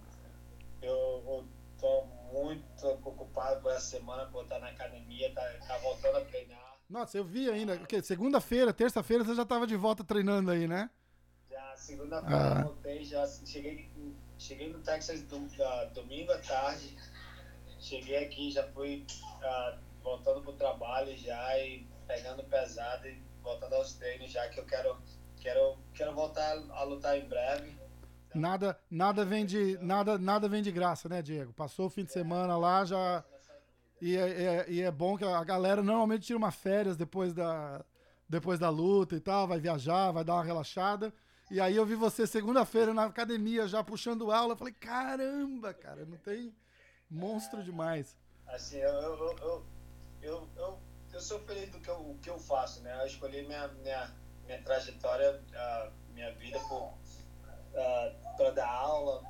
eu, 0.82 1.24
eu 1.28 1.48
tô 1.80 2.04
muito 2.32 2.88
ocupado 2.88 3.62
com 3.62 3.70
essa 3.70 3.98
semana 4.14 4.30
por 4.32 4.44
estar 4.44 4.60
na 4.60 4.68
academia, 4.70 5.34
tá, 5.34 5.42
tá 5.68 5.78
voltando 5.80 6.18
a 6.18 6.22
treinar. 6.22 6.78
Nossa, 6.90 7.18
eu 7.18 7.24
vi 7.24 7.50
ainda. 7.50 7.80
Segunda-feira, 8.04 8.72
terça-feira 8.74 9.24
você 9.24 9.34
já 9.36 9.46
tava 9.46 9.66
de 9.66 9.76
volta 9.76 10.04
treinando 10.04 10.52
aí, 10.52 10.68
né? 10.68 10.90
Já 11.50 11.76
segunda-feira 11.76 12.38
Ah. 12.56 12.60
eu 12.60 12.64
voltei, 12.66 13.04
já 13.04 13.26
cheguei, 13.46 13.90
cheguei 14.38 14.72
no 14.72 14.80
Texas 14.80 15.24
dom- 15.24 15.48
ah, 15.62 15.86
domingo 15.94 16.32
à 16.32 16.38
tarde, 16.40 16.96
cheguei 17.80 18.24
aqui, 18.26 18.52
já 18.52 18.64
fui 18.72 19.06
ah, 19.44 19.78
voltando 20.04 20.42
pro 20.42 20.54
trabalho 20.54 21.16
já 21.18 21.58
e 21.60 21.88
pegando 22.08 22.44
pesado 22.44 23.08
e 23.08 23.22
voltando 23.42 23.74
aos 23.76 23.94
treinos 23.94 24.32
já 24.32 24.48
que 24.50 24.60
eu 24.60 24.66
quero, 24.66 24.98
quero, 25.40 25.78
quero 25.94 26.14
voltar 26.14 26.52
a 26.72 26.84
lutar 26.84 27.18
em 27.18 27.26
breve. 27.28 27.76
Nada, 28.36 28.80
nada 28.90 29.24
vem 29.24 29.46
de, 29.46 29.78
nada, 29.80 30.18
nada 30.18 30.50
vem 30.50 30.62
de 30.64 30.72
graça, 30.72 31.08
né, 31.08 31.22
Diego? 31.22 31.54
Passou 31.54 31.86
o 31.86 31.90
fim 31.90 32.04
de 32.04 32.12
semana 32.12 32.58
lá, 32.58 32.84
já 32.84 33.24
e 34.04 34.18
é, 34.18 34.44
é- 34.44 34.66
e 34.70 34.82
é 34.82 34.92
bom 34.92 35.18
que 35.18 35.24
a 35.24 35.44
galera 35.46 35.82
normalmente 35.82 36.26
tira 36.26 36.38
uma 36.38 36.52
férias 36.52 36.98
depois 36.98 37.34
da, 37.34 37.86
depois 38.28 38.60
da 38.60 38.70
luta 38.70 39.16
e 39.16 39.20
tal, 39.22 39.48
vai 39.48 39.62
viajar, 39.62 40.12
vai 40.12 40.26
dar 40.26 40.34
uma 40.34 40.44
relaxada. 40.44 41.14
E 41.50 41.62
aí 41.62 41.74
eu 41.74 41.86
vi 41.86 41.96
você 41.96 42.28
segunda-feira 42.28 42.94
na 42.94 43.06
academia 43.06 43.66
já 43.66 43.82
puxando 43.82 44.30
aula, 44.30 44.54
eu 44.54 44.58
falei, 44.58 44.74
caramba, 44.74 45.74
cara, 45.74 46.04
não 46.04 46.18
tem 46.18 46.54
monstro 47.10 47.64
demais. 47.64 48.18
Assim, 48.48 48.80
eu, 48.80 48.90
eu, 48.90 49.38
eu, 49.38 49.66
eu, 50.22 50.50
eu, 51.14 51.22
sou 51.22 51.40
feliz 51.40 51.70
do 51.70 51.80
que 51.80 51.90
eu, 51.90 52.18
que 52.22 52.30
eu 52.30 52.38
faço, 52.38 52.82
né? 52.82 52.94
Eu 53.04 53.08
escolhi 53.08 53.48
minha, 53.48 53.70
minha, 53.70 54.12
minha 54.46 54.62
trajetória, 54.64 55.42
minha 56.14 56.34
vida 56.34 56.60
por 56.68 56.94
ah, 57.74 58.34
pra 58.36 58.52
dar 58.52 58.70
aula, 58.70 59.24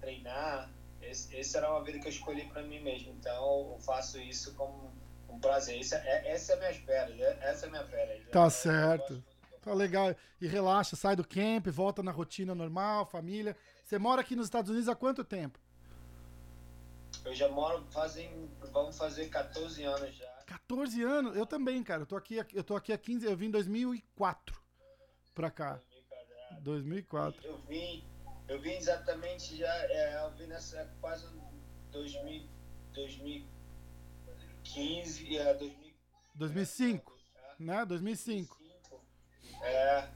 treinar. 0.00 0.70
Esse, 1.02 1.34
esse 1.36 1.56
era 1.56 1.70
uma 1.70 1.82
vida 1.82 1.98
que 1.98 2.06
eu 2.06 2.10
escolhi 2.10 2.46
para 2.46 2.62
mim 2.62 2.80
mesmo. 2.80 3.12
Então 3.12 3.72
eu 3.72 3.78
faço 3.80 4.18
isso 4.20 4.54
como 4.54 4.92
um 5.28 5.38
prazer. 5.38 5.78
Isso 5.78 5.94
é, 5.94 6.28
essa 6.28 6.52
é 6.52 6.56
a 6.56 6.58
minha 6.58 6.70
espera, 6.70 7.14
né? 7.14 7.38
essa 7.40 7.66
é 7.66 7.68
a 7.68 7.70
minha 7.70 7.84
férias. 7.86 8.28
Tá 8.30 8.44
Eu 8.44 8.50
certo. 8.50 9.12
eu 9.14 9.38
Tá 9.60 9.74
legal. 9.74 10.14
E 10.40 10.46
relaxa, 10.46 10.96
sai 10.96 11.14
do 11.16 11.26
camp, 11.26 11.66
volta 11.66 12.02
na 12.02 12.10
rotina 12.10 12.54
normal, 12.54 13.04
família. 13.04 13.56
Você 13.84 13.98
mora 13.98 14.20
aqui 14.20 14.34
nos 14.34 14.46
Estados 14.46 14.70
Unidos 14.70 14.88
há 14.88 14.94
quanto 14.94 15.24
tempo? 15.24 15.58
Eu 17.24 17.34
já 17.34 17.48
moro 17.48 17.84
fazem, 17.90 18.48
vamos 18.72 18.96
fazer 18.96 19.28
14 19.28 19.82
anos 19.82 20.14
já. 20.14 20.26
14 20.46 21.02
anos? 21.02 21.36
Eu 21.36 21.44
também, 21.44 21.82
cara. 21.82 22.02
Eu 22.02 22.06
tô 22.06 22.16
aqui, 22.16 22.36
eu 22.54 22.64
tô 22.64 22.76
aqui 22.76 22.92
há 22.92 22.98
15, 22.98 23.26
eu 23.26 23.36
vim 23.36 23.46
em 23.46 23.50
2004 23.50 24.58
pra 25.34 25.50
cá. 25.50 25.78
2004. 26.60 27.44
Eu 27.44 27.58
vim, 27.68 28.04
eu 28.48 28.60
vim 28.60 28.72
exatamente 28.72 29.56
já, 29.56 29.72
é, 29.90 30.22
eu 30.24 30.30
vim 30.32 30.46
nessa 30.46 30.88
quase 31.00 31.26
2000, 31.92 32.48
2015, 32.92 35.36
é, 35.36 35.54
2000, 35.54 35.94
2005, 36.34 37.18
né? 37.58 37.84
2005. 37.84 38.58
2005. 38.58 39.00
É, 39.62 40.08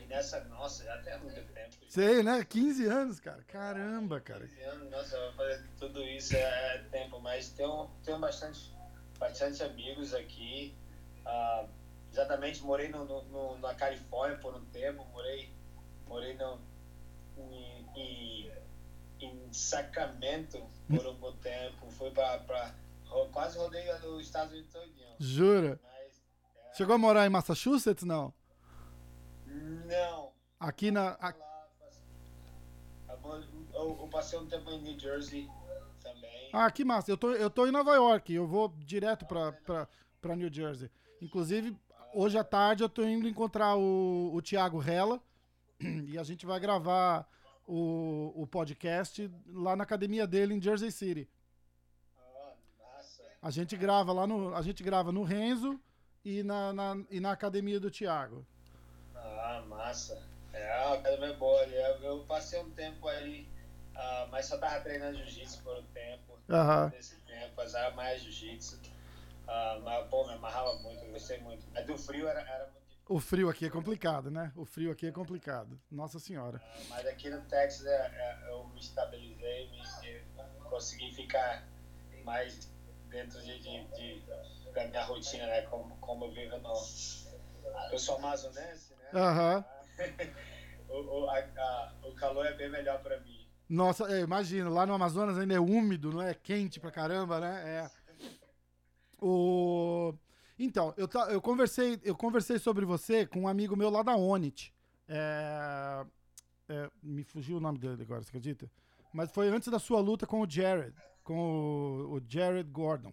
e 0.00 0.06
nessa, 0.06 0.44
nossa, 0.44 0.84
já 0.84 0.98
tem 1.02 1.18
muito 1.20 1.42
tempo. 1.52 1.72
Sei, 1.88 2.22
né? 2.22 2.44
15 2.44 2.86
anos, 2.86 3.20
cara. 3.20 3.42
Caramba, 3.44 4.20
cara. 4.20 4.46
15 4.46 4.62
anos, 4.62 4.90
nossa, 4.90 5.32
fazer 5.36 5.64
tudo 5.78 6.02
isso 6.02 6.34
é, 6.36 6.76
é 6.76 6.78
tempo, 6.90 7.20
mas 7.20 7.50
tenho, 7.50 7.90
tenho 8.04 8.18
bastante, 8.18 8.74
bastante 9.18 9.62
amigos 9.62 10.14
aqui. 10.14 10.74
Ah, 11.24 11.66
exatamente, 12.10 12.62
morei 12.62 12.88
no, 12.88 13.04
no, 13.04 13.22
no- 13.24 13.58
na 13.58 13.74
Califórnia 13.74 14.38
por 14.38 14.54
um 14.54 14.64
tempo, 14.66 15.04
morei, 15.06 15.52
morei 16.06 16.34
no, 16.34 16.60
em, 17.38 17.86
em, 17.96 18.52
em 19.20 19.52
Sacramento 19.52 20.62
por 20.88 21.06
um 21.06 21.14
bom 21.14 21.32
tempo, 21.36 21.90
fui 21.90 22.10
para 22.10 22.74
quase 23.32 23.58
rodei 23.58 23.88
os 24.06 24.22
Estados 24.24 24.52
Unidos 24.52 24.72
todinho. 24.72 25.14
Jura? 25.18 25.80
Mas, 25.82 26.22
é, 26.70 26.74
Chegou 26.74 26.94
a 26.94 26.98
morar 26.98 27.26
em 27.26 27.30
Massachusetts, 27.30 28.04
não? 28.04 28.32
não. 29.46 30.32
Aqui 30.58 30.90
na. 30.90 31.16
a- 31.20 31.34
Eu, 33.74 33.98
eu 34.00 34.08
passei 34.10 34.38
um 34.38 34.46
tempo 34.46 34.70
em 34.70 34.80
New 34.82 34.98
Jersey 34.98 35.48
também. 36.02 36.50
Ah, 36.52 36.70
que 36.70 36.84
massa. 36.84 37.10
Eu 37.10 37.16
tô, 37.16 37.32
eu 37.32 37.48
tô 37.50 37.66
em 37.66 37.70
Nova 37.72 37.94
York. 37.94 38.32
Eu 38.32 38.46
vou 38.46 38.68
direto 38.78 39.24
pra, 39.26 39.52
pra, 39.52 39.88
pra 40.20 40.36
New 40.36 40.52
Jersey. 40.52 40.90
Inclusive, 41.20 41.76
hoje 42.14 42.36
à 42.38 42.44
tarde 42.44 42.82
eu 42.82 42.88
tô 42.88 43.02
indo 43.04 43.28
encontrar 43.28 43.76
o, 43.76 44.30
o 44.34 44.42
Thiago 44.42 44.78
Rella. 44.78 45.20
E 46.08 46.18
a 46.18 46.22
gente 46.22 46.44
vai 46.46 46.58
gravar 46.60 47.26
o, 47.66 48.32
o 48.42 48.46
podcast 48.46 49.30
lá 49.46 49.74
na 49.76 49.84
academia 49.84 50.26
dele 50.26 50.54
em 50.54 50.60
Jersey 50.62 50.90
City. 50.90 51.28
Ah, 52.18 52.52
massa. 52.78 53.22
A 53.40 53.50
gente 53.50 53.76
grava 53.76 54.12
lá 54.12 54.26
no. 54.26 54.54
A 54.54 54.62
gente 54.62 54.82
grava 54.82 55.10
no 55.12 55.22
Renzo 55.22 55.80
e 56.24 56.42
na, 56.42 56.72
na- 56.72 57.04
e 57.10 57.20
na 57.20 57.32
academia 57.32 57.80
do 57.80 57.90
Thiago. 57.90 58.46
Ah, 59.14 59.62
massa. 59.68 60.22
É, 60.52 60.70
a 60.70 60.92
academia 60.94 61.28
é 61.28 61.36
boa 61.36 61.60
ali. 61.62 61.74
Eu, 62.04 62.24
passei 62.26 62.60
um 62.60 62.70
tempo 62.70 63.08
aí, 63.08 63.48
ah, 63.94 64.28
mas 64.30 64.46
só 64.46 64.58
tava 64.58 64.80
treinando 64.80 65.16
jiu-jitsu 65.18 65.62
por 65.62 65.76
um 65.78 65.82
tempo. 65.94 66.38
Aham. 66.50 66.90
Nesse 66.94 67.16
tempo, 67.22 67.54
fazia 67.56 67.90
mais 67.92 68.22
jiu-jitsu. 68.22 68.78
Ah, 69.48 69.80
mas, 69.82 70.06
pô, 70.08 70.26
me 70.26 70.34
amarrava 70.34 70.74
muito, 70.82 71.02
eu 71.04 71.12
gostei 71.12 71.38
muito. 71.40 71.64
Mas 71.72 71.86
do 71.86 71.96
frio 71.96 72.28
era, 72.28 72.40
era 72.40 72.64
muito. 72.64 72.81
O 73.08 73.18
frio 73.20 73.48
aqui 73.48 73.66
é 73.66 73.70
complicado, 73.70 74.30
né? 74.30 74.52
O 74.56 74.64
frio 74.64 74.90
aqui 74.90 75.06
é 75.06 75.12
complicado. 75.12 75.78
Nossa 75.90 76.18
senhora. 76.18 76.60
Ah, 76.64 76.78
mas 76.88 77.06
aqui 77.06 77.28
no 77.28 77.40
Texas 77.42 77.84
é, 77.86 77.90
é, 78.46 78.50
eu 78.50 78.66
me 78.68 78.80
estabilizei, 78.80 79.70
me, 79.70 80.20
consegui 80.70 81.12
ficar 81.14 81.66
mais 82.24 82.70
dentro 83.08 83.40
de, 83.42 83.58
de, 83.58 83.84
de- 83.88 84.22
da 84.72 84.86
minha 84.86 85.04
rotina, 85.04 85.46
né? 85.46 85.62
Como, 85.62 85.96
como 85.96 86.24
eu 86.26 86.32
vivo 86.32 86.56
no. 86.58 86.72
Eu 87.90 87.98
sou 87.98 88.16
amazonense, 88.16 88.94
né? 88.94 89.10
Aham. 89.12 89.64
o, 90.88 90.94
o, 91.24 91.28
a- 91.30 91.38
a- 91.38 91.92
o 92.04 92.14
calor 92.14 92.46
é 92.46 92.54
bem 92.54 92.70
melhor 92.70 93.02
pra 93.02 93.20
mim. 93.20 93.46
Nossa, 93.68 94.04
é, 94.12 94.20
imagina, 94.20 94.68
lá 94.70 94.86
no 94.86 94.94
Amazonas 94.94 95.38
ainda 95.38 95.54
é 95.54 95.60
úmido, 95.60 96.10
não 96.12 96.22
é? 96.22 96.34
Quente 96.34 96.78
pra 96.78 96.90
caramba, 96.90 97.40
né? 97.40 97.62
É. 97.88 97.90
O... 99.20 100.14
Então, 100.64 100.94
eu, 100.96 101.08
eu, 101.28 101.40
conversei, 101.40 102.00
eu 102.04 102.14
conversei 102.14 102.56
sobre 102.56 102.84
você 102.84 103.26
com 103.26 103.40
um 103.40 103.48
amigo 103.48 103.76
meu 103.76 103.90
lá 103.90 104.00
da 104.00 104.14
Onit. 104.14 104.72
É, 105.08 106.06
é, 106.68 106.90
me 107.02 107.24
fugiu 107.24 107.56
o 107.56 107.60
nome 107.60 107.78
dele 107.78 108.00
agora, 108.02 108.22
você 108.22 108.28
acredita? 108.28 108.70
Mas 109.12 109.32
foi 109.32 109.48
antes 109.48 109.68
da 109.68 109.80
sua 109.80 110.00
luta 110.00 110.24
com 110.24 110.40
o 110.40 110.48
Jared, 110.48 110.94
com 111.24 111.36
o, 111.36 112.14
o 112.14 112.22
Jared 112.28 112.70
Gordon. 112.70 113.12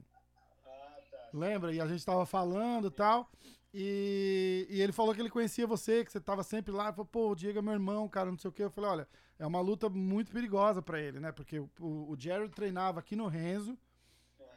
Ah, 0.64 0.96
tá. 1.10 1.18
Lembra? 1.34 1.74
E 1.74 1.82
a 1.82 1.88
gente 1.88 2.06
tava 2.06 2.24
falando 2.24 2.88
e 2.88 2.92
tal. 2.92 3.28
E, 3.74 4.68
ele 4.70 4.92
falou 4.92 5.16
que 5.16 5.20
ele 5.20 5.30
conhecia 5.32 5.66
você, 5.66 6.06
que 6.06 6.12
você 6.12 6.22
tava 6.22 6.44
sempre 6.44 6.72
lá. 6.72 6.94
Falou, 6.94 7.08
pô, 7.08 7.32
o 7.32 7.36
Diego 7.36 7.58
é 7.58 7.62
meu 7.64 7.74
irmão, 7.74 8.08
cara, 8.08 8.30
não 8.30 8.38
sei 8.38 8.50
o 8.50 8.54
quê. 8.54 8.64
Eu 8.64 8.70
falei, 8.70 8.92
olha, 8.92 9.08
é 9.40 9.48
uma 9.48 9.60
luta 9.60 9.90
muito 9.90 10.32
perigosa 10.32 10.84
pra 10.84 11.00
ele, 11.00 11.20
né? 11.20 11.32
Porque 11.32 11.60
o, 11.60 11.70
o 11.80 12.16
Jared 12.16 12.54
treinava 12.54 13.00
aqui 13.00 13.16
no 13.16 13.26
Renzo. 13.26 13.76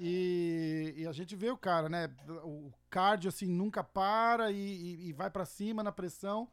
E, 0.01 0.95
e 0.97 1.07
a 1.07 1.13
gente 1.13 1.37
vê 1.37 1.51
o 1.51 1.57
cara, 1.57 1.89
né? 1.89 2.11
O 2.45 2.73
cardio, 2.91 3.29
assim, 3.29 3.47
nunca 3.47 3.85
para 3.85 4.51
e, 4.51 4.57
e- 4.57 5.09
e 5.09 5.13
vai 5.13 5.31
pra 5.31 5.45
cima 5.45 5.83
na 5.83 5.93
pressão. 5.93 6.49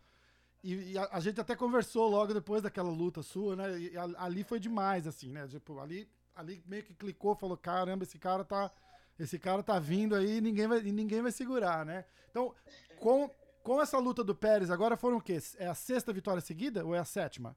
E, 0.64 0.98
a, 0.98 1.10
a 1.14 1.20
gente 1.20 1.40
até 1.40 1.56
conversou 1.56 2.08
logo 2.10 2.34
depois 2.34 2.62
daquela 2.62 2.90
luta 2.90 3.24
sua, 3.24 3.56
né? 3.56 3.80
E 3.80 3.98
a- 3.98 4.10
ali 4.24 4.44
foi 4.44 4.60
demais, 4.60 5.08
assim, 5.08 5.32
né? 5.32 5.48
Tipo, 5.48 5.80
ali, 5.80 6.08
ali 6.36 6.62
meio 6.68 6.84
que 6.84 6.94
clicou, 6.94 7.36
falou: 7.36 7.58
caramba, 7.58 8.04
esse 8.04 8.20
cara 8.20 8.44
tá. 8.44 8.72
Esse 9.18 9.38
cara 9.38 9.62
tá 9.62 9.78
vindo 9.80 10.16
aí 10.16 10.38
e 10.38 10.42
ninguém 10.42 10.66
vai, 10.68 10.82
ninguém 10.82 11.22
vai 11.22 11.32
segurar, 11.32 11.86
né? 11.86 12.06
Então, 12.32 12.56
com, 13.00 13.30
com 13.62 13.82
essa 13.82 13.98
luta 13.98 14.24
do 14.24 14.34
Pérez, 14.34 14.70
agora 14.72 14.96
foram 14.96 15.18
o 15.18 15.22
quê? 15.22 15.38
É 15.58 15.68
a 15.68 15.76
sexta 15.76 16.14
vitória 16.14 16.40
seguida 16.42 16.86
ou 16.86 16.96
é 16.96 17.00
a 17.00 17.04
sétima? 17.06 17.54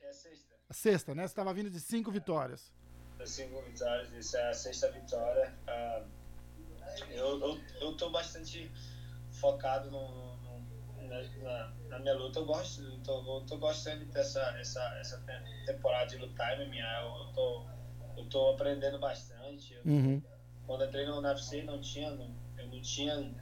É 0.00 0.08
a 0.08 0.12
sexta. 0.12 0.54
A 0.70 0.72
sexta, 0.72 1.14
né? 1.14 1.28
Você 1.28 1.34
tava 1.34 1.52
vindo 1.52 1.68
de 1.68 1.78
cinco 1.80 2.10
vitórias. 2.10 2.72
Das 3.20 3.32
cinco 3.32 3.60
vitórias, 3.60 4.10
isso 4.14 4.34
é 4.38 4.48
a 4.48 4.54
sexta 4.54 4.90
vitória. 4.92 5.52
Ah, 5.66 6.02
eu, 7.10 7.38
eu, 7.38 7.60
eu 7.78 7.94
tô 7.94 8.08
bastante 8.08 8.72
focado 9.30 9.90
no, 9.90 10.36
no- 10.38 11.06
na, 11.42 11.74
na, 11.90 11.98
minha 11.98 12.14
luta. 12.14 12.38
Eu 12.38 12.46
gosto, 12.46 12.80
eu 12.82 12.98
tô, 13.02 13.40
eu 13.40 13.44
tô 13.44 13.58
gostando 13.58 14.06
dessa 14.06 14.40
essa, 14.58 14.82
essa 14.98 15.18
te- 15.18 15.66
temporada 15.66 16.06
de 16.06 16.16
lutar 16.16 16.58
MMA. 16.58 17.00
Eu, 17.02 17.26
eu, 17.26 17.32
tô, 17.34 17.66
eu 18.16 18.28
tô 18.30 18.50
aprendendo 18.54 18.98
bastante. 18.98 19.74
Eu- 19.74 19.82
Uhum. 19.84 20.22
quando 20.66 20.84
entrei 20.86 21.04
no 21.04 21.20
UFC 21.20 21.62
não 21.62 21.78
tinha 21.78 22.10
não, 22.12 22.34
eu 22.56 22.68
não 22.68 22.80
tinha 22.80 23.34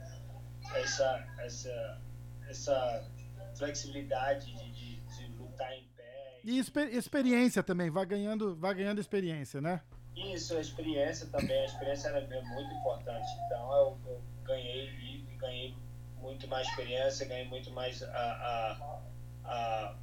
essa 0.75 1.25
essa 1.37 2.01
essa 2.49 3.09
flexibilidade 3.55 4.45
de, 4.53 4.71
de, 4.71 4.95
de 5.15 5.27
lutar 5.37 5.71
em 5.71 5.88
E 6.43 6.57
exper- 6.59 6.93
experiência 6.93 7.61
também, 7.61 7.89
vai 7.89 8.05
ganhando, 8.05 8.55
vai 8.55 8.73
ganhando 8.73 8.99
experiência, 8.99 9.61
né? 9.61 9.81
isso 10.15 10.57
a 10.57 10.59
experiência 10.59 11.27
também 11.27 11.61
a 11.61 11.65
experiência 11.65 12.09
era 12.09 12.19
é 12.19 12.41
muito 12.41 12.73
importante 12.73 13.25
então 13.45 13.73
eu, 13.73 13.97
eu 14.05 14.21
ganhei 14.43 14.89
e 14.89 15.25
ganhei 15.37 15.73
muito 16.17 16.45
mais 16.45 16.67
experiência 16.67 17.25
ganhei 17.25 17.47
muito 17.47 17.71
mais 17.71 18.03
a, 18.03 18.09
a, 18.09 19.01
a 19.45 19.95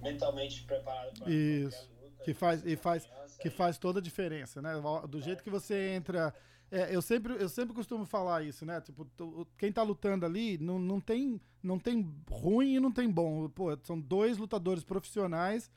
mentalmente 0.00 0.62
preparado 0.62 1.18
para 1.18 1.30
Isso. 1.30 1.88
luta 2.02 2.24
Que 2.24 2.34
faz, 2.34 2.64
e 2.66 2.76
faz, 2.76 3.08
que 3.40 3.50
faz 3.50 3.78
toda 3.78 4.00
a 4.00 4.02
diferença, 4.02 4.60
né? 4.60 4.72
Do 5.08 5.20
jeito 5.20 5.42
que 5.42 5.50
você 5.50 5.90
entra. 5.90 6.34
É, 6.70 6.94
eu, 6.94 7.00
sempre, 7.00 7.34
eu 7.34 7.48
sempre 7.48 7.74
costumo 7.74 8.04
falar 8.04 8.42
isso, 8.44 8.64
né? 8.66 8.80
Tipo, 8.80 9.04
tu- 9.16 9.46
quem 9.56 9.72
tá 9.72 9.82
lutando 9.82 10.26
ali 10.26 10.58
não, 10.58 10.78
não, 10.78 11.00
tem, 11.00 11.40
não 11.62 11.78
tem 11.78 12.06
ruim 12.30 12.74
e 12.76 12.80
não 12.80 12.92
tem 12.92 13.10
bom. 13.10 13.48
Pô, 13.48 13.76
são 13.84 13.98
dois 13.98 14.36
lutadores 14.38 14.84
profissionais. 14.84 15.70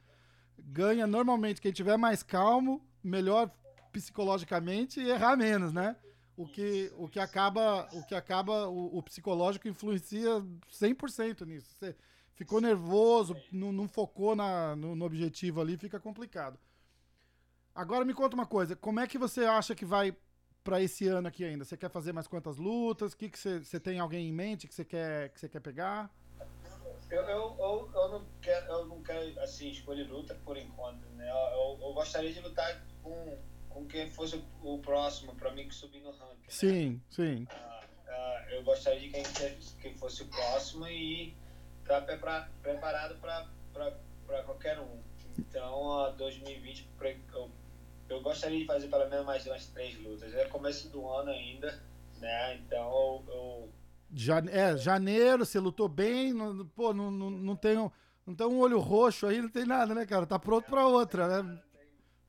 Ganha 0.59 1.07
normalmente 1.07 1.61
quem 1.61 1.71
tiver 1.71 1.97
mais 1.97 2.23
calmo, 2.23 2.85
melhor 3.03 3.51
psicologicamente 3.91 4.99
e 5.01 5.09
errar 5.09 5.37
menos, 5.37 5.73
né? 5.73 5.95
O 6.37 6.47
que, 6.47 6.91
o 6.97 7.07
que 7.07 7.19
acaba, 7.19 7.87
o 7.93 8.03
que 8.05 8.15
acaba 8.15 8.67
o, 8.67 8.97
o 8.97 9.03
psicológico 9.03 9.67
influencia 9.67 10.43
100% 10.69 11.45
nisso. 11.45 11.73
Você 11.77 11.95
ficou 12.35 12.61
nervoso, 12.61 13.35
não, 13.51 13.71
não 13.71 13.87
focou 13.87 14.35
na, 14.35 14.75
no, 14.75 14.95
no 14.95 15.05
objetivo 15.05 15.61
ali, 15.61 15.77
fica 15.77 15.99
complicado. 15.99 16.59
Agora 17.73 18.03
me 18.03 18.13
conta 18.13 18.35
uma 18.35 18.45
coisa, 18.45 18.75
como 18.75 18.99
é 18.99 19.07
que 19.07 19.17
você 19.17 19.45
acha 19.45 19.73
que 19.73 19.85
vai 19.85 20.15
pra 20.63 20.81
esse 20.81 21.07
ano 21.07 21.27
aqui 21.27 21.43
ainda? 21.43 21.65
Você 21.65 21.77
quer 21.77 21.89
fazer 21.89 22.13
mais 22.13 22.27
quantas 22.27 22.57
lutas? 22.57 23.13
Que 23.13 23.29
que 23.29 23.37
você, 23.37 23.79
tem 23.79 23.99
alguém 23.99 24.27
em 24.27 24.33
mente 24.33 24.67
que 24.67 24.73
você 24.73 24.85
quer 24.85 25.29
que 25.29 25.39
você 25.39 25.49
quer 25.49 25.59
pegar? 25.59 26.09
Eu, 27.09 27.21
eu, 27.23 27.57
eu, 27.59 27.91
eu, 27.93 28.09
não 28.09 28.25
quero, 28.41 28.65
eu 28.67 28.85
não 28.85 29.01
quero 29.03 29.37
assim, 29.41 29.69
escolher 29.69 30.03
luta 30.03 30.33
por 30.45 30.57
enquanto. 30.57 31.05
Né? 31.09 31.29
Eu, 31.29 31.35
eu, 31.35 31.79
eu 31.81 31.93
gostaria 31.93 32.31
de 32.31 32.39
lutar 32.39 32.81
com, 33.03 33.37
com 33.69 33.85
quem 33.85 34.09
fosse 34.09 34.41
o, 34.61 34.79
próximo 34.79 35.35
para 35.35 35.51
mim 35.51 35.67
que 35.67 35.75
subir 35.75 35.99
no 36.01 36.11
ranking. 36.11 36.35
né? 36.35 36.47
Sim, 36.47 37.01
sim. 37.09 37.47
Ah, 37.49 37.83
ah, 38.07 38.45
eu 38.51 38.63
gostaria 38.63 39.01
de 39.01 39.09
quem, 39.09 39.23
quem 39.81 39.95
fosse 39.95 40.23
o 40.23 40.27
próximo 40.27 40.87
e 40.87 41.35
estar 41.81 42.01
prepara, 42.01 42.49
preparado 42.61 43.19
para 43.19 44.43
qualquer 44.43 44.79
um. 44.79 45.01
Então, 45.37 45.99
a 45.99 46.11
2020, 46.11 46.87
pre- 46.97 47.19
eu, 47.33 47.51
eu 48.11 48.21
gostaria 48.21 48.59
de 48.59 48.65
fazer 48.65 48.87
pelo 48.87 49.09
menos 49.09 49.25
mais 49.25 49.45
umas 49.45 49.65
três 49.67 49.97
lutas. 49.99 50.33
É 50.33 50.45
começo 50.45 50.89
do 50.89 51.07
ano 51.09 51.31
ainda, 51.31 51.81
né? 52.19 52.55
Então, 52.55 53.23
eu, 53.27 53.69
Ja, 54.11 54.39
é, 54.49 54.77
janeiro, 54.77 55.45
você 55.45 55.59
lutou 55.59 55.87
bem, 55.87 56.33
não, 56.33 56.65
pô, 56.67 56.93
não, 56.93 57.09
não, 57.09 57.29
não, 57.29 57.55
tem 57.55 57.77
um, 57.77 57.89
não 58.25 58.35
tem 58.35 58.47
um 58.47 58.59
olho 58.59 58.79
roxo 58.79 59.27
aí, 59.27 59.41
não 59.41 59.49
tem 59.49 59.65
nada, 59.65 59.95
né, 59.95 60.05
cara? 60.05 60.25
Tá 60.25 60.37
pronto 60.37 60.69
pra 60.69 60.87
outra, 60.87 61.43
né? 61.43 61.61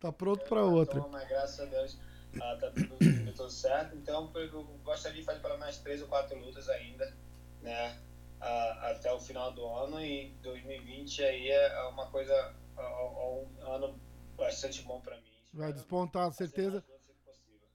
Tá 0.00 0.12
pronto 0.12 0.44
pra 0.48 0.64
outra. 0.64 1.00
Mas 1.10 1.28
graças 1.28 1.60
a 1.60 1.64
Deus 1.64 1.98
ah, 2.40 2.56
tá 2.58 2.70
tudo, 2.70 3.32
tudo, 3.36 3.50
certo. 3.50 3.94
Então 3.96 4.30
eu 4.34 4.64
gostaria 4.82 5.18
de 5.18 5.24
fazer 5.24 5.40
pelo 5.40 5.58
menos 5.58 5.76
três 5.78 6.00
ou 6.00 6.08
quatro 6.08 6.38
lutas 6.38 6.68
ainda, 6.68 7.14
né? 7.60 7.98
Ah, 8.40 8.90
até 8.90 9.12
o 9.12 9.20
final 9.20 9.52
do 9.52 9.66
ano 9.66 10.00
e 10.00 10.30
2020 10.42 11.22
aí 11.22 11.50
é 11.50 11.82
uma 11.88 12.06
coisa, 12.10 12.32
é 12.32 12.82
um 12.82 13.46
ano 13.60 14.00
bastante 14.36 14.82
bom 14.82 15.00
para 15.00 15.16
mim. 15.16 15.31
Vai 15.52 15.72
despontar, 15.72 16.32
certeza. 16.32 16.82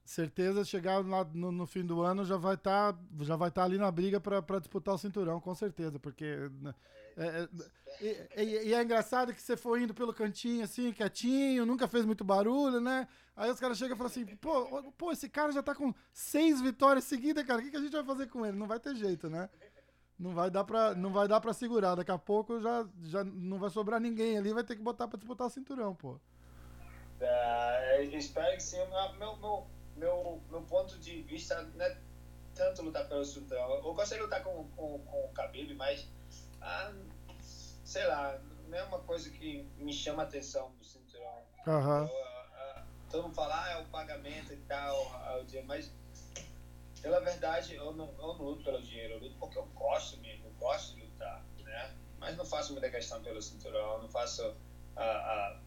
Certeza, 0.04 0.64
chegar 0.64 1.04
lá 1.06 1.22
no, 1.34 1.52
no 1.52 1.66
fim 1.66 1.84
do 1.84 2.00
ano 2.00 2.24
já 2.24 2.38
vai 2.38 2.54
estar 2.54 2.98
já 3.20 3.36
vai 3.36 3.50
tá 3.50 3.62
ali 3.62 3.76
na 3.76 3.90
briga 3.90 4.18
pra 4.18 4.58
disputar 4.58 4.94
o 4.94 4.98
cinturão, 4.98 5.38
com 5.38 5.54
certeza, 5.54 5.98
porque 5.98 6.48
né, 6.62 6.74
é, 7.14 7.48
é, 8.00 8.42
e, 8.44 8.68
e- 8.68 8.72
é 8.74 8.82
engraçado 8.82 9.34
que 9.34 9.42
você 9.42 9.54
foi 9.54 9.82
indo 9.82 9.92
pelo 9.92 10.14
cantinho 10.14 10.64
assim, 10.64 10.92
quietinho, 10.94 11.66
nunca 11.66 11.86
fez 11.86 12.06
muito 12.06 12.24
barulho, 12.24 12.80
né? 12.80 13.06
Aí 13.36 13.50
os 13.50 13.60
caras 13.60 13.76
chegam 13.76 13.94
e 13.96 13.98
falam 13.98 14.10
assim, 14.10 14.24
pô, 14.36 14.82
pô, 14.96 15.12
esse 15.12 15.28
cara 15.28 15.52
já 15.52 15.62
tá 15.62 15.74
com 15.74 15.92
seis 16.10 16.58
vitórias 16.62 17.04
seguidas, 17.04 17.44
cara, 17.44 17.60
o 17.60 17.62
que, 17.62 17.70
que 17.70 17.76
a 17.76 17.80
gente 17.80 17.92
vai 17.92 18.04
fazer 18.04 18.28
com 18.28 18.46
ele? 18.46 18.56
Não 18.56 18.66
vai 18.66 18.80
ter 18.80 18.94
jeito, 18.96 19.28
né? 19.28 19.50
Não 20.18 20.34
vai 20.34 20.50
dar 20.50 20.64
pra, 20.64 20.94
não 20.94 21.12
vai 21.12 21.28
dar 21.28 21.38
pra 21.40 21.52
segurar, 21.52 21.94
daqui 21.96 22.10
a 22.10 22.18
pouco 22.18 22.58
já, 22.60 22.88
já 23.02 23.22
não 23.22 23.58
vai 23.58 23.68
sobrar 23.68 24.00
ninguém 24.00 24.38
ali, 24.38 24.54
vai 24.54 24.64
ter 24.64 24.74
que 24.74 24.82
botar 24.82 25.06
pra 25.06 25.18
disputar 25.18 25.46
o 25.46 25.50
cinturão, 25.50 25.94
pô. 25.94 26.18
Eu 27.20 28.18
espero 28.18 28.56
que 28.56 28.62
sim. 28.62 28.78
Meu, 29.18 29.36
meu, 29.36 29.66
meu, 29.96 30.42
meu 30.48 30.62
ponto 30.62 30.98
de 30.98 31.22
vista 31.22 31.60
não 31.62 31.84
é 31.84 31.98
tanto 32.54 32.82
lutar 32.82 33.08
pelo 33.08 33.24
cinturão. 33.24 33.70
Eu 33.74 33.94
gostaria 33.94 34.18
de 34.18 34.24
lutar 34.24 34.42
com, 34.42 34.68
com, 34.70 34.98
com 34.98 35.24
o 35.24 35.32
Khabib, 35.32 35.74
mas 35.74 36.08
ah, 36.60 36.92
sei 37.84 38.06
lá, 38.06 38.38
não 38.68 38.76
é 38.76 38.82
uma 38.82 38.98
coisa 39.00 39.30
que 39.30 39.62
me 39.76 39.92
chama 39.92 40.22
a 40.22 40.26
atenção 40.26 40.70
do 40.72 40.84
cinturão. 40.84 41.42
Aham. 41.66 42.06
Eu, 42.06 42.24
ah, 42.24 42.46
ah, 42.54 42.84
todo 43.10 43.24
mundo 43.24 43.34
fala, 43.34 43.64
ah, 43.64 43.70
é 43.70 43.76
o 43.78 43.86
pagamento 43.86 44.52
e 44.52 44.56
tal, 44.68 44.96
ah, 45.14 45.38
o 45.40 45.44
dinheiro, 45.44 45.66
mas 45.66 45.90
pela 47.00 47.20
verdade 47.20 47.74
eu 47.74 47.92
não, 47.92 48.06
eu 48.18 48.34
não 48.34 48.42
luto 48.42 48.64
pelo 48.64 48.82
dinheiro, 48.82 49.14
eu 49.14 49.20
luto 49.20 49.36
porque 49.38 49.56
eu 49.56 49.66
gosto 49.66 50.18
mesmo, 50.18 50.46
eu 50.46 50.52
gosto 50.52 50.96
de 50.96 51.02
lutar, 51.02 51.44
né? 51.58 51.94
Mas 52.18 52.36
não 52.36 52.44
faço 52.44 52.72
muita 52.72 52.90
questão 52.90 53.22
pelo 53.22 53.40
cinturão, 53.40 54.02
não 54.02 54.08
faço 54.08 54.56
ah, 54.96 55.02
ah, 55.02 55.57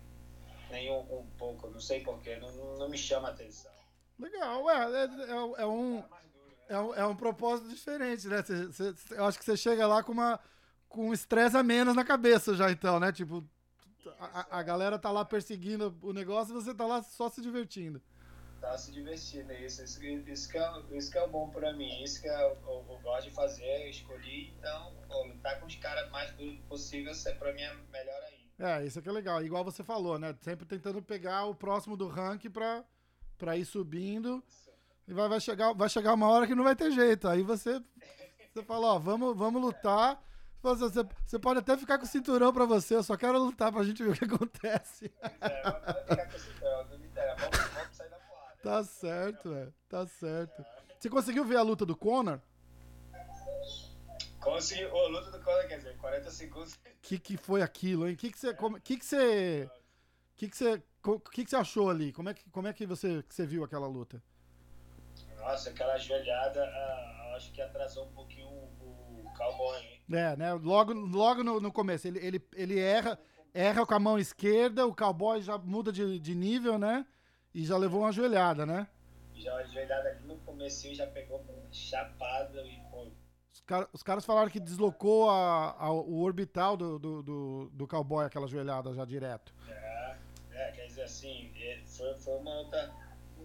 nenhum 0.72 1.00
um 1.02 1.28
pouco, 1.38 1.70
não 1.70 1.80
sei 1.80 2.02
porquê, 2.02 2.38
não, 2.38 2.52
não 2.78 2.90
me 2.90 2.98
chama 2.98 3.28
a 3.30 3.32
atenção. 3.32 3.72
Legal, 4.20 4.70
é, 4.70 4.76
é, 4.76 5.04
é- 5.06 5.62
é 5.64 5.66
um, 5.66 5.98
É 6.00 6.02
duro, 6.02 6.58
é, 6.70 6.80
um, 6.80 6.96
é 6.96 7.06
um 7.06 7.16
propósito 7.16 7.70
diferente, 7.70 8.28
né? 8.28 8.42
Cê- 8.44 8.72
cê- 8.72 8.94
cê- 8.94 9.16
eu 9.16 9.26
acho 9.26 9.38
que 9.40 9.46
você 9.46 9.58
chega 9.58 9.86
lá 9.88 10.02
com 10.04 10.12
uma 10.12 10.40
com 10.88 11.08
um 11.08 11.14
estresse 11.14 11.56
a 11.56 11.64
menos 11.64 11.96
na 11.96 12.04
cabeça 12.04 12.54
já, 12.54 12.70
então, 12.70 13.00
né? 13.00 13.14
Tipo, 13.14 13.44
a, 14.20 14.60
a- 14.60 14.64
galera 14.64 15.00
tá 15.00 15.10
lá 15.10 15.24
perseguindo 15.24 15.98
o 16.02 16.12
negócio 16.12 16.52
e 16.52 16.62
você 16.62 16.74
tá 16.74 16.86
lá 16.86 17.02
só 17.02 17.30
se 17.30 17.42
divertindo. 17.42 18.02
Tá 18.60 18.78
se 18.78 18.92
divertindo, 18.92 19.52
isso, 19.54 19.82
isso, 19.84 20.04
isso, 20.04 20.50
que 20.50 20.58
é, 20.58 20.72
isso 20.92 21.10
que 21.12 21.18
é 21.18 21.28
bom 21.28 21.50
pra 21.50 21.74
mim, 21.74 22.04
isso 22.04 22.22
que 22.22 22.28
eu, 22.28 22.34
eu, 22.34 22.86
eu 22.90 23.00
gosto 23.02 23.30
de 23.30 23.32
fazer, 23.34 23.86
eu 23.86 23.90
escolhi, 23.90 24.54
então, 24.60 24.94
pô, 25.08 25.24
lutar 25.24 25.60
com 25.60 25.66
os 25.66 25.76
caras 25.78 26.12
mais 26.12 26.30
duros 26.34 26.60
possível, 26.70 27.12
é 27.26 27.32
pra 27.36 27.54
mim 27.54 27.62
é 27.62 27.74
melhor 27.92 28.22
ainda. 28.24 28.41
É, 28.64 28.86
isso 28.86 29.00
aqui 29.00 29.10
é 29.10 29.12
legal. 29.12 29.44
Igual 29.44 29.64
você 29.64 29.84
falou, 29.84 30.20
né? 30.20 30.36
Sempre 30.42 30.66
tentando 30.66 31.02
pegar 31.02 31.46
o 31.46 31.56
próximo 31.56 31.98
do 31.98 32.08
ranking 32.08 32.50
pra, 32.52 32.84
pra 33.38 33.58
ir 33.58 33.66
subindo. 33.66 34.44
E 35.08 35.14
vai, 35.14 35.28
vai, 35.28 35.40
chegar, 35.40 35.74
vai 35.74 35.90
chegar 35.90 36.14
uma 36.14 36.28
hora 36.30 36.46
que 36.46 36.54
não 36.54 36.64
vai 36.64 36.76
ter 36.76 36.92
jeito. 36.92 37.28
Aí 37.28 37.42
você, 37.42 37.82
você 38.54 38.64
fala, 38.64 38.94
ó, 38.94 39.00
vamos, 39.00 39.36
vamos 39.36 39.62
lutar. 39.62 40.22
Você, 40.62 40.84
você- 40.84 41.08
você 41.26 41.40
pode 41.40 41.58
até 41.60 41.76
ficar 41.76 41.98
com 41.98 42.06
o 42.06 42.08
cinturão 42.08 42.54
pra 42.54 42.66
você, 42.66 42.94
eu 42.96 43.02
só 43.04 43.18
quero 43.18 43.40
lutar 43.44 43.72
pra 43.72 43.84
gente 43.84 44.04
ver 44.04 44.12
o 44.12 44.14
que 44.14 44.26
acontece. 44.26 45.12
É, 45.42 45.62
vamos 45.64 46.02
ficar 46.08 46.28
com 46.30 46.36
esse 46.36 46.50
pé, 46.60 46.86
não 46.92 47.00
me 47.00 47.08
interessa, 47.08 47.50
vamos, 47.50 47.70
vamos 47.74 47.98
sair 47.98 48.10
da 48.12 48.18
porrada. 48.18 48.56
Tá 48.62 48.84
certo, 48.84 49.54
é. 49.56 49.70
Tá 49.90 50.06
certo. 50.06 50.64
Você 51.00 51.10
conseguiu 51.10 51.44
ver 51.44 51.58
a 51.58 51.64
luta 51.64 51.84
do 51.84 51.96
Conor? 51.96 52.40
Consegui, 54.42 54.86
o 54.86 55.08
luta 55.08 55.30
do 55.30 55.40
Conor, 55.40 55.68
quer 55.68 55.78
dizer, 55.78 55.96
40 55.98 56.32
segundos. 56.32 56.80
que, 57.02 57.20
que 57.20 57.38
foi 57.38 57.62
aquilo, 57.62 58.08
hein? 58.08 58.16
O 58.16 58.18
que, 58.18 58.32
que 58.32 58.40
você. 58.40 58.54
Como, 58.56 58.82
que, 58.82 58.98
que 58.98 59.06
você. 59.06 59.70
que, 60.36 60.50
que 60.50 60.58
você. 60.58 60.84
O 61.06 61.20
que, 61.20 61.44
que 61.46 61.50
você 61.50 61.56
achou 61.56 61.90
ali? 61.90 62.12
Como 62.12 62.30
é 62.30 62.34
que, 62.34 62.50
como 62.50 62.68
é 62.68 62.74
que, 62.74 62.86
você, 62.86 63.22
que 63.24 63.36
você 63.36 63.46
viu 63.46 63.64
aquela 63.64 63.88
luta? 63.88 64.22
Nossa, 65.38 65.70
aquela 65.70 65.98
joelhada, 65.98 66.64
ah, 66.64 67.34
acho 67.36 67.52
que 67.52 67.62
atrasou 67.62 68.06
um 68.06 68.12
pouquinho 68.14 68.48
o, 68.48 69.24
o 69.26 69.34
cowboy, 69.38 69.80
hein? 69.80 70.02
É, 70.12 70.36
né? 70.36 70.54
Logo, 70.54 70.94
logo 70.94 71.44
no, 71.44 71.60
no 71.60 71.72
começo. 71.72 72.08
Ele, 72.08 72.20
ele, 72.20 72.48
ele 72.56 72.80
erra, 72.80 73.20
erra 73.54 73.86
com 73.86 73.94
a 73.94 74.00
mão 74.00 74.18
esquerda, 74.18 74.88
o 74.88 74.96
cowboy 74.96 75.42
já 75.42 75.58
muda 75.58 75.92
de, 75.92 76.20
de 76.20 76.36
nível, 76.36 76.80
né? 76.80 77.06
E 77.54 77.64
já 77.64 77.78
levou 77.78 78.02
uma 78.02 78.12
joelhada, 78.12 78.66
né? 78.66 78.88
Já 79.36 79.54
uma 79.54 79.66
joelhada 79.66 80.10
aqui 80.10 80.24
no 80.24 80.38
começo 80.40 80.94
já 80.96 81.06
pegou 81.08 81.44
chapada 81.72 82.62
e 82.64 82.80
pô. 82.90 83.12
Os, 83.62 83.66
cara, 83.66 83.90
os 83.94 84.04
caras 84.04 84.26
falaram 84.26 84.50
que 84.50 84.60
deslocou 84.60 85.30
a, 85.30 85.76
a, 85.78 85.92
o 85.92 86.22
orbital 86.22 86.76
do, 86.76 86.98
do, 86.98 87.24
do, 87.24 87.70
do 87.74 87.88
cowboy, 87.88 88.26
aquela 88.26 88.48
joelhada 88.48 88.94
já 88.94 89.06
direto. 89.06 89.54
É, 89.70 90.16
é 90.52 90.72
quer 90.72 90.88
dizer 90.88 91.04
assim, 91.04 91.52
é, 91.56 91.82
foi, 91.86 92.14
foi 92.16 92.38
uma 92.40 92.62
luta 92.62 92.94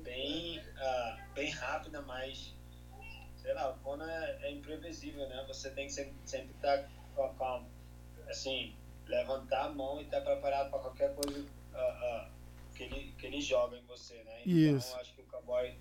bem, 0.02 0.58
uh, 0.58 1.34
bem 1.34 1.50
rápida, 1.50 2.00
mas 2.02 2.54
sei 3.36 3.52
lá, 3.54 3.70
o 3.70 3.78
Conan 3.78 4.10
é, 4.10 4.38
é, 4.42 4.52
imprevisível, 4.52 5.28
né? 5.28 5.44
Você 5.46 5.70
tem 5.70 5.86
que 5.86 5.92
sempre, 5.92 6.14
estar 6.56 6.78
tá 6.78 6.88
com, 7.14 7.28
com, 7.34 7.66
assim, 8.28 8.74
levantar 9.06 9.66
a 9.66 9.68
mão 9.68 10.00
e 10.00 10.04
estar 10.04 10.20
tá 10.20 10.32
preparado 10.32 10.70
para 10.70 10.80
qualquer 10.80 11.14
coisa 11.14 11.40
uh, 11.40 12.26
uh, 12.26 12.30
que, 12.74 12.84
ele, 12.84 13.14
que 13.18 13.26
ele 13.26 13.40
joga 13.40 13.76
em 13.76 13.84
você, 13.84 14.14
né? 14.24 14.40
Então, 14.40 14.76
Isso. 14.76 14.96
acho 14.96 15.14
que 15.14 15.22
o 15.22 15.26
cowboy 15.26 15.78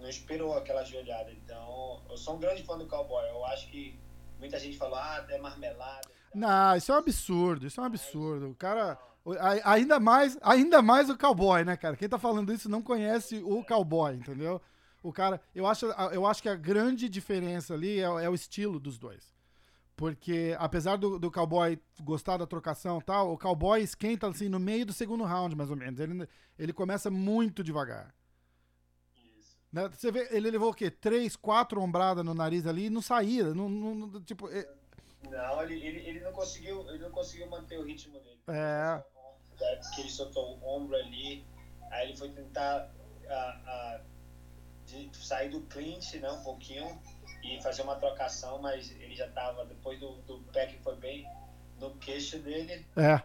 não 0.00 0.08
esperou 0.08 0.56
aquela 0.56 0.84
joelhada. 0.84 1.30
Então, 1.32 2.02
eu 2.08 2.16
sou 2.16 2.36
um 2.36 2.38
grande 2.38 2.62
fã 2.62 2.76
do 2.76 2.86
cowboy. 2.86 3.28
Eu 3.28 3.44
acho 3.46 3.68
que 3.70 3.98
muita 4.38 4.58
gente 4.58 4.76
falou, 4.76 4.96
ah, 4.96 5.24
é 5.28 5.38
marmelada. 5.38 6.08
Não, 6.34 6.76
isso 6.76 6.92
é 6.92 6.94
um 6.94 6.98
absurdo, 6.98 7.66
isso 7.66 7.80
é 7.80 7.82
um 7.82 7.86
absurdo. 7.86 8.50
O 8.50 8.54
cara. 8.54 8.98
Ainda 9.64 9.98
mais, 9.98 10.38
ainda 10.40 10.80
mais 10.80 11.10
o 11.10 11.18
cowboy, 11.18 11.64
né, 11.64 11.76
cara? 11.76 11.96
Quem 11.96 12.08
tá 12.08 12.16
falando 12.16 12.52
isso 12.52 12.68
não 12.68 12.80
conhece 12.80 13.42
o 13.44 13.64
cowboy, 13.64 14.14
entendeu? 14.14 14.62
O 15.02 15.12
cara, 15.12 15.40
eu 15.52 15.66
acho, 15.66 15.86
eu 16.12 16.24
acho 16.24 16.40
que 16.40 16.48
a 16.48 16.54
grande 16.54 17.08
diferença 17.08 17.74
ali 17.74 17.98
é, 17.98 18.04
é 18.04 18.30
o 18.30 18.34
estilo 18.34 18.78
dos 18.78 18.98
dois. 18.98 19.34
Porque, 19.96 20.54
apesar 20.58 20.96
do, 20.96 21.18
do 21.18 21.30
cowboy 21.30 21.80
gostar 22.02 22.36
da 22.36 22.46
trocação 22.46 22.98
e 22.98 23.02
tal, 23.02 23.32
o 23.32 23.38
cowboy 23.38 23.80
esquenta 23.80 24.28
assim 24.28 24.48
no 24.48 24.60
meio 24.60 24.84
do 24.84 24.92
segundo 24.92 25.24
round, 25.24 25.56
mais 25.56 25.70
ou 25.70 25.76
menos. 25.76 25.98
Ele, 25.98 26.28
ele 26.58 26.72
começa 26.72 27.10
muito 27.10 27.64
devagar. 27.64 28.14
Né? 29.76 29.90
Você 29.90 30.10
vê, 30.10 30.28
ele 30.30 30.50
levou 30.50 30.70
o 30.70 30.74
quê? 30.74 30.90
Três, 30.90 31.36
quatro 31.36 31.82
ombradas 31.82 32.24
no 32.24 32.32
nariz 32.32 32.66
ali 32.66 32.86
e 32.86 32.90
não 32.90 33.02
saía. 33.02 33.54
Não, 33.54 33.68
não, 33.68 34.22
tipo, 34.22 34.48
é... 34.48 34.66
Não, 35.30 35.62
ele, 35.62 35.74
ele, 35.86 36.08
ele, 36.08 36.20
não 36.20 36.32
conseguiu, 36.32 36.88
ele 36.88 36.98
não 36.98 37.10
conseguiu 37.10 37.48
manter 37.48 37.78
o 37.78 37.82
ritmo 37.82 38.18
dele. 38.20 38.40
É 38.48 39.02
que 39.94 40.00
ele 40.00 40.10
soltou 40.10 40.58
o 40.58 40.76
ombro 40.76 40.96
ali, 40.96 41.44
aí 41.90 42.08
ele 42.08 42.16
foi 42.16 42.30
tentar 42.30 42.90
uh, 43.24 44.04
de, 44.86 45.10
sair 45.16 45.50
do 45.50 45.60
clinch, 45.62 46.18
né, 46.18 46.30
um 46.30 46.42
pouquinho, 46.42 47.00
e 47.42 47.60
fazer 47.62 47.82
uma 47.82 47.96
trocação, 47.96 48.60
mas 48.60 48.90
ele 49.00 49.14
já 49.14 49.26
estava, 49.26 49.64
depois 49.64 49.98
do, 49.98 50.16
do 50.22 50.40
pé 50.52 50.66
que 50.66 50.78
foi 50.82 50.96
bem 50.96 51.26
no 51.78 51.94
queixo 51.96 52.38
dele. 52.38 52.86
É. 52.96 53.22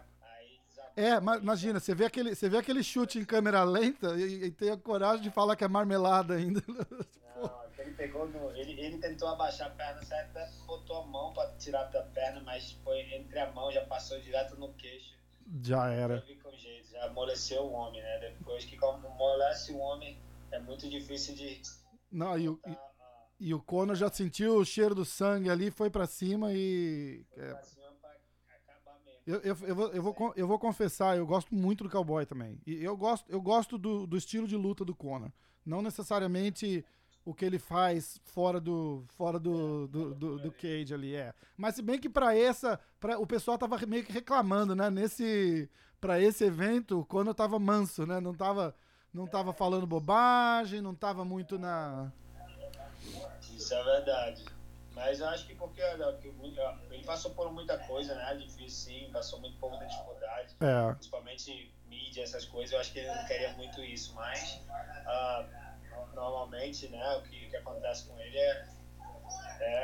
É, 0.96 1.18
mas 1.20 1.40
imagina, 1.40 1.80
você 1.80 1.94
vê 1.94 2.04
aquele, 2.04 2.34
você 2.34 2.48
vê 2.48 2.58
aquele 2.58 2.82
chute 2.82 3.18
em 3.18 3.24
câmera 3.24 3.64
lenta 3.64 4.14
e, 4.16 4.44
e 4.44 4.50
tem 4.50 4.70
a 4.70 4.76
coragem 4.76 5.22
de 5.22 5.30
falar 5.30 5.56
que 5.56 5.64
é 5.64 5.68
marmelada 5.68 6.34
ainda. 6.34 6.62
Não, 7.36 7.50
ele 7.78 7.92
pegou 7.92 8.28
no, 8.28 8.50
ele, 8.56 8.78
ele 8.80 8.98
tentou 8.98 9.28
abaixar 9.28 9.68
a 9.68 9.70
perna, 9.70 10.02
certa, 10.04 10.50
botou 10.66 11.02
a 11.02 11.06
mão 11.06 11.32
para 11.32 11.50
tirar 11.56 11.84
da 11.84 12.02
perna, 12.02 12.42
mas 12.44 12.72
foi 12.84 13.00
entre 13.14 13.38
a 13.38 13.50
mão, 13.52 13.72
já 13.72 13.84
passou 13.86 14.20
direto 14.20 14.56
no 14.56 14.72
queixo. 14.74 15.14
Já 15.62 15.90
era. 15.90 16.18
Já 16.18 16.24
vi 16.24 16.36
com 16.36 16.52
jeito, 16.52 16.90
já 16.90 17.04
amoleceu 17.06 17.62
o 17.62 17.72
homem, 17.72 18.00
né? 18.02 18.18
Depois 18.38 18.64
que 18.64 18.78
amolece 18.84 19.72
o 19.72 19.78
homem, 19.78 20.18
é 20.50 20.58
muito 20.58 20.88
difícil 20.88 21.34
de. 21.34 21.62
Não, 22.10 22.38
e 22.38 22.48
o, 22.48 22.60
e, 22.66 22.76
e 23.48 23.54
o 23.54 23.60
Conor 23.60 23.96
já 23.96 24.10
sentiu 24.10 24.56
o 24.56 24.64
cheiro 24.64 24.94
do 24.94 25.04
sangue 25.04 25.50
ali, 25.50 25.70
foi 25.70 25.90
para 25.90 26.06
cima 26.06 26.52
e. 26.52 27.24
Foi 27.34 27.48
pra 27.48 27.62
cima 27.62 27.81
acabar 27.81 27.81
mesmo. 27.81 27.81
Eu, 29.26 29.38
eu, 29.40 29.56
eu, 29.62 29.74
vou, 29.74 29.88
eu, 29.92 30.02
vou, 30.02 30.32
eu 30.36 30.46
vou 30.48 30.58
confessar, 30.58 31.16
eu 31.16 31.26
gosto 31.26 31.54
muito 31.54 31.84
do 31.84 31.90
cowboy 31.90 32.26
também. 32.26 32.60
E 32.66 32.82
eu 32.82 32.96
gosto, 32.96 33.30
eu 33.30 33.40
gosto 33.40 33.78
do, 33.78 34.06
do 34.06 34.16
estilo 34.16 34.48
de 34.48 34.56
luta 34.56 34.84
do 34.84 34.94
Conor. 34.94 35.30
Não 35.64 35.80
necessariamente 35.80 36.84
o 37.24 37.32
que 37.32 37.44
ele 37.44 37.58
faz 37.58 38.20
fora 38.24 38.60
do 38.60 39.04
fora 39.16 39.38
do, 39.38 39.86
do, 39.86 40.14
do, 40.14 40.38
do 40.38 40.52
cage 40.52 40.92
ali 40.92 41.14
é. 41.14 41.32
Mas 41.56 41.76
se 41.76 41.82
bem 41.82 41.98
que 41.98 42.08
para 42.08 42.36
essa, 42.36 42.80
para 42.98 43.18
o 43.18 43.26
pessoal 43.26 43.56
tava 43.56 43.78
meio 43.86 44.04
que 44.04 44.12
reclamando, 44.12 44.74
né? 44.74 44.90
Nesse 44.90 45.70
para 46.00 46.20
esse 46.20 46.42
evento, 46.44 47.06
quando 47.08 47.28
eu 47.28 47.34
tava 47.34 47.60
manso, 47.60 48.04
né? 48.04 48.20
Não 48.20 48.34
tava 48.34 48.74
não 49.14 49.26
tava 49.26 49.52
falando 49.52 49.86
bobagem, 49.86 50.80
não 50.80 50.94
tava 50.94 51.24
muito 51.24 51.58
na 51.58 52.10
Isso 53.56 53.72
é 53.72 53.84
verdade. 53.84 54.44
Mas 55.04 55.18
eu 55.18 55.28
acho 55.28 55.44
que 55.46 55.54
porque 55.56 55.80
ele 55.82 57.04
passou 57.04 57.32
por 57.32 57.52
muita 57.52 57.76
coisa, 57.76 58.14
né? 58.14 58.36
Difícil 58.36 58.68
sim, 58.68 59.10
passou 59.12 59.40
muito 59.40 59.58
por 59.58 59.68
muita 59.70 59.84
dificuldade. 59.86 60.54
É. 60.60 60.92
Principalmente 60.92 61.74
mídia, 61.86 62.22
essas 62.22 62.44
coisas. 62.44 62.72
Eu 62.72 62.78
acho 62.78 62.92
que 62.92 63.00
ele 63.00 63.08
não 63.08 63.26
queria 63.26 63.52
muito 63.54 63.82
isso, 63.82 64.14
mas 64.14 64.60
uh, 65.04 66.14
normalmente, 66.14 66.86
né, 66.88 67.16
o 67.16 67.22
que, 67.22 67.48
que 67.50 67.56
acontece 67.56 68.06
com 68.06 68.16
ele 68.20 68.38
é, 68.38 68.68
é, 69.60 69.74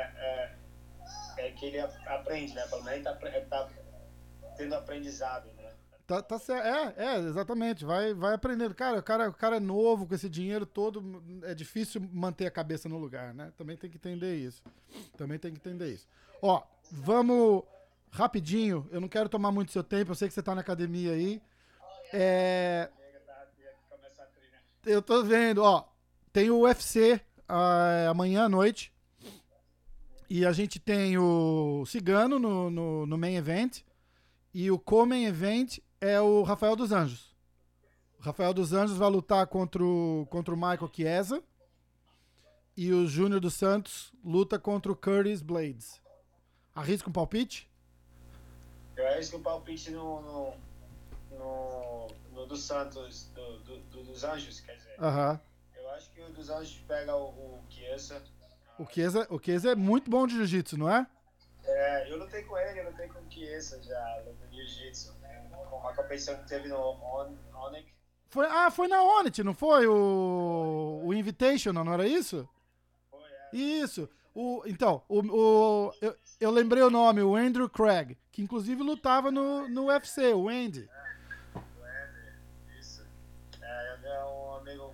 é, 1.37 1.47
é 1.47 1.51
que 1.51 1.65
ele 1.65 1.79
aprende, 1.81 2.53
né? 2.53 2.65
Pelo 2.67 2.83
menos 2.85 3.05
ele 3.05 3.37
está 3.39 3.65
tá 3.65 3.69
tendo 4.55 4.73
aprendizado, 4.73 5.51
né? 5.51 5.58
Tá, 6.09 6.23
tá 6.23 6.39
certo. 6.39 6.65
É, 6.65 7.05
é, 7.05 7.19
exatamente. 7.19 7.85
Vai, 7.85 8.15
vai 8.15 8.33
aprendendo. 8.33 8.73
Cara, 8.73 8.97
o 8.97 9.03
cara, 9.03 9.29
o 9.29 9.33
cara 9.33 9.57
é 9.57 9.59
novo 9.59 10.07
com 10.07 10.15
esse 10.15 10.27
dinheiro 10.27 10.65
todo. 10.65 11.21
É 11.43 11.53
difícil 11.53 12.01
manter 12.11 12.47
a 12.47 12.51
cabeça 12.51 12.89
no 12.89 12.97
lugar, 12.97 13.31
né? 13.31 13.53
Também 13.55 13.77
tem 13.77 13.91
que 13.91 13.97
entender 13.97 14.35
isso. 14.35 14.63
Também 15.15 15.37
tem 15.37 15.53
que 15.53 15.59
entender 15.59 15.93
isso. 15.93 16.07
Ó, 16.41 16.63
vamos 16.89 17.63
rapidinho. 18.09 18.89
Eu 18.89 18.99
não 18.99 19.07
quero 19.07 19.29
tomar 19.29 19.51
muito 19.51 19.71
seu 19.71 19.83
tempo. 19.83 20.09
Eu 20.09 20.15
sei 20.15 20.27
que 20.27 20.33
você 20.33 20.41
tá 20.41 20.55
na 20.55 20.61
academia 20.61 21.11
aí. 21.11 21.39
É. 22.11 22.89
Eu 24.83 25.03
tô 25.03 25.23
vendo, 25.23 25.61
ó. 25.61 25.87
Tem 26.33 26.49
o 26.49 26.61
UFC 26.61 27.13
uh, 27.13 27.19
ah, 27.47 28.07
amanhã 28.09 28.45
à 28.45 28.49
noite. 28.49 28.91
E 30.27 30.43
a 30.43 30.51
gente 30.51 30.79
tem 30.79 31.19
o 31.19 31.85
Cigano 31.85 32.39
no, 32.39 32.71
no, 32.71 33.05
no 33.05 33.15
main 33.15 33.35
event. 33.35 33.83
E 34.53 34.71
o 34.71 34.79
co-main 34.79 35.25
event 35.25 35.79
é 36.01 36.19
o 36.19 36.43
Rafael 36.43 36.75
dos 36.75 36.91
Anjos. 36.91 37.35
O 38.19 38.23
Rafael 38.23 38.53
dos 38.53 38.73
Anjos 38.73 38.97
vai 38.97 39.09
lutar 39.09 39.45
contra 39.47 39.83
o, 39.83 40.27
contra 40.29 40.53
o 40.53 40.57
Michael 40.57 40.89
Chiesa. 40.93 41.43
E 42.75 42.91
o 42.91 43.07
Júnior 43.07 43.41
dos 43.41 43.55
Santos 43.55 44.13
luta 44.23 44.57
contra 44.57 44.91
o 44.91 44.95
Curtis 44.95 45.41
Blades. 45.41 46.01
Arrisca 46.73 47.09
um 47.09 47.13
palpite? 47.13 47.69
Eu 48.95 49.07
arrisco 49.07 49.37
um 49.37 49.43
palpite 49.43 49.91
no, 49.91 50.21
no, 50.21 50.53
no, 51.31 52.07
no 52.31 52.45
dos 52.45 52.61
Santos, 52.61 53.29
do, 53.35 53.59
do, 53.59 53.79
do, 53.79 54.03
dos 54.03 54.23
Anjos, 54.23 54.59
quer 54.61 54.75
dizer. 54.75 54.95
Aham. 54.99 55.35
-huh 55.35 55.49
acho 55.99 56.11
que 56.11 56.21
o 56.21 56.29
dos 56.29 56.49
Anjos 56.49 56.81
pega 56.87 57.15
o, 57.15 57.27
o 57.27 57.59
Chiesa. 57.69 58.23
O 58.77 58.85
Chiesa, 58.85 59.27
o 59.29 59.39
Chiesa 59.39 59.71
é 59.71 59.75
muito 59.75 60.09
bom 60.09 60.25
de 60.25 60.35
jiu-jitsu, 60.35 60.77
não 60.77 60.89
é? 60.89 61.05
É, 61.69 62.11
eu 62.11 62.17
lutei 62.17 62.43
com 62.43 62.57
ele, 62.57 62.79
eu 62.79 62.89
lutei 62.89 63.07
com 63.07 63.19
o 63.19 63.31
Chiesa 63.31 63.81
já 63.83 64.23
no 64.25 64.51
jiu-jitsu. 64.51 65.17
Com 65.69 65.77
uma 65.77 65.93
competição 65.93 66.35
que 66.37 66.47
teve 66.47 66.67
no 66.67 66.77
On, 66.77 67.35
Onyx. 67.53 67.91
Foi, 68.29 68.45
ah, 68.45 68.71
foi 68.71 68.87
na 68.87 69.03
Onyx, 69.03 69.39
não 69.39 69.53
foi? 69.53 69.87
O, 69.87 71.01
o 71.03 71.13
Invitational, 71.13 71.83
não 71.83 71.93
era 71.93 72.07
isso? 72.07 72.47
Foi, 73.09 73.21
é. 73.21 73.57
Isso. 73.57 74.09
O, 74.33 74.63
então, 74.65 75.03
o, 75.07 75.19
o, 75.19 75.93
eu, 76.01 76.15
eu 76.39 76.51
lembrei 76.51 76.81
o 76.83 76.89
nome, 76.89 77.21
o 77.21 77.35
Andrew 77.35 77.69
Craig, 77.69 78.17
que 78.31 78.41
inclusive 78.41 78.81
lutava 78.81 79.31
no, 79.31 79.67
no 79.67 79.87
UFC, 79.87 80.33
o 80.33 80.47
Andy. 80.47 80.89
É, 80.89 81.57
o 81.57 81.83
Andy, 81.83 82.79
isso. 82.79 83.05
É, 83.61 83.99
é 84.03 84.25
um 84.25 84.53
amigo 84.55 84.93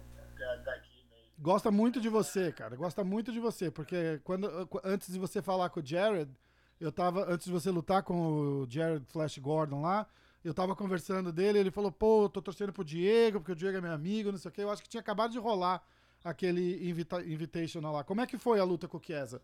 daqui 0.63 0.95
gosta 1.37 1.69
muito 1.69 2.01
de 2.01 2.09
você, 2.09 2.51
cara. 2.51 2.75
Gosta 2.75 3.03
muito 3.03 3.31
de 3.31 3.39
você, 3.39 3.69
porque 3.69 4.19
quando 4.23 4.67
antes 4.83 5.13
de 5.13 5.19
você 5.19 5.43
falar 5.43 5.69
com 5.69 5.79
o 5.79 5.85
Jared, 5.85 6.31
eu 6.79 6.91
tava 6.91 7.31
antes 7.31 7.45
de 7.45 7.51
você 7.51 7.69
lutar 7.71 8.03
com 8.03 8.61
o 8.61 8.67
Jared 8.69 9.05
Flash 9.07 9.37
Gordon 9.37 9.81
lá, 9.81 10.07
eu 10.43 10.53
tava 10.53 10.75
conversando 10.75 11.31
dele, 11.31 11.59
ele 11.59 11.71
falou: 11.71 11.91
"Pô, 11.91 12.29
tô 12.29 12.41
torcendo 12.41 12.73
pro 12.73 12.83
Diego, 12.83 13.39
porque 13.39 13.51
o 13.51 13.55
Diego 13.55 13.77
é 13.77 13.81
meu 13.81 13.91
amigo, 13.91 14.31
não 14.31 14.37
sei 14.37 14.49
o 14.49 14.51
quê". 14.51 14.61
Eu 14.61 14.71
acho 14.71 14.83
que 14.83 14.89
tinha 14.89 15.01
acabado 15.01 15.31
de 15.31 15.39
rolar 15.39 15.83
aquele 16.23 16.89
invita 16.89 17.21
invitational 17.21 17.93
lá. 17.93 18.03
Como 18.03 18.21
é 18.21 18.27
que 18.27 18.37
foi 18.37 18.59
a 18.59 18.63
luta 18.63 18.87
com 18.87 18.97
o 18.97 19.01
Chiesa? 19.03 19.41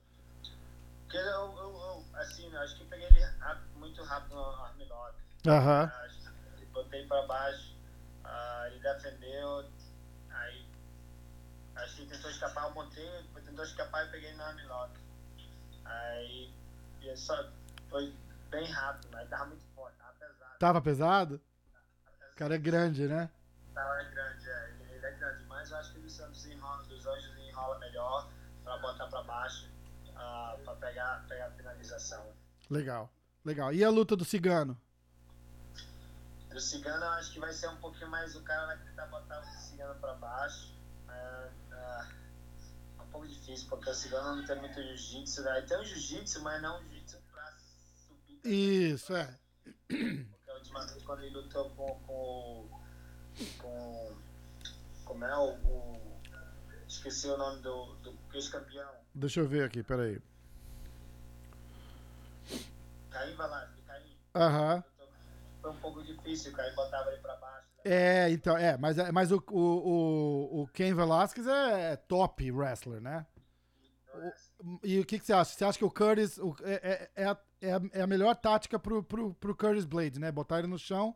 Eu, 1.14 1.20
eu, 1.20 1.58
eu, 1.58 2.06
assim, 2.16 2.56
acho 2.56 2.78
que 2.78 2.84
eu 2.84 2.88
peguei 2.88 3.08
ele 3.08 3.26
muito 3.76 4.02
rápido 4.04 4.36
no 4.36 4.42
armlock. 4.42 5.16
Aham. 5.48 5.92
Botei 6.74 7.06
para 7.06 7.28
baixo, 7.28 7.76
uh, 8.24 8.66
ele 8.68 8.80
defendeu, 8.80 9.66
aí 10.30 10.66
Acho 11.76 11.96
que 11.96 12.06
tentou 12.06 12.30
escapar, 12.30 12.68
eu 12.68 12.76
montei, 12.76 13.10
tentou 13.44 13.66
escapar 13.66 14.06
e 14.06 14.12
peguei 14.12 14.34
no 14.34 14.44
armlock. 14.44 15.00
Aí 15.86 16.54
e 17.02 17.18
só 17.18 17.52
foi 17.90 18.14
bem 18.50 18.70
rápido, 18.72 19.10
mas 19.12 19.30
tava 19.30 19.46
muito 19.48 19.66
forte, 19.76 19.98
tava 19.98 20.14
pesado. 20.14 20.60
Tava 20.60 20.82
pesado? 20.82 21.42
O 22.34 22.36
cara 22.36 22.56
é 22.56 22.58
grande, 22.58 23.08
né? 23.08 23.30
Tava 23.74 24.04
grande, 24.04 24.50
é, 24.50 24.76
ele, 24.90 25.06
é 25.06 25.12
grande, 25.12 25.44
mas 25.46 25.72
eu 25.72 25.78
acho 25.78 25.94
que 25.94 26.00
o 26.00 26.10
Santos 26.10 26.46
enrola, 26.46 26.84
dos 26.84 27.06
anjos 27.06 27.38
enrola 27.38 27.80
melhor 27.80 28.30
pra 28.64 28.78
botar 28.78 29.08
pra 29.08 29.24
baixo, 29.24 29.70
uh, 30.10 30.64
pra 30.64 30.76
pegar, 30.76 31.26
pegar 31.28 31.48
a 31.48 31.52
finalização. 31.52 32.34
Legal, 32.70 33.12
legal. 33.44 33.74
E 33.74 33.84
a 33.84 33.90
luta 33.90 34.16
do 34.16 34.26
Cigano? 34.26 34.80
Do 36.50 36.60
Cigano 36.60 37.04
eu 37.06 37.10
acho 37.12 37.32
que 37.32 37.40
vai 37.40 37.54
ser 37.54 37.70
um 37.70 37.78
pouquinho 37.78 38.10
mais, 38.10 38.36
o 38.36 38.44
cara 38.44 38.68
vai 38.68 38.78
tentar 38.78 39.06
botar 39.08 39.40
o 39.40 39.46
Cigano 39.62 40.00
pra 40.00 40.14
baixo. 40.16 40.74
É, 41.10 41.50
é, 41.72 41.76
é 41.76 42.31
um 43.12 43.20
pouco 43.20 43.28
difícil, 43.28 43.68
porque 43.68 43.90
o 43.90 43.94
Cigano 43.94 44.38
não 44.38 44.46
tem 44.46 44.58
muito 44.58 44.82
jiu-jitsu, 44.82 45.42
né? 45.44 45.62
Tem 45.62 45.78
o 45.78 45.84
jiu-jitsu, 45.84 46.42
mas 46.42 46.62
não 46.62 46.80
o 46.80 46.84
jiu-jitsu 46.84 47.18
pra 47.30 47.54
subir. 48.08 48.40
Isso, 48.46 49.14
é. 49.14 49.38
Porque 49.88 50.50
a 50.50 50.54
última 50.54 50.86
vez 50.86 51.04
quando 51.04 51.24
ele 51.24 51.36
lutou 51.36 51.70
com. 51.72 52.00
com. 52.08 52.70
com 53.60 54.18
como 55.04 55.26
é 55.26 55.38
o. 55.38 55.52
o 55.68 56.22
esqueci 56.88 57.28
o 57.28 57.38
nome 57.38 57.62
do, 57.62 57.96
do 57.96 58.18
ex-campeão. 58.34 58.92
Deixa 59.14 59.42
eu 59.42 59.48
ver 59.48 59.66
aqui, 59.66 59.84
peraí. 59.84 60.22
Caim 63.10 63.36
Velasquez, 63.36 63.86
Caim. 63.86 64.18
Aham. 64.36 64.84
Foi 65.62 65.72
um 65.72 65.78
pouco 65.78 66.04
difícil, 66.04 66.52
o 66.52 66.56
Caim 66.56 66.74
botava 66.76 67.12
ele 67.12 67.22
pra 67.22 67.36
baixo. 67.36 67.51
É, 67.84 68.30
então, 68.30 68.56
é, 68.58 68.78
mas, 68.78 68.98
é- 68.98 69.12
mas 69.12 69.32
o, 69.32 69.44
o, 69.50 69.60
o, 69.60 70.62
o 70.64 70.68
Ken 70.68 70.94
Velasquez 70.94 71.48
é 71.48 71.96
top 71.96 72.52
wrestler, 72.52 73.02
né? 73.02 73.26
O- 74.64 74.80
e 74.84 75.00
o 75.00 75.06
que, 75.06 75.18
que 75.20 75.26
você 75.26 75.34
acha? 75.34 75.52
Você 75.54 75.66
acha 75.66 75.78
que 75.78 75.86
o 75.86 75.90
Curtis 75.92 76.38
o- 76.38 76.56
é, 76.64 77.10
é, 77.16 77.24
é, 77.24 77.26
a, 77.26 77.38
é 77.62 77.74
a- 77.74 77.82
é 77.94 78.08
melhor 78.08 78.36
tática 78.36 78.78
pro, 78.78 79.02
pro, 79.04 79.34
pro 79.34 79.56
Curtis 79.56 79.86
Blade, 79.86 80.20
né? 80.20 80.32
Botar 80.32 80.60
ele 80.60 80.68
no 80.68 80.78
chão. 80.78 81.16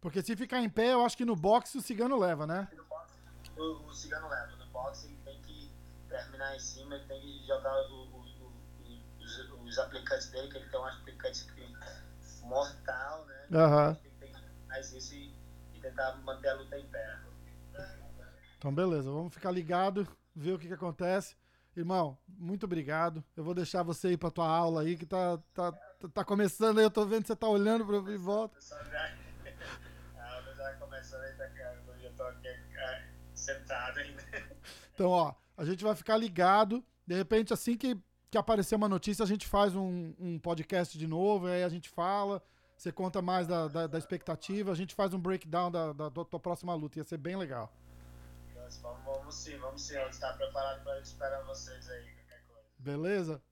Porque 0.00 0.22
se 0.22 0.34
ficar 0.34 0.60
em 0.62 0.68
pé, 0.70 0.92
eu 0.94 1.04
acho 1.04 1.16
que 1.16 1.24
no 1.26 1.36
boxe 1.36 1.76
o 1.76 1.82
cigano 1.82 2.18
leva, 2.18 2.46
né? 2.46 2.68
No 2.74 2.84
boxe, 2.84 3.14
o, 3.58 3.86
o 3.86 3.94
Cigano 3.94 4.28
leva. 4.28 4.56
No 4.56 4.66
boxe 4.68 5.06
ele 5.08 5.18
tem 5.24 5.42
que 5.42 5.70
terminar 6.08 6.56
em 6.56 6.58
cima, 6.60 6.94
ele 6.94 7.04
tem 7.04 7.20
que 7.20 7.46
jogar 7.46 7.74
o- 7.90 8.20
os, 8.20 9.60
os 9.62 9.78
aplicantes 9.78 10.30
dele, 10.30 10.48
que 10.48 10.56
ele 10.56 10.68
tem 10.70 10.80
um 10.80 10.84
aplicante 10.86 11.46
mortal, 12.42 13.26
né? 13.26 13.46
Aham. 13.52 13.98
Ele 14.02 14.14
tem 14.18 14.32
que 14.32 14.40
mais 14.68 14.92
isso 14.92 15.14
e 15.14 15.29
tentar 15.80 16.16
manter 16.16 16.48
a 16.48 16.54
luta 16.54 16.78
em 16.78 16.86
pé. 16.86 17.18
Então, 18.58 18.74
beleza, 18.74 19.10
vamos 19.10 19.32
ficar 19.32 19.50
ligado, 19.50 20.06
ver 20.34 20.52
o 20.52 20.58
que, 20.58 20.68
que 20.68 20.74
acontece. 20.74 21.34
Irmão, 21.76 22.18
muito 22.28 22.64
obrigado. 22.64 23.24
Eu 23.36 23.44
vou 23.44 23.54
deixar 23.54 23.82
você 23.82 24.12
ir 24.12 24.16
pra 24.16 24.30
tua 24.30 24.46
aula 24.46 24.82
aí, 24.82 24.96
que 24.96 25.06
tá, 25.06 25.38
tá, 25.54 25.72
tá- 26.12 26.24
começando 26.24 26.78
aí. 26.78 26.84
Eu 26.84 26.90
tô 26.90 27.06
vendo 27.06 27.22
que 27.22 27.28
você 27.28 27.36
tá 27.36 27.48
olhando 27.48 27.86
pra 27.86 27.96
eu 27.96 28.08
e 28.10 28.16
volta. 28.18 28.58
A 30.18 30.38
luta 30.40 30.54
já 30.56 30.74
começando 30.74 31.22
aí, 31.22 31.32
tá, 31.34 31.48
cara, 31.48 31.82
eu 32.02 32.12
tô 32.12 32.22
aqui 32.24 32.48
sentado 33.34 33.98
ainda. 33.98 34.22
Então, 34.94 35.08
ó, 35.08 35.34
a 35.56 35.64
gente 35.64 35.82
vai 35.82 35.94
ficar 35.94 36.16
ligado. 36.16 36.84
De 37.06 37.14
repente, 37.14 37.52
assim 37.52 37.76
que, 37.76 37.98
que 38.30 38.36
aparecer 38.36 38.74
uma 38.74 38.88
notícia, 38.88 39.22
a 39.22 39.26
gente 39.26 39.46
faz 39.46 39.74
um, 39.74 40.14
um 40.18 40.38
podcast 40.38 40.96
de 40.98 41.06
novo, 41.06 41.46
aí 41.46 41.64
a 41.64 41.68
gente 41.68 41.88
fala. 41.88 42.42
Você 42.80 42.90
conta 42.90 43.20
mais 43.20 43.46
da, 43.46 43.68
da, 43.68 43.86
da 43.86 43.98
expectativa, 43.98 44.72
a 44.72 44.74
gente 44.74 44.94
faz 44.94 45.12
um 45.12 45.20
breakdown 45.20 45.70
da, 45.70 45.92
da, 45.92 46.08
da 46.08 46.24
tua 46.24 46.40
próxima 46.40 46.74
luta. 46.74 46.96
Ia 46.98 47.04
ser 47.04 47.18
bem 47.18 47.36
legal. 47.36 47.70
Vamos, 48.54 49.04
vamos 49.04 49.34
sim, 49.34 49.54
vamos 49.58 49.82
sim. 49.82 49.98
A 49.98 50.04
gente 50.06 50.18
tá 50.18 50.32
preparado 50.32 50.82
pra 50.82 50.98
esperar 50.98 51.42
vocês 51.44 51.90
aí, 51.90 52.04
qualquer 52.14 52.42
coisa. 52.46 52.62
Beleza? 52.78 53.42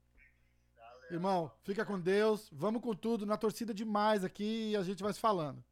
Valeu. 0.75 1.11
Irmão, 1.11 1.51
fica 1.63 1.85
com 1.85 1.99
Deus. 1.99 2.49
Vamos 2.51 2.81
com 2.81 2.95
tudo. 2.95 3.23
Na 3.23 3.37
torcida 3.37 3.71
demais 3.71 4.23
aqui 4.23 4.71
e 4.71 4.75
a 4.75 4.81
gente 4.81 5.03
vai 5.03 5.13
se 5.13 5.19
falando. 5.19 5.63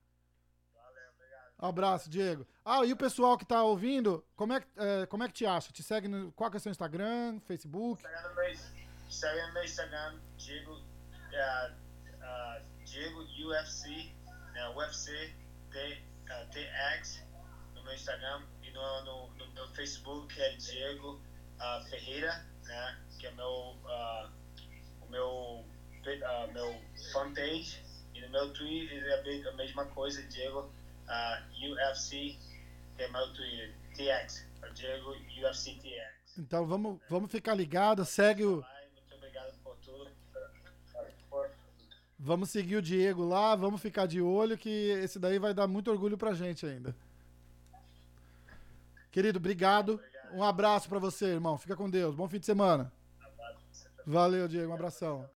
Valeu, 0.75 1.09
obrigado. 1.15 1.53
Abraço, 1.57 2.09
Diego. 2.11 2.45
Ah, 2.63 2.85
e 2.85 2.93
o 2.93 2.97
pessoal 2.97 3.39
que 3.39 3.45
tá 3.45 3.63
ouvindo, 3.63 4.23
como 4.35 4.53
é, 4.53 4.61
que- 4.61 4.67
é, 4.77 5.07
como 5.07 5.23
é 5.23 5.27
que 5.27 5.33
te 5.33 5.47
acha? 5.47 5.71
Te 5.73 5.81
segue 5.81 6.07
no. 6.07 6.31
Qual 6.33 6.51
que 6.51 6.57
é 6.57 6.59
o 6.59 6.61
seu 6.61 6.69
Instagram, 6.71 7.39
Facebook? 7.39 8.03
No 8.03 8.35
meu, 8.35 8.55
segue 9.09 9.47
no 9.47 9.53
meu 9.55 9.63
Instagram, 9.63 10.19
Diego, 10.37 10.79
eh, 11.33 11.73
ah, 12.21 12.61
Diego 12.97 13.21
UFC, 13.47 14.11
né, 14.53 14.69
UFC 14.69 15.31
T, 15.71 16.03
ah, 16.31 16.45
TX, 16.51 17.23
no 17.75 17.83
meu 17.83 17.93
Instagram 17.93 18.41
e 18.63 18.71
no, 18.71 19.03
no, 19.05 19.27
no 19.35 19.53
meu 19.53 19.67
Facebook 19.75 20.41
é 20.41 20.55
Diego 20.55 21.21
ah, 21.59 21.85
Ferreira, 21.91 22.43
né, 22.63 22.99
que 23.19 23.27
é 23.27 23.31
meu, 23.33 23.77
ah, 23.85 24.31
o 25.01 25.05
meu, 25.11 25.63
ah, 26.25 26.47
meu 26.51 26.81
fanpage 27.13 27.83
e 28.15 28.21
no 28.21 28.29
meu 28.29 28.51
Twitter 28.51 29.03
é 29.03 29.19
a 29.19 29.21
me- 29.23 29.47
a 29.47 29.51
mesma 29.53 29.85
coisa, 29.85 30.23
Diego 30.23 30.73
UFC, 31.53 32.35
que 32.95 33.03
é 33.03 33.07
meu 33.11 33.31
Twitter, 33.33 33.75
TX, 33.95 34.47
é 34.63 34.69
Diego 34.71 35.11
UFC 35.39 35.75
TX. 35.75 36.39
Então 36.39 36.65
vamos, 36.65 36.99
vamos 37.07 37.31
ficar 37.31 37.53
ligado. 37.53 38.03
Segue 38.05 38.43
o. 38.43 38.55
Muito 38.95 39.15
obrigado 39.15 39.55
por 39.63 39.75
tudo. 39.77 40.09
Por- 41.29 41.49
Vamos 42.19 42.49
seguir 42.49 42.77
o 42.77 42.81
Diego 42.81 43.23
lá, 43.23 43.55
vamos 43.55 43.81
ficar 43.81 44.07
de 44.07 44.21
olho 44.21 44.57
que 44.57 44.69
esse 44.69 45.19
daí 45.19 45.37
vai 45.37 45.53
dar 45.53 45.67
muito 45.67 45.91
orgulho 45.91 46.17
pra 46.17 46.33
gente 46.33 46.65
ainda. 46.65 46.95
Querido, 49.11 49.37
obrigado. 49.37 49.99
Um 50.33 50.43
abraço 50.43 50.89
pra 50.89 50.99
você, 50.99 51.25
irmão. 51.25 51.57
Fica 51.57 51.75
com 51.75 51.89
Deus. 51.89 52.15
Bom 52.15 52.27
fim 52.27 52.39
de 52.39 52.45
semana. 52.45 52.91
Valeu, 54.05 54.47
Diego. 54.47 54.71
Um 54.71 54.75
abração. 54.75 55.25